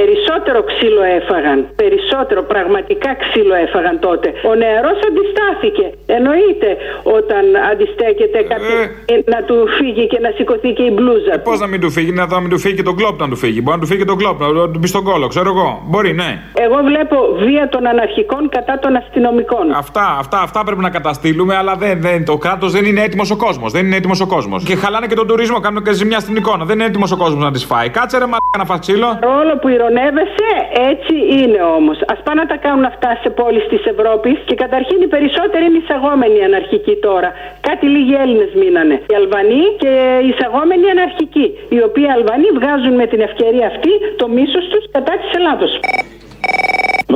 Περισσότερο 0.00 0.60
ξύλο 0.70 1.02
έφαγαν. 1.18 1.58
Περισσότερο, 1.82 2.42
πραγματικά 2.42 3.10
ξύλο 3.22 3.54
έφαγαν 3.54 3.96
τότε. 4.06 4.28
Ο 4.50 4.54
νεαρός 4.62 4.98
αντιστάθηκε. 5.08 5.86
Εννοείται 6.16 6.70
όταν 7.18 7.44
αντιστέκεται 7.72 8.38
κάποιο 8.52 8.78
να 9.34 9.38
του 9.46 9.56
φύγει 9.78 10.06
και 10.06 10.18
να 10.26 10.30
σηκωθεί 10.38 10.70
και 10.78 10.84
η 10.90 10.92
μπλούζα. 10.94 11.32
Πώς 11.48 11.58
να 11.60 11.66
μην 11.72 11.80
του 11.80 11.90
φύγει, 11.90 12.12
να, 12.18 12.26
να 12.26 12.40
μην 12.40 12.50
του 12.50 12.58
φύγει 12.58 12.74
και 12.74 12.86
τον 12.90 12.96
κλόπ 12.96 13.20
να 13.20 13.28
του 13.28 13.36
φύγει. 13.36 13.60
Μπορεί 13.62 13.76
να 13.76 13.82
του 13.82 13.88
φύγει 13.90 14.00
και 14.02 14.10
τον 14.12 14.18
κλόπ, 14.20 14.36
να 14.40 14.70
του 14.72 14.78
μπει 14.80 14.88
στον 14.94 15.04
κόλο, 15.08 15.26
ξέρω 15.26 15.48
εγώ. 15.54 15.68
Μπορεί, 15.90 16.12
ναι. 16.22 16.30
Εγώ 16.64 16.78
βλέπω 16.88 17.16
βία 17.44 17.68
των 17.68 17.86
αναρχικών 17.86 18.42
κατά 18.56 18.78
των 18.82 18.96
αστυνομικών. 18.96 19.64
Αυτά, 19.82 20.16
αυτά, 20.22 20.38
αυτά 20.46 20.64
πρέπει 20.66 20.82
να 20.88 20.90
καταστήλουμε, 20.90 21.54
αλλά 21.56 21.74
δεν, 21.82 22.00
δεν, 22.00 22.24
το 22.24 22.36
κράτος 22.44 22.72
δεν 22.72 22.84
είναι 22.84 23.02
έτοιμος 23.02 23.30
ο 23.30 23.36
κόσμος. 23.36 23.72
Δεν 23.72 23.86
είναι 23.86 23.96
έτοιμος 23.96 24.20
ο 24.20 24.26
κόσμος. 24.26 24.64
Και 24.64 24.74
χαλάνε 24.82 25.06
και 25.06 25.14
τον 25.14 25.26
τουρισμό, 25.26 25.60
κάνουν 25.60 25.82
και 25.84 25.92
ζημιά 25.92 26.18
στην 26.24 26.36
εικόνα. 26.36 26.64
Δεν 26.64 26.74
είναι 26.76 26.88
έτοιμος 26.90 27.10
ο 27.12 27.16
κόσμος 27.16 27.42
να 27.44 27.50
τη 27.50 27.60
φάει. 27.70 27.88
Κάτσε 27.88 28.18
ρε 28.18 28.26
μα 28.26 28.36
να 28.58 28.64
φας 28.64 28.78
ξύλο. 28.78 29.08
Όλο 29.40 29.52
που 29.60 29.68
ηρωνεύεσαι, 29.68 30.50
έτσι 30.92 31.14
είναι 31.38 31.60
όμως. 31.78 31.96
Α 32.12 32.14
πάνε 32.26 32.40
να 32.42 32.46
τα 32.52 32.56
κάνουν 32.64 32.84
αυτά 32.92 33.10
σε 33.22 33.28
πόλεις 33.30 33.64
της 33.72 33.82
Ευρώπης 33.92 34.36
και 34.48 34.54
καταρχήν 34.64 34.98
οι 35.04 35.08
περισσότεροι 35.14 35.64
είναι 35.68 35.80
εισαγόμενοι 35.82 36.38
αναρχικοί 36.48 36.94
τώρα. 37.08 37.30
Κάτι 37.68 37.86
λίγοι 37.94 38.14
Έλληνες 38.22 38.50
μείνανε. 38.60 38.96
Οι 39.12 39.14
Αλβανοί 39.22 39.62
και 39.82 39.92
οι 40.26 40.27
εισαγόμενοι 40.30 40.90
αναρχικοί. 40.90 41.46
Οι 41.68 41.78
οποίοι 41.88 42.06
Αλβανοί 42.16 42.48
βγάζουν 42.58 42.94
με 43.00 43.06
την 43.06 43.20
ευκαιρία 43.20 43.66
αυτή 43.66 43.90
το 44.16 44.28
μίσος 44.28 44.64
τους 44.70 44.84
κατά 44.94 45.12
της 45.20 45.30
Ελλάδος. 45.38 45.72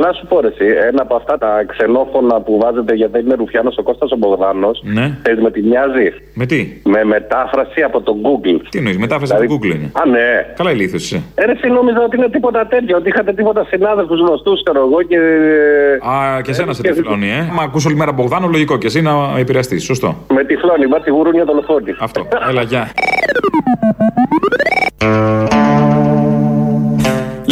Να 0.01 0.13
σου 0.13 0.25
πω 0.27 0.39
ρε, 0.41 0.47
εσύ, 0.47 0.65
ένα 0.87 1.01
από 1.01 1.15
αυτά 1.15 1.37
τα 1.37 1.63
ξενόφωνα 1.67 2.41
που 2.41 2.59
βάζετε 2.61 2.93
γιατί 2.93 3.11
δεν 3.11 3.25
είναι 3.25 3.35
Ρουφιάνος 3.35 3.77
ο 3.77 3.83
Κώστας 3.83 4.11
ο 4.11 4.15
Μπογδάνος. 4.15 4.81
Ναι. 4.83 5.17
Θες 5.23 5.39
με 5.39 5.51
τη 5.51 5.61
μοιάζει; 5.61 6.07
Με 6.33 6.45
τι; 6.45 6.81
Με 6.83 7.03
μετάφραση 7.03 7.81
από 7.81 8.01
το 8.01 8.15
Google. 8.25 8.59
Τι 8.69 8.77
εννοείς, 8.77 8.97
μετάφραση 8.97 9.33
από 9.33 9.41
το 9.47 9.53
Google 9.53 9.75
είναι; 9.75 9.91
Α, 10.01 10.05
ναι. 10.05 10.53
Καλά 10.55 10.71
ηλίθιος 10.71 11.03
είσαι. 11.03 11.21
Ε, 11.35 11.45
ρε, 11.45 11.51
εσύ 11.51 11.67
νόμιζα 11.67 12.03
ότι 12.03 12.17
είναι 12.17 12.29
τίποτα 12.29 12.67
τέτοιο, 12.67 12.97
ότι 12.97 13.09
είχατε 13.09 13.33
τίποτα 13.33 13.65
συνάδελφους 13.69 14.19
γνωστούς, 14.19 14.63
ξέρω 14.63 14.79
εγώ 14.79 15.01
και. 15.01 15.17
Α, 16.09 16.41
και 16.41 16.51
εσένα 16.51 16.73
σε 16.73 16.81
τυφλώνει, 16.81 17.29
ε. 17.29 17.49
Μα 17.53 17.63
ακούς 17.63 17.85
όλη 17.85 17.95
μέρα 17.95 18.11
Μπογδάνο, 18.11 18.47
λογικό 18.47 18.77
και 18.77 18.87
εσύ 18.87 19.01
να 19.01 19.11
επηρεαστείς. 19.37 19.83
Σωστό. 19.83 20.15
Με 20.33 20.43
τυφλώνει, 20.43 20.87
μπάτσι 20.87 21.09
γουρούνια 21.09 21.43
δολοφόνη. 21.43 21.95
Αυτό. 21.99 22.27
Έλα, 22.49 22.61
γεια. 22.61 22.87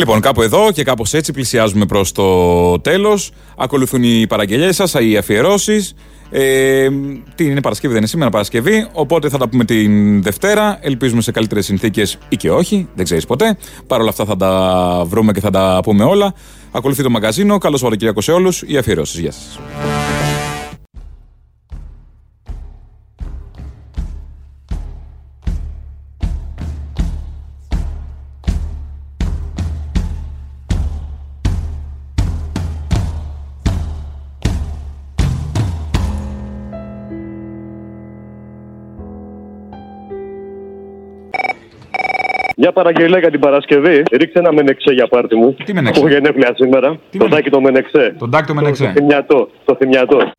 Λοιπόν, 0.01 0.19
κάπου 0.19 0.41
εδώ 0.41 0.71
και 0.71 0.83
κάπως 0.83 1.13
έτσι 1.13 1.31
πλησιάζουμε 1.31 1.85
προς 1.85 2.11
το 2.11 2.79
τέλος. 2.79 3.31
Ακολουθούν 3.57 4.03
οι 4.03 4.27
παραγγελίε 4.27 4.71
σας, 4.71 4.93
οι 4.93 5.17
αφιερώσεις. 5.17 5.93
Ε, 6.29 6.87
τι 7.35 7.43
είναι 7.45 7.61
Παρασκευή, 7.61 7.93
δεν 7.93 8.01
είναι 8.01 8.11
σήμερα 8.11 8.29
Παρασκευή. 8.29 8.87
Οπότε 8.91 9.29
θα 9.29 9.37
τα 9.37 9.49
πούμε 9.49 9.65
την 9.65 10.21
Δευτέρα. 10.23 10.77
Ελπίζουμε 10.81 11.21
σε 11.21 11.31
καλύτερες 11.31 11.65
συνθήκες 11.65 12.17
ή 12.29 12.35
και 12.35 12.51
όχι. 12.51 12.87
Δεν 12.95 13.05
ξέρεις 13.05 13.25
ποτέ. 13.25 13.57
Παρ' 13.87 13.99
όλα 13.99 14.09
αυτά 14.09 14.25
θα 14.25 14.35
τα 14.35 15.03
βρούμε 15.05 15.31
και 15.31 15.39
θα 15.39 15.49
τα 15.49 15.79
πούμε 15.83 16.03
όλα. 16.03 16.33
Ακολουθεί 16.71 17.03
το 17.03 17.09
μαγαζίνο. 17.09 17.57
Καλό 17.57 17.77
Σαββατοκύριακο 17.77 18.21
σε 18.21 18.31
όλους. 18.31 18.63
Οι 18.67 18.77
αφιερώσεις. 18.77 19.19
Γεια 19.19 19.31
σας. 19.31 19.59
Μια 42.63 42.71
παραγγελία 42.71 43.19
για 43.19 43.31
την 43.31 43.39
Παρασκευή. 43.39 44.03
Ρίξε 44.11 44.39
ένα 44.39 44.53
μενεξέ 44.53 44.91
για 44.93 45.07
πάρτι 45.07 45.35
μου. 45.35 45.55
Τι 45.65 45.73
μενεξέ; 45.73 45.99
Έχω 45.99 46.09
γενέθλια 46.09 46.51
σήμερα. 46.55 46.99
Το 47.17 47.27
τάκι 47.27 47.49
το 47.49 47.61
μενεξέ. 47.61 48.15
Τον 48.17 48.31
τάκι 48.31 48.47
το 48.47 48.53
μενεξέ. 48.53 48.85
Το 48.85 48.91
θυμιατό. 48.91 49.49
Το 49.65 49.75
θυμιατό. 49.75 50.31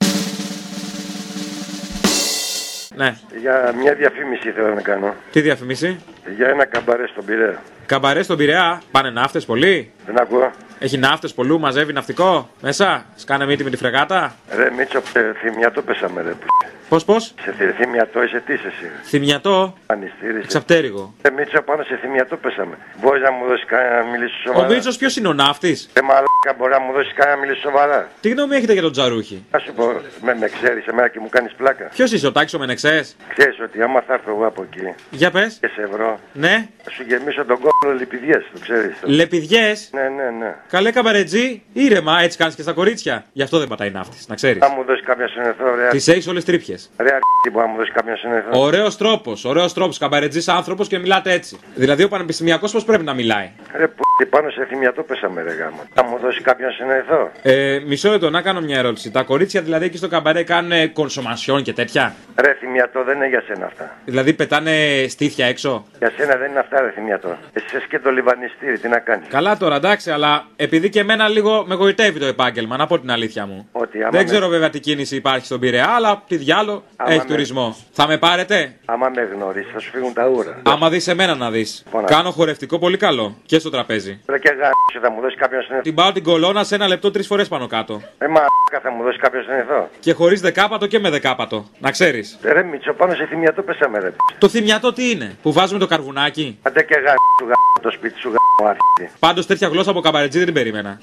Ναι. 2.97 3.15
Για 3.41 3.75
μια 3.83 3.95
διαφήμιση 3.95 4.51
θέλω 4.51 4.75
να 4.75 4.81
κάνω. 4.81 5.15
Τι 5.33 5.41
διαφημίσει. 5.41 5.99
Για 6.37 6.49
ένα 6.49 6.65
καμπαρέ 6.65 7.07
στον 7.07 7.25
Πειραιά. 7.25 7.63
Καμπαρές 7.93 8.25
στον 8.25 8.37
Πειραιά. 8.37 8.83
Πάνε 8.91 9.11
ναύτες 9.11 9.45
πολύ; 9.45 9.93
Δεν 10.07 10.21
ακούω. 10.21 10.51
Έχει 10.79 10.99
ναύτες 10.99 11.35
πολλού, 11.35 11.59
μαζεύει 11.61 11.93
ναυτικό 11.93 12.49
μέσα. 12.61 13.05
Σκάνε 13.17 13.47
μύτη 13.47 13.65
με 13.65 13.71
τη 13.71 13.77
φρεγάτα; 13.77 14.35
Ρε 14.57 14.71
Μίτσο, 14.77 14.99
ε, 15.13 15.33
θυμιά 15.41 15.71
το 15.73 15.83
πέσαμε 15.83 16.23
ρε. 16.23 16.31
που- 16.31 16.47
Πώς, 16.89 17.05
πώς; 17.05 17.35
Σε 17.43 17.53
θη- 17.59 17.75
θυμιατό 17.77 18.23
είσαι 18.23 18.43
τι 18.47 18.53
είσαι 18.53 18.67
εσύ; 18.67 18.91
Θυμιατό. 19.05 19.75
Ανιστήρι. 19.87 20.41
Ξαπτέρυγο. 20.47 21.15
Ε, 21.23 21.31
Μίτσο, 21.31 21.63
πάνω 21.63 21.83
σε 21.83 21.97
θυμιατό 22.03 22.37
πέσαμε. 22.37 22.75
Μπορείς 23.01 23.23
να 23.23 23.31
μου 23.33 23.47
δώσεις 23.47 23.67
κανένα 23.67 24.03
να 24.03 24.11
μιλήσεις 24.11 24.37
Ο 24.47 24.53
σοβαρά; 24.53 24.69
Μίτσος 24.75 24.97
ποιος 24.97 25.17
είναι 25.17 25.29
ο 25.29 25.33
ναύτης; 25.33 25.91
Ε, 25.93 26.01
μαλάκα, 26.01 26.53
μπορείς 26.59 26.77
να 26.77 26.83
μου 26.85 26.93
δώσεις 26.93 27.13
κανένα 27.15 27.37
να 27.37 27.43
μιλήσεις 27.43 27.63
σοβαρά; 27.63 28.09
Τι 28.21 28.29
γνώμη 28.29 28.57
έχετε 28.57 28.73
για 28.73 28.83
τον 28.83 28.93
Τζαρούχη; 28.93 29.45
Να 29.51 29.59
σου 29.59 29.73
πω, 29.73 29.85
με, 30.23 30.35
με 30.41 30.49
ξέρεις 30.49 30.87
εμένα 30.87 31.09
και 31.09 31.21
μου 31.21 31.29
κάνεις 31.29 31.53
πλάκα. 31.57 31.85
Ποιος 31.95 32.13
είσαι, 32.13 32.27
ο 32.27 32.33
Τάκη 32.33 32.57
ο 32.57 32.59
Μενεξές; 32.59 33.17
Ξέρεις 33.37 33.61
ότι 33.61 33.83
άμα 33.83 34.01
θα 34.07 34.13
έρθω 34.15 34.31
εγώ 34.31 34.47
από 34.47 34.63
εκεί 34.71 34.95
Για 35.11 35.31
πες. 35.31 35.59
και 35.61 35.71
σε 35.77 35.87
βρω, 35.93 36.19
Ναι. 36.33 36.69
θα 36.85 36.91
σου 36.91 37.03
γεμίσω 37.09 37.45
τον 37.45 37.57
κόλλο 37.57 37.73
λιπηδιέ, 37.91 38.39
το 38.53 38.59
ξέρεις. 38.61 38.97
Λεπιδιές; 39.03 39.91
Ναι, 39.93 40.09
ναι, 40.09 40.31
ναι. 40.31 40.55
Καλέ 40.69 40.91
καμπαρετζή. 40.91 41.63
Ήρεμα, 41.73 42.21
έτσι 42.23 42.39
κάνεις 42.39 42.55
και 42.55 42.63
στα 42.63 42.73
κορίτσια. 42.73 43.25
Γι' 43.33 43.43
αυτό 43.43 43.59
δεν 43.59 43.69
πατάει 43.69 43.91
ναύτης, 43.91 44.29
να 44.29 44.35
ξέρεις. 44.35 44.59
Θα 44.59 44.71
μου 44.71 44.85
δώσεις 44.85 45.05
κάποια 45.05 45.29
συνεθρό, 45.29 45.75
ρε. 45.75 45.89
Τις 45.89 46.09
έχεις 46.09 46.27
όλες 46.27 46.45
τρύπιες. 46.45 46.91
Ρε, 46.97 47.05
αρκετή 47.05 47.51
μπορεί 47.53 47.67
να 47.67 47.71
μου 47.73 47.77
δώσεις 47.77 47.95
κάποια 47.95 48.17
συνεθρό. 48.17 48.51
Ωραίος 48.61 48.97
τρόπος, 48.97 49.45
ωραίος 49.45 49.73
τρόπος. 49.73 49.99
Καμπαρετζής 49.99 50.49
άνθρωπος 50.49 50.89
και 50.89 50.99
μιλάτε 50.99 51.33
έτσι. 51.33 51.59
Δηλαδή 51.75 52.03
ο 52.03 52.09
πανεπιστημιακός 52.09 52.73
πώς 52.73 52.85
πρέπει 52.85 53.05
να 53.05 53.15
μιλάει; 53.15 53.51
Ρε, 53.77 53.89
που 53.89 54.03
πάνω 54.31 54.51
σε 54.51 54.65
θυμιατό 54.65 55.03
πέσαμε, 55.03 55.43
ρε 55.43 55.53
γάμο. 55.53 55.81
Θα 55.95 56.05
μου 56.05 56.19
δώσεις 56.19 56.43
κάποιον 56.43 56.71
συνεθρό. 56.73 57.31
Ε, 57.43 57.81
μισό 57.87 58.11
λεπτό 58.11 58.31
να 58.31 58.43
κάνω 58.43 58.61
μια 58.61 58.79
ερώτηση. 58.79 59.11
Τα 59.11 59.23
κορίτσια 59.23 59.63
δηλαδή 59.63 59.85
εκεί 59.85 59.97
στο 59.97 60.09
καμπαρέ 60.09 60.43
κάνουν 60.43 60.93
κονσομασιόν 60.93 61.63
και 61.63 61.73
τέτοια; 61.73 62.15
Ρε, 62.37 62.57
θυμιατό 62.61 63.05
δεν 63.05 63.17
είναι 63.17 63.29
για 63.29 63.43
σένα 63.47 63.67
αυτά. 63.67 63.97
Δηλαδή 64.05 64.33
πετάνε 64.33 65.07
στήθια 65.09 65.47
έξω; 65.47 65.87
Για 65.99 66.13
σένα 66.17 66.37
δεν 66.37 66.51
είναι 66.51 66.59
αυτά, 66.59 66.81
ρε, 66.81 66.91
θυμιατό. 66.91 67.37
Εσύ 67.53 67.72
είσαι 67.77 67.87
και 67.89 67.99
το 67.99 68.11
λιβανιστήρι, 68.11 68.79
τι 68.79 68.89
να 68.89 68.99
κάνεις. 68.99 69.29
Καλά 69.29 69.57
τώρα, 69.57 69.77
εντάξει, 69.77 70.11
αλλά 70.11 70.45
επειδή 70.57 70.89
και 70.89 71.01
εμένα 71.01 71.29
λίγο 71.29 71.65
με 71.67 71.75
γοητεύει 71.75 72.19
το 72.19 72.27
επάγγελμα, 72.27 72.77
να 72.77 72.87
πω 72.87 72.99
την 73.01 73.11
αλήθεια 73.11 73.47
μου. 73.47 73.69
Ότι 73.73 73.99
άμα 74.01 74.11
Δεν 74.11 74.21
με- 74.21 74.27
ξέρω 74.27 74.49
βέβαια 74.49 74.71
τι 74.71 74.81
κίνηση 74.81 75.17
υπάρχει 75.17 75.45
στον 75.47 75.61
Πειραιά, 75.61 75.89
αλλά 75.89 76.23
τι 76.29 76.37
διάλο 76.37 76.83
Άμα 76.97 77.11
έχει 77.11 77.19
με- 77.19 77.25
τουρισμό. 77.25 77.77
Θα 77.93 78.07
με 78.07 78.19
πάρετε; 78.19 78.77
Άμα 78.85 79.09
με 79.15 79.29
γνωρίσεις, 79.35 79.73
θα 79.73 79.79
σου 79.79 79.91
φύγουν 79.91 80.13
τα 80.13 80.29
ούρα. 80.29 80.61
Άμα 80.63 80.89
δεις 80.91 81.07
εμένα 81.09 81.35
να 81.35 81.51
δεις. 81.51 81.85
Πόνα. 81.91 82.07
Κάνω 82.07 82.31
χορευτικό 82.31 82.79
πολύ 82.79 82.97
καλό 82.97 83.37
και 83.47 83.59
στο 83.59 83.71
τραπέζι. 83.71 84.21
Ρε 84.29 84.39
και 84.39 84.49
γάμισε, 84.49 84.99
θα 85.03 85.11
μου 85.11 85.21
δώσεις 85.21 85.39
κάποιον 85.39 85.61
συνεθρό. 85.63 85.83
Την 85.83 85.95
πάω 85.95 86.13
την 86.13 86.23
κολόνα 86.23 86.65
σε 86.65 86.75
ένα 86.75 86.89
λεπτό 86.89 87.11
τρεις 87.11 87.27
φορές 87.27 87.49
πάνω 87.49 87.67
κάτω. 87.67 88.03
Ε, 88.19 88.27
μαλάκα, 88.27 88.81
θα 88.83 88.91
μου 88.91 89.03
δώσεις 89.03 89.21
κάποιον 89.21 89.43
συνεθρό. 89.43 89.91
Και 90.01 90.13
χωρίς 90.13 90.41
δεκάπατο 90.41 90.87
και 90.87 90.99
με 90.99 91.11
δεκάπατο. 91.11 91.65
Να 91.79 91.91
ξέρεις. 91.91 92.39
Ε, 92.43 92.53
Ρε, 92.53 92.63
Μίτσο, 92.63 92.93
πάνω 92.93 93.15
σε 93.15 93.27
θυμιατό 93.27 93.63
πέσαμε, 93.63 93.99
ρε. 93.99 94.13
Το 94.39 94.49
θυμιατό 94.49 94.93
τι 94.93 95.11
είναι, 95.11 95.37
που 95.43 95.53
βάζουμε 95.53 95.79
το 95.79 95.87
καρβουνάκι; 95.87 96.59
Άντε 96.63 96.83
και 96.83 96.95
γάμισε 96.95 97.17
σου 97.39 97.45
γάμο 97.45 97.62
το 97.83 97.91
σπίτι 97.91 98.19
σου 98.19 98.29
γάμο 98.29 98.71
άρχιτη. 98.71 99.17
Πάντως 99.19 99.47
τέτοια 99.47 99.69
γλώσσα 99.69 99.91
από 99.91 100.01
καμπαρετζή 100.01 100.39
δεν 100.39 100.47
την 100.47 100.55
περίμενα. 100.55 101.01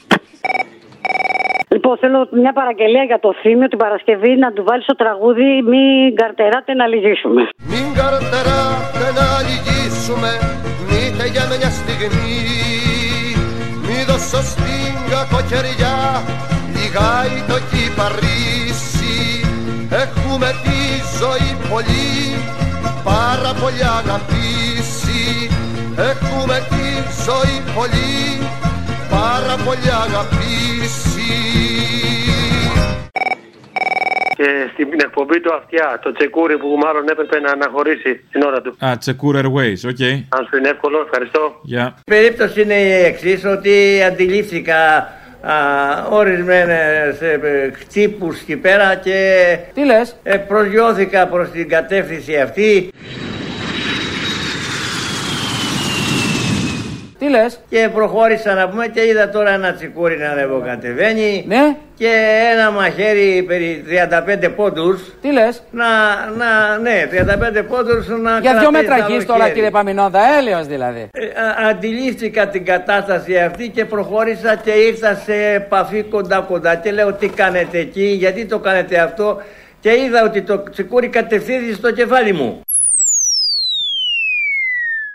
Λοιπόν, 1.72 1.98
θέλω 1.98 2.28
μια 2.32 2.54
παραγγελία 2.54 3.04
για 3.04 3.20
το 3.20 3.34
θύμιο 3.42 3.68
την 3.68 3.78
Παρασκευή 3.78 4.36
να 4.36 4.52
του 4.54 4.64
βάλει 4.68 4.84
το 4.86 4.96
τραγούδι 4.96 5.62
Μην 5.72 6.16
καρτεράτε 6.16 6.74
να 6.74 6.88
λυγίσουμε. 6.88 7.42
Μην 7.72 7.88
καρτεράτε 8.00 9.08
να 9.20 9.28
λυγίσουμε 9.48 10.32
Μήτε 10.88 11.26
για 11.34 11.46
μια 11.48 11.72
στιγμή 11.80 12.38
Μη 13.86 13.98
δώσω 14.08 14.42
στην 14.52 14.92
κακοκαιριά 15.12 15.98
Λιγάει 16.76 17.36
το 17.50 17.58
κυπαρίσι 17.70 19.18
Έχουμε 20.04 20.50
τη 20.66 20.80
ζωή 21.20 21.52
πολύ 21.70 22.10
Πάρα 23.04 23.52
πολύ 23.62 23.84
αγαπήσει 24.00 24.79
Έχουμε 26.02 26.58
τη 26.70 26.86
ζωή 27.26 27.58
πολύ 27.76 28.12
Πάρα 29.10 29.56
πολύ 29.66 29.90
αγαπήσει 30.06 31.32
Και 34.36 34.70
στην 34.74 34.88
εκπομπή 35.02 35.40
του 35.40 35.54
Αυτιά, 35.54 36.00
το 36.04 36.12
τσεκούρι 36.12 36.58
που 36.58 36.68
μάλλον 36.68 37.10
έπρεπε 37.10 37.40
να 37.40 37.52
αναχωρήσει 37.52 38.22
την 38.32 38.42
ώρα 38.42 38.62
του. 38.62 38.76
Α, 38.86 38.98
Τσεκούρ 38.98 39.36
Airways, 39.36 39.82
OK. 39.92 40.02
Αν 40.30 40.48
σου 40.50 40.58
είναι 40.58 40.70
εύκολο, 40.70 41.02
ευχαριστώ. 41.06 41.60
Γεια. 41.62 41.94
Η 41.98 42.12
περίπτωση 42.12 42.62
είναι 42.62 42.74
η 42.74 42.92
εξής 42.92 43.46
ότι 43.46 44.04
αντιλήφθηκα 44.08 44.98
α, 45.42 45.54
ορισμένες 46.10 47.22
ε, 47.22 47.40
ε, 47.44 47.72
χτύπους 47.72 48.42
εκεί 48.42 48.58
πέρα 48.58 48.96
και 48.96 49.58
Τι 49.74 49.86
λες; 49.86 50.16
ε, 50.24 50.38
προσγειώθηκα 50.38 51.28
προς 51.28 51.50
την 51.50 51.70
κατεύθυνση 51.70 52.36
αυτή 52.40 52.92
Τι 57.20 57.30
λες; 57.30 57.60
και 57.70 57.90
προχώρησα 57.94 58.54
να 58.54 58.70
πούμε 58.70 58.88
και 58.88 59.06
είδα 59.06 59.30
τώρα 59.30 59.50
ένα 59.52 59.74
τσεκούρι 59.74 60.18
να 60.18 60.30
ανεβοκατεβαίνει 60.30 61.44
Ναι. 61.48 61.76
και 61.98 62.12
ένα 62.54 62.72
μαχαίρι 62.72 63.44
περί 63.48 63.84
35 64.46 64.50
πόντους 64.56 65.14
Τι 65.22 65.32
λες; 65.32 65.64
να, 65.72 65.86
να, 66.38 66.78
ναι, 66.78 67.08
35 67.12 67.64
πόντους 67.70 68.08
να 68.08 68.40
Για 68.40 68.40
δυο 68.40 68.52
κρατήσει 68.52 68.72
μέτρα 68.72 68.96
άλλο 68.96 69.16
γης 69.16 69.26
τώρα 69.26 69.42
χέρι. 69.44 69.54
κύριε 69.54 69.70
Παμινόδα, 69.72 70.20
έλεος 70.40 70.68
δηλαδή. 70.68 71.10
Ε, 71.12 71.26
α- 71.26 71.68
αντιλήφθηκα 71.70 72.48
την 72.48 72.66
κατάσταση 72.66 73.38
αυτή 73.38 73.68
και 73.70 73.86
προχώρησα 73.86 74.56
και 74.56 74.72
ήρθα 74.72 75.16
σε 75.26 75.34
επαφή 75.54 76.04
κοντά 76.04 76.40
κοντά 76.40 76.76
και 76.76 76.92
λέω 76.92 77.14
τι 77.14 77.28
κάνετε 77.28 77.78
εκεί, 77.80 78.06
γιατί 78.06 78.46
το 78.46 78.60
κάνετε 78.60 79.00
αυτό; 79.00 79.42
Και 79.82 79.90
είδα 79.90 80.24
ότι 80.24 80.42
το 80.42 80.64
τσικούρι 80.72 81.08
κατευθύνθηκε 81.08 81.74
στο 81.74 81.92
κεφάλι 81.92 82.34
μου. 82.34 82.62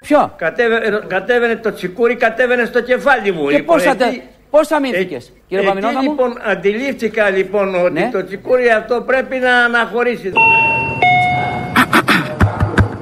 Ποιο; 0.06 0.32
Κατέβαινε, 0.36 1.00
κατέβαινε 1.06 1.56
το 1.56 1.72
τσικούρι, 1.74 2.16
κατέβαινε 2.16 2.64
στο 2.64 2.80
κεφάλι 2.82 3.32
μου. 3.32 3.48
Και 3.48 3.62
πώς 3.62 3.82
θα 3.82 3.90
εκεί- 3.90 3.98
τε- 3.98 4.22
πώς 4.50 4.68
θα 4.68 4.80
μείνθηκες, 4.80 5.32
κύριε 5.48 5.64
εκεί, 5.64 5.72
Παμινόδα 5.74 6.02
μου; 6.02 6.10
λοιπόν 6.10 6.38
αντιλήφθηκα 6.46 7.30
λοιπόν 7.30 7.74
ότι 7.84 7.92
Ναι. 7.92 8.08
το 8.12 8.24
τσικούρι 8.24 8.68
αυτό 8.70 9.00
πρέπει 9.06 9.36
να 9.36 9.56
αναχωρήσει. 9.56 10.32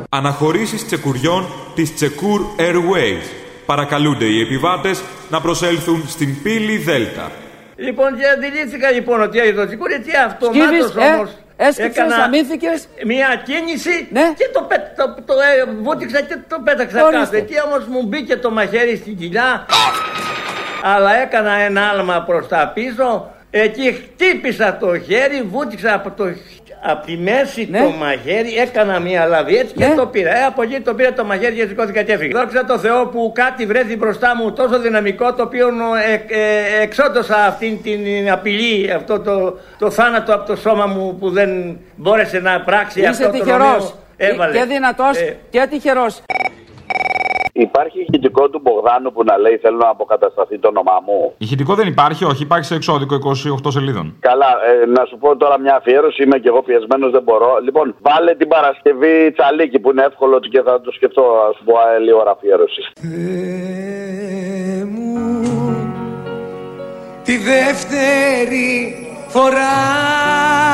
Αναχωρήσεις 0.08 0.86
τσεκουριών 0.86 1.46
της 1.74 1.94
Τσεκούρ 1.94 2.40
Airways. 2.58 3.24
Παρακαλούνται 3.66 4.24
οι 4.24 4.40
επιβάτες 4.40 5.02
να 5.30 5.40
προσέλθουν 5.40 6.04
στην 6.08 6.42
πύλη 6.42 6.76
Δέλτα. 6.76 7.30
Λοιπόν 7.76 8.16
και 8.18 8.26
αντιλήφθηκα 8.36 8.90
λοιπόν 8.90 9.22
ότι 9.22 9.54
το 9.54 9.66
τσικούρι 9.66 10.00
τι 10.00 10.10
αυτομάτως 10.26 10.64
Σκύβεις, 10.66 11.06
ε, 11.06 11.14
όμως 11.14 11.30
έσκυψες, 11.66 12.12
αμύθηκες. 12.24 12.86
μια 13.06 13.42
κίνηση 13.44 14.08
Ναι. 14.12 14.32
και 14.36 14.48
το, 14.52 14.62
πέ- 14.62 14.96
το, 14.96 15.14
το 15.26 15.34
ε, 15.34 15.72
βούτυξα 15.82 16.20
και 16.20 16.36
το 16.48 16.60
πέταξα 16.64 17.04
Ορίστε. 17.04 17.24
κάτω. 17.24 17.36
Εκεί 17.36 17.54
όμως 17.66 17.86
μου 17.86 18.02
μπήκε 18.02 18.36
το 18.36 18.50
μαχαίρι 18.50 18.96
στην 18.96 19.16
κοιλιά 19.16 19.66
αλλά 20.82 21.14
έκανα 21.20 21.52
ένα 21.52 21.88
άλμα 21.88 22.22
προς 22.22 22.48
τα 22.48 22.70
πίσω 22.74 23.30
εκεί 23.50 23.92
χτύπησα 23.92 24.76
το 24.76 24.98
χέρι, 24.98 25.42
βούτυξα 25.42 25.94
από 25.94 26.10
το 26.10 26.24
από 26.84 27.06
τη 27.06 27.16
μέση 27.16 27.68
Ναι. 27.70 27.78
το 27.78 27.90
μαχαίρι, 27.90 28.56
έκανα 28.56 28.98
μία 29.00 29.26
λαβή 29.26 29.56
έτσι 29.56 29.74
και 29.74 29.92
το 29.96 30.06
πήρα. 30.06 30.36
Ε, 30.36 30.44
από 30.44 30.62
εκεί 30.62 30.80
το 30.80 30.94
πήρα 30.94 31.12
το 31.12 31.24
μαχαίρι 31.24 31.54
και 31.54 31.66
σηκώθηκα 31.66 32.02
και 32.02 32.12
έφυγα. 32.12 32.40
Δόξα 32.40 32.64
τω 32.64 32.78
Θεώ 32.78 33.06
που 33.06 33.32
κάτι 33.34 33.66
βρέθη 33.66 33.96
μπροστά 33.96 34.36
μου 34.36 34.52
τόσο 34.52 34.78
δυναμικό 34.80 35.34
το 35.34 35.42
οποίο 35.42 35.68
ε, 36.08 36.12
ε, 36.34 36.82
εξόντωσα 36.82 37.36
αυτήν 37.44 37.82
την 37.82 38.30
απειλή, 38.32 38.92
αυτό 38.92 39.20
το, 39.20 39.58
το 39.78 39.90
θάνατο 39.90 40.34
από 40.34 40.46
το 40.46 40.56
σώμα 40.56 40.86
μου 40.86 41.16
που 41.20 41.30
δεν 41.30 41.78
μπόρεσε 41.96 42.38
να 42.38 42.60
πράξει 42.60 43.00
Είσαι 43.00 43.08
αυτό 43.08 43.24
το 43.24 43.30
τυχερός 43.30 43.76
οποίο 43.84 43.94
έβαλε. 44.16 44.58
και 44.58 44.64
δυνατός 44.64 45.16
Ε, 45.18 45.36
και 45.50 45.66
τυχερός. 45.70 46.22
Υπάρχει 47.52 48.00
ηχητικό 48.00 48.48
του 48.50 48.60
Μπογδάνου 48.62 49.12
που 49.12 49.24
να 49.24 49.38
λέει 49.38 49.56
θέλω 49.56 49.76
να 49.76 49.88
αποκατασταθεί 49.88 50.58
το 50.58 50.68
όνομά 50.68 51.02
μου. 51.06 51.34
Ηχητικό 51.38 51.74
δεν 51.74 51.86
υπάρχει, 51.86 52.24
όχι, 52.24 52.42
υπάρχει 52.42 52.64
σε 52.64 52.74
εξώδικο 52.74 53.18
28 53.64 53.72
σελίδων. 53.72 54.16
Καλά, 54.20 54.46
ε, 54.46 54.86
να 54.86 55.04
σου 55.04 55.18
πω 55.18 55.36
τώρα 55.36 55.58
μια 55.58 55.76
αφιέρωση. 55.76 56.22
Είμαι 56.22 56.38
και 56.38 56.48
εγώ 56.48 56.62
πιεσμένος, 56.62 57.10
δεν 57.10 57.22
μπορώ. 57.22 57.58
Λοιπόν, 57.62 57.94
βάλε 58.00 58.34
την 58.34 58.48
Παρασκευή 58.48 59.32
τσαλίκι 59.32 59.78
που 59.78 59.90
είναι 59.90 60.04
εύκολο 60.04 60.40
και 60.40 60.62
θα 60.62 60.80
το 60.80 60.90
σκεφτώ. 60.92 61.22
Α 61.22 61.52
σου 61.56 61.64
πω 61.64 61.74
άλλη 61.96 62.12
ώρα 62.12 62.30
αφιέρωσης. 62.30 62.90
τη 67.22 67.38
δεύτερη 67.38 68.94
φορά 69.28 70.71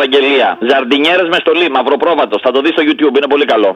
παραγγελία. 0.00 0.48
Ζαρντινιέρες 0.70 1.28
με 1.32 1.38
στολή, 1.42 1.66
μαυροπρόβατο. 1.76 2.34
Θα 2.44 2.50
το 2.54 2.58
δεις 2.62 2.72
στο 2.76 2.82
YouTube, 2.88 3.14
είναι 3.18 3.30
πολύ 3.34 3.46
καλό. 3.52 3.70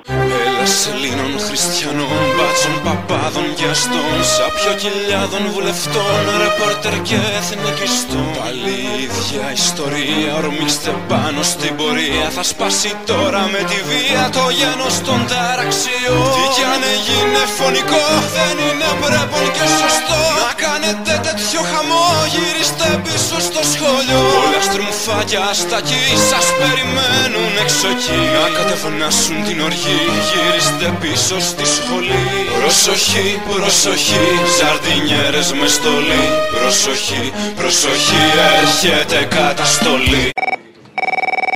Έλλας 0.64 0.76
Ελλήνων, 0.92 1.32
Χριστιανών, 1.46 2.24
μπάτσων, 2.36 2.74
παπάδων, 2.86 3.46
γιαστών 3.58 4.16
Σάπιο 4.34 4.72
κοιλιάδων, 4.80 5.44
βουλευτών, 5.54 6.22
ρεπόρτερ 6.42 6.96
και 7.08 7.18
εθνικιστών 7.38 8.26
Πάλι 8.38 8.76
η 8.84 9.02
ίδια 9.06 9.44
ιστορία, 9.62 10.30
ορμήστε 10.40 10.92
πάνω 11.10 11.40
στην 11.52 11.72
πορεία 11.78 12.26
Θα 12.36 12.44
σπάσει 12.50 12.90
τώρα 13.10 13.42
με 13.54 13.60
τη 13.70 13.78
βία 13.88 14.24
το 14.36 14.44
γένος 14.58 14.94
των 15.06 15.20
ταραξιών 15.30 16.26
Τι 16.36 16.44
κι 16.54 16.64
αν 16.72 16.82
έγινε 16.94 17.42
φωνικό, 17.58 18.04
δεν 18.36 18.54
είναι 18.66 18.88
πρέπον 19.02 19.46
και 19.56 19.64
σωστό 19.80 20.20
Να 20.42 20.50
κάνετε 20.64 21.12
τέτοιο 21.26 21.60
χαμό, 21.70 22.06
γυρίστε 22.32 22.88
πίσω 23.04 23.36
στο 23.48 23.62
σχολείο 23.72 24.22
Όλα 24.42 24.60
στρουμφάκια 24.68 25.44
στα 25.60 25.78
κι 25.88 25.98
σας 26.30 26.46
περιμένουν 26.60 27.52
έξω 27.64 27.86
εκεί 27.94 28.20
Να 28.36 28.44
κατευνάσουν 28.58 29.36
την 29.48 29.58
οργή, 29.68 30.00
γυρίστε 30.28 30.86
πίσω 31.02 31.36
στη 31.50 31.64
σχολή 31.76 32.24
Προσοχή, 32.60 33.28
προσοχή, 33.50 34.26
ζαρδινιέρες 34.58 35.48
με 35.58 35.66
στολή 35.76 36.24
Προσοχή, 36.56 37.24
προσοχή, 37.60 38.22
έρχεται 38.60 39.18
καταστολή 39.38 40.26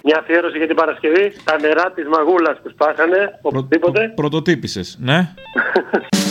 Μια 0.07 0.19
αφιέρωση 0.23 0.57
για 0.59 0.67
την 0.67 0.77
Παρασκευή. 0.77 1.27
Τα 1.49 1.55
νερά 1.61 1.87
της 1.97 2.07
μαγούλας 2.15 2.57
που 2.63 2.69
σπάσανε. 2.75 3.21
Οπωσδήποτε. 3.43 4.01
Πρωτοτύπησες, 4.15 4.97
ναι. 5.01 5.19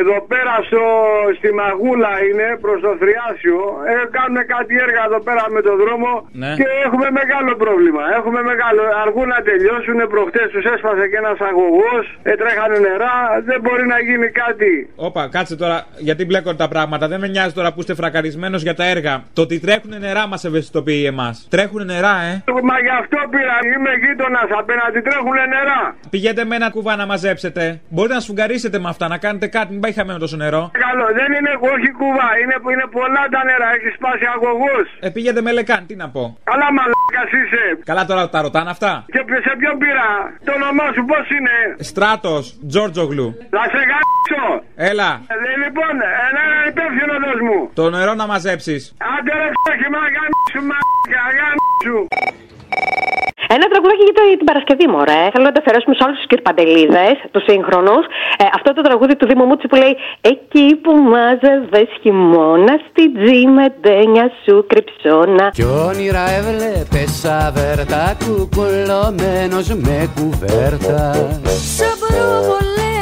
Εδώ 0.00 0.16
πέρα 0.32 0.54
στο, 0.68 0.82
στη 1.38 1.48
Μαγούλα 1.60 2.12
είναι 2.28 2.46
προς 2.64 2.78
το 2.86 2.90
Θριάσιο. 3.00 3.58
Ε, 3.92 3.94
κάνουν 4.16 4.38
κάτι 4.54 4.74
έργα 4.86 5.02
εδώ 5.08 5.20
πέρα 5.28 5.44
με 5.54 5.60
το 5.66 5.72
δρόμο 5.82 6.10
Ναι. 6.42 6.50
και 6.58 6.66
έχουμε 6.86 7.08
μεγάλο 7.20 7.52
πρόβλημα. 7.64 8.02
Έχουμε 8.18 8.40
μεγάλο. 8.50 8.82
Αργούν 9.04 9.28
να 9.34 9.40
τελειώσουν. 9.48 9.98
Προχτές 10.14 10.46
τους 10.54 10.64
έσπασε 10.74 11.04
και 11.10 11.18
ένας 11.22 11.38
αγωγός. 11.50 12.04
Ε, 12.30 12.32
τρέχανε 12.40 12.78
νερά. 12.86 13.16
Δεν 13.48 13.58
μπορεί 13.64 13.84
να 13.94 13.98
γίνει 14.08 14.28
κάτι. 14.42 14.72
Όπα, 15.08 15.22
κάτσε 15.36 15.54
τώρα, 15.62 15.78
γιατί 16.08 16.22
μπλέκονται 16.26 16.60
τα 16.64 16.68
πράγματα. 16.74 17.04
Δεν 17.12 17.18
με 17.22 17.28
νοιάζει 17.34 17.54
τώρα 17.58 17.70
που 17.72 17.80
είστε 17.82 17.94
φρακαρισμένος 18.00 18.60
για 18.66 18.74
τα 18.80 18.84
έργα. 18.94 19.14
Το 19.36 19.40
ότι 19.46 19.54
τρέχουν 19.64 19.92
νερά 20.06 20.24
μας 20.32 20.40
ευαισθητοποιεί 20.48 21.02
εμάς. 21.12 21.34
Τρέχουν 21.54 21.80
νερά, 21.92 22.14
ε. 22.30 22.32
Μα 22.70 22.76
γι' 22.86 22.94
αυτό 23.02 23.18
πήρα. 23.34 23.56
Είμαι 23.74 23.92
γείτονας 24.02 24.48
απέναντι. 24.60 24.98
Τρέχουν 25.08 25.36
νερά. 25.54 25.80
Πηγαίνετε 26.10 26.44
με 26.44 26.54
ένα 26.60 26.68
κουβά 26.70 26.92
να 26.96 27.06
μαζέψετε. 27.06 27.80
Μπορείτε 27.88 28.14
να 28.14 28.20
σφουγγαρίσετε 28.20 28.78
με 28.78 28.88
αυτά, 28.88 29.08
να 29.08 29.18
κάνετε 29.18 29.46
κάτι, 29.46 29.70
μην 29.72 29.80
πάει 29.86 29.94
χαμένο 30.00 30.18
τόσο 30.24 30.36
νερό. 30.44 30.62
Καλό. 30.86 31.06
Δεν 31.20 31.30
είναι 31.36 31.52
όχι 31.72 31.88
κουβά. 32.00 32.28
Είναι, 32.40 32.56
είναι 32.74 32.86
πολλά 32.98 33.22
τα 33.34 33.40
νερά. 33.48 33.68
Έχεις 33.76 33.92
σπάσει 33.98 34.24
αγωγό. 34.34 34.76
Ε, 35.06 35.08
πήγαινε 35.14 35.40
με 35.46 35.50
λεκάν, 35.58 35.80
τι 35.88 35.94
να 36.02 36.06
πω. 36.14 36.22
Καλά 36.50 36.68
μαλάκας 36.76 37.30
είσαι. 37.40 37.62
Καλά 37.90 38.02
τώρα 38.10 38.22
τα 38.34 38.38
ρωτάνε 38.46 38.70
αυτά. 38.76 38.92
Και 39.14 39.20
σε 39.46 39.52
ποιον 39.60 39.74
πήρα; 39.82 40.06
Το 40.46 40.52
όνομά 40.58 40.86
σου 40.94 41.02
πώς 41.10 41.24
είναι; 41.36 41.54
Στράτος, 41.90 42.44
Τζόρτζογλου. 42.68 43.28
Θα 43.56 43.64
σε 43.72 43.80
γάμψω. 43.90 44.42
Έλα, 44.90 45.10
Ε, 45.32 45.34
λοιπόν, 45.64 45.94
ένα 46.30 46.42
υπεύθυνο 46.70 47.14
δώσ' 47.24 47.42
μου. 47.48 47.58
το 47.78 47.84
νερό 47.96 48.12
να 48.20 48.26
μαζέψεις. 48.32 48.82
Άντε 49.14 49.32
ρε 49.40 49.48
ψάχη, 49.58 49.86
μα 49.94 50.02
γάμψου, 50.14 50.60
μα 50.70 50.78
γάμψου. 51.38 51.98
Ένα 53.54 53.66
τραγουδάκι 53.72 54.02
για 54.08 54.14
το- 54.18 54.36
την 54.40 54.46
Παρασκευή, 54.50 54.86
μωρέ. 54.94 55.22
Θέλω 55.32 55.44
να 55.50 55.52
το 55.54 55.60
αφιερώσουμε 55.62 55.94
σε 55.98 56.02
όλους 56.06 56.16
τους 56.18 56.26
κυρπαντελίδε, 56.30 57.06
τους 57.34 57.44
σύγχρονους. 57.50 58.04
Ε, 58.42 58.44
αυτό 58.58 58.68
το 58.76 58.82
τραγούδι 58.86 59.14
του 59.16 59.26
Δήμου 59.30 59.44
Μούτσι 59.50 59.66
που 59.70 59.76
λέει 59.82 59.94
Εκεί 60.32 60.66
που 60.82 60.92
μάζευες 61.12 61.88
χειμώνα, 62.02 62.74
στην 62.88 63.08
τζιμεντένια 63.18 64.26
σου 64.44 64.54
κρυψώνα. 64.70 65.46
Κι 65.58 65.64
όνειρα 65.88 66.24
έβλεπες 66.38 67.12
αβέρτα 67.46 68.02
κουκουλωμένος 68.24 69.66
με 69.86 69.98
κουβέρτα 70.16 71.00
Σαν 71.76 71.94
προπολέμικη 72.06 72.95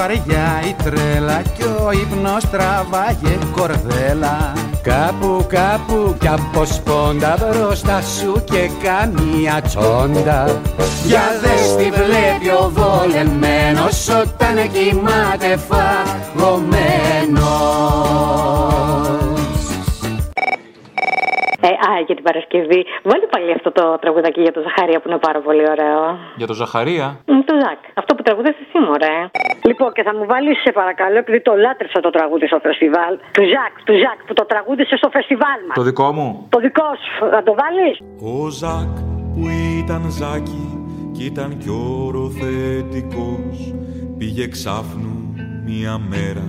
βαριά 0.00 0.62
η 0.68 0.74
τρέλα 0.82 1.42
κι 1.56 1.62
ο 1.62 1.90
ύπνος 1.92 2.50
τραβάγε 2.50 3.38
κορδέλα. 3.56 4.52
Κάπου 4.82 5.46
κάπου 5.48 6.16
κι 6.20 6.28
από 6.28 6.64
σπόντα 6.64 7.36
μπροστά 7.40 8.02
σου 8.02 8.44
και 8.44 8.70
καμία 8.82 9.60
τσόντα. 9.62 10.60
Για 11.04 11.22
δες 11.40 11.76
τι 11.76 11.90
βλέπει 11.90 12.48
ο 12.48 12.72
βολεμένος 12.74 14.08
όταν 14.08 14.70
κοιμάται 14.72 15.58
φαγωμένος. 15.68 16.70
Ε, 18.86 18.89
α, 21.88 21.90
για 22.06 22.14
την 22.18 22.24
Παρασκευή. 22.28 22.80
Βάλει 23.10 23.26
πάλι 23.34 23.52
αυτό 23.58 23.70
το 23.78 23.84
τραγουδάκι 24.02 24.40
για 24.46 24.54
το 24.56 24.60
Ζαχαρία 24.66 24.98
που 25.00 25.08
είναι 25.08 25.20
πάρα 25.28 25.40
πολύ 25.46 25.64
ωραίο. 25.74 26.00
Για 26.40 26.48
το 26.50 26.54
Ζαχαρία; 26.62 27.06
Μ, 27.34 27.40
Το 27.50 27.54
Ζακ. 27.62 27.80
Αυτό 28.00 28.10
που 28.14 28.22
τραγουδάς 28.26 28.56
εσύ, 28.62 28.78
μωρέ. 28.86 29.18
Λοιπόν, 29.68 29.88
και 29.96 30.02
θα 30.06 30.12
μου 30.16 30.24
βάλεις, 30.32 30.56
σε 30.64 30.70
παρακαλώ, 30.80 31.18
επειδή 31.24 31.40
το 31.48 31.52
λάτρεψα 31.64 31.98
το 32.06 32.10
τραγούδι 32.16 32.46
στο 32.46 32.58
φεστιβάλ. 32.66 33.12
Του 33.36 33.44
Ζακ, 33.52 33.72
του 33.86 33.94
Ζακ 34.02 34.18
που 34.26 34.34
το 34.40 34.44
τραγούδισε 34.52 34.94
στο 35.00 35.08
φεστιβάλ 35.16 35.60
μας. 35.66 35.74
Το 35.80 35.82
δικό 35.90 36.08
μου; 36.16 36.46
Το 36.54 36.58
δικό 36.66 36.88
σου, 37.02 37.28
θα 37.34 37.42
το 37.42 37.52
βάλεις; 37.60 37.94
Ο 38.34 38.48
Ζακ 38.60 38.94
που 39.34 39.42
ήταν 39.82 40.02
Ζάκι 40.18 40.64
κι 41.14 41.24
ήταν 41.24 41.58
κι 41.58 41.70
οροθετικός 42.06 43.74
Πήγε 44.18 44.48
ξάφνου 44.48 45.34
μία 45.64 45.98
μέρα 45.98 46.44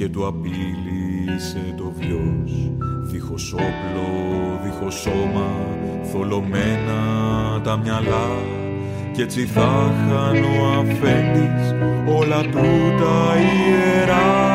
και 0.00 0.08
του 0.08 0.26
απείλησε 0.26 1.74
το 1.76 1.92
βιός. 1.98 2.72
Δίχως 3.02 3.52
όπλο, 3.52 4.08
δίχως 4.64 4.94
σώμα, 4.94 5.50
θολωμένα 6.12 7.00
τα 7.64 7.76
μυαλά. 7.76 8.28
Κι 9.12 9.20
έτσι 9.20 9.44
θα 9.44 9.92
χάνω 10.08 10.80
αφέντης 10.80 11.74
όλα 12.18 12.40
τούτα 12.40 13.34
ιερά. 13.36 14.48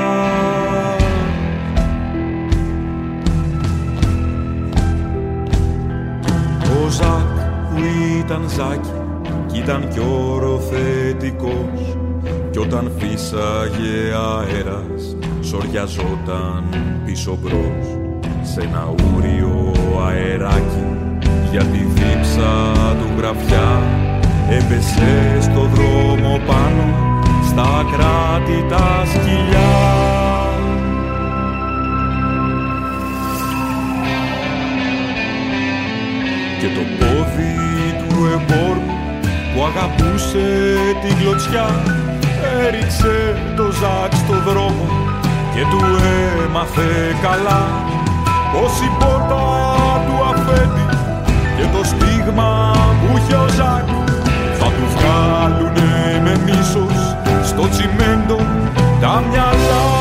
Ο 6.84 6.90
Ζακ 6.90 7.38
που 7.70 7.82
ήταν 8.20 8.50
Ζάκι 8.50 8.90
κι 9.48 9.58
ήταν 9.58 9.88
κι 9.90 10.00
οροθετικός. 10.00 11.98
Κι 12.52 12.60
όταν 12.60 12.92
φύσαγε 12.98 14.14
αέρας 14.14 15.16
σοριαζόταν 15.66 16.64
πίσω 17.06 17.38
μπρος 17.42 17.98
σε 18.42 18.62
ένα 18.62 18.88
ούριο 18.90 19.72
αεράκι 20.08 20.86
για 21.52 21.64
τη 21.64 21.78
δίψα 21.78 22.72
του 23.00 23.10
γραφιά. 23.18 23.82
Έπεσε 24.50 25.38
στο 25.42 25.70
δρόμο 25.74 26.40
πάνω 26.48 27.20
στα 27.46 27.86
κράτη 27.92 28.66
τα 28.70 29.04
σκυλιά. 29.06 29.94
Και 36.60 36.68
το 36.76 36.82
πόδι 37.00 37.56
του 38.10 38.26
εμπόρου 38.26 38.86
που 39.54 39.64
αγαπούσε 39.66 40.76
την 41.02 41.18
κλωτσιά 41.18 41.68
έριξε 42.68 43.36
το 43.56 43.72
ζάκ 43.72 44.14
στο 44.14 44.52
δρόμο 44.52 45.15
και 45.56 45.62
του 45.70 45.82
έμαθε 46.46 47.16
καλά 47.22 47.64
πως 48.54 48.74
η 48.88 48.90
πόρτα 49.00 49.44
του 50.06 50.16
αφέντη 50.32 50.86
και 51.58 51.78
το 51.78 51.84
στίγμα 51.84 52.72
που 53.00 53.18
είχε 53.18 53.36
ο 53.36 53.48
Ζακ 53.48 53.88
θα 54.60 54.66
του 54.66 54.86
βγάλουνε 54.96 56.22
με 56.24 56.38
μίσος 56.46 57.16
στο 57.44 57.70
τσιμέντο 57.70 58.38
τα 59.02 59.24
μυαλά 59.30 59.95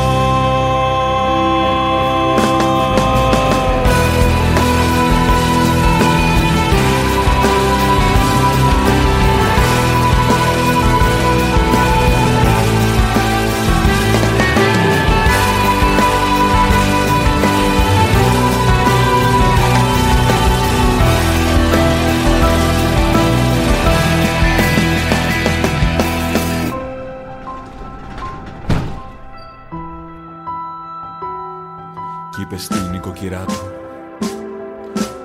όνειρά 33.25 33.45
του. 33.47 33.55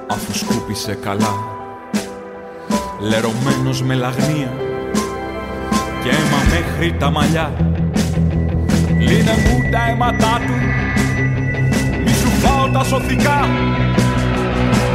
Αφού 0.08 0.38
σκούπισε 0.38 0.97
καλά 1.04 1.34
λερωμένος 3.00 3.82
με 3.82 3.93
λαγνία 3.93 4.54
και 6.04 6.10
αίμα 6.10 6.39
μέχρι 6.50 6.93
τα 7.00 7.10
μαλλιά. 7.10 7.54
Λύνε 9.00 9.32
μου 9.32 9.70
τα 9.72 9.89
αίματά 9.89 10.39
του 10.47 10.54
μη 12.04 12.12
σου 12.12 12.28
φάω 12.28 12.70
τα 12.70 12.84
σωθικά. 12.84 13.39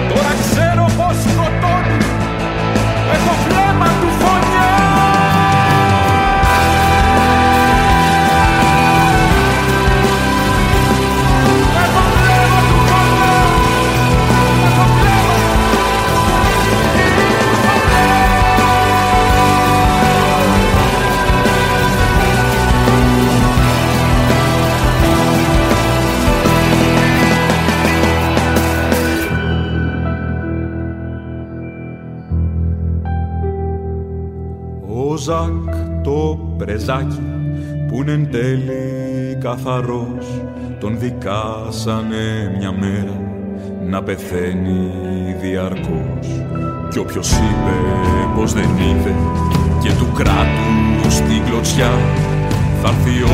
Τώρα 0.09 0.33
ξέρω 0.43 0.85
πως 0.97 1.17
σκοτώνει 1.23 1.99
έχω 3.15 3.35
βλέμμα 3.47 3.87
του 3.87 4.09
φωνιά 4.21 4.84
Ζακ 35.25 35.75
το 36.03 36.39
πρεζάκι 36.57 37.23
που 37.89 37.97
είναι 37.97 38.13
εν 38.13 38.31
τέλει 38.31 39.37
καθαρός. 39.41 40.27
Τον 40.81 40.99
δικάσανε 40.99 42.55
μια 42.59 42.73
μέρα 42.73 43.21
να 43.89 44.03
πεθαίνει 44.03 44.91
διαρκώς. 45.41 46.43
Κι 46.91 46.99
όποιος 46.99 47.31
είπε 47.33 47.77
πως 48.37 48.53
δεν 48.53 48.65
είδε 48.65 49.15
και 49.83 49.91
του 49.99 50.13
κράτους 50.15 51.15
την 51.15 51.45
κλωτσιά 51.45 51.91
θα 52.83 52.89
έρθει 52.89 53.11
η 53.11 53.25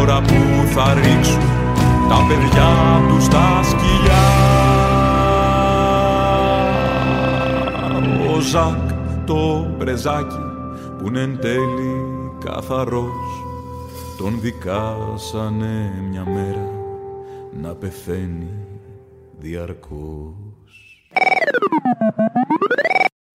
ώρα 0.00 0.20
που 0.20 0.66
θα 0.74 0.94
ρίξουν 0.94 1.42
τα 2.08 2.26
παιδιά 2.28 2.70
του 3.08 3.22
στα 3.22 3.62
σκυλιά. 3.62 4.24
Ο 8.36 8.40
Ζακ 8.40 8.92
το 9.26 9.66
πρεζάκι 9.78 10.47
που 10.98 11.06
είναι 11.06 11.20
εν 11.20 11.38
τέλει 11.40 12.04
καθαρός 12.44 13.44
τον 14.18 14.40
δικάσανε 14.40 15.92
μια 16.10 16.24
μέρα 16.24 16.70
να 17.62 17.74
πεθαίνει 17.74 18.66
διαρκώς. 19.38 20.34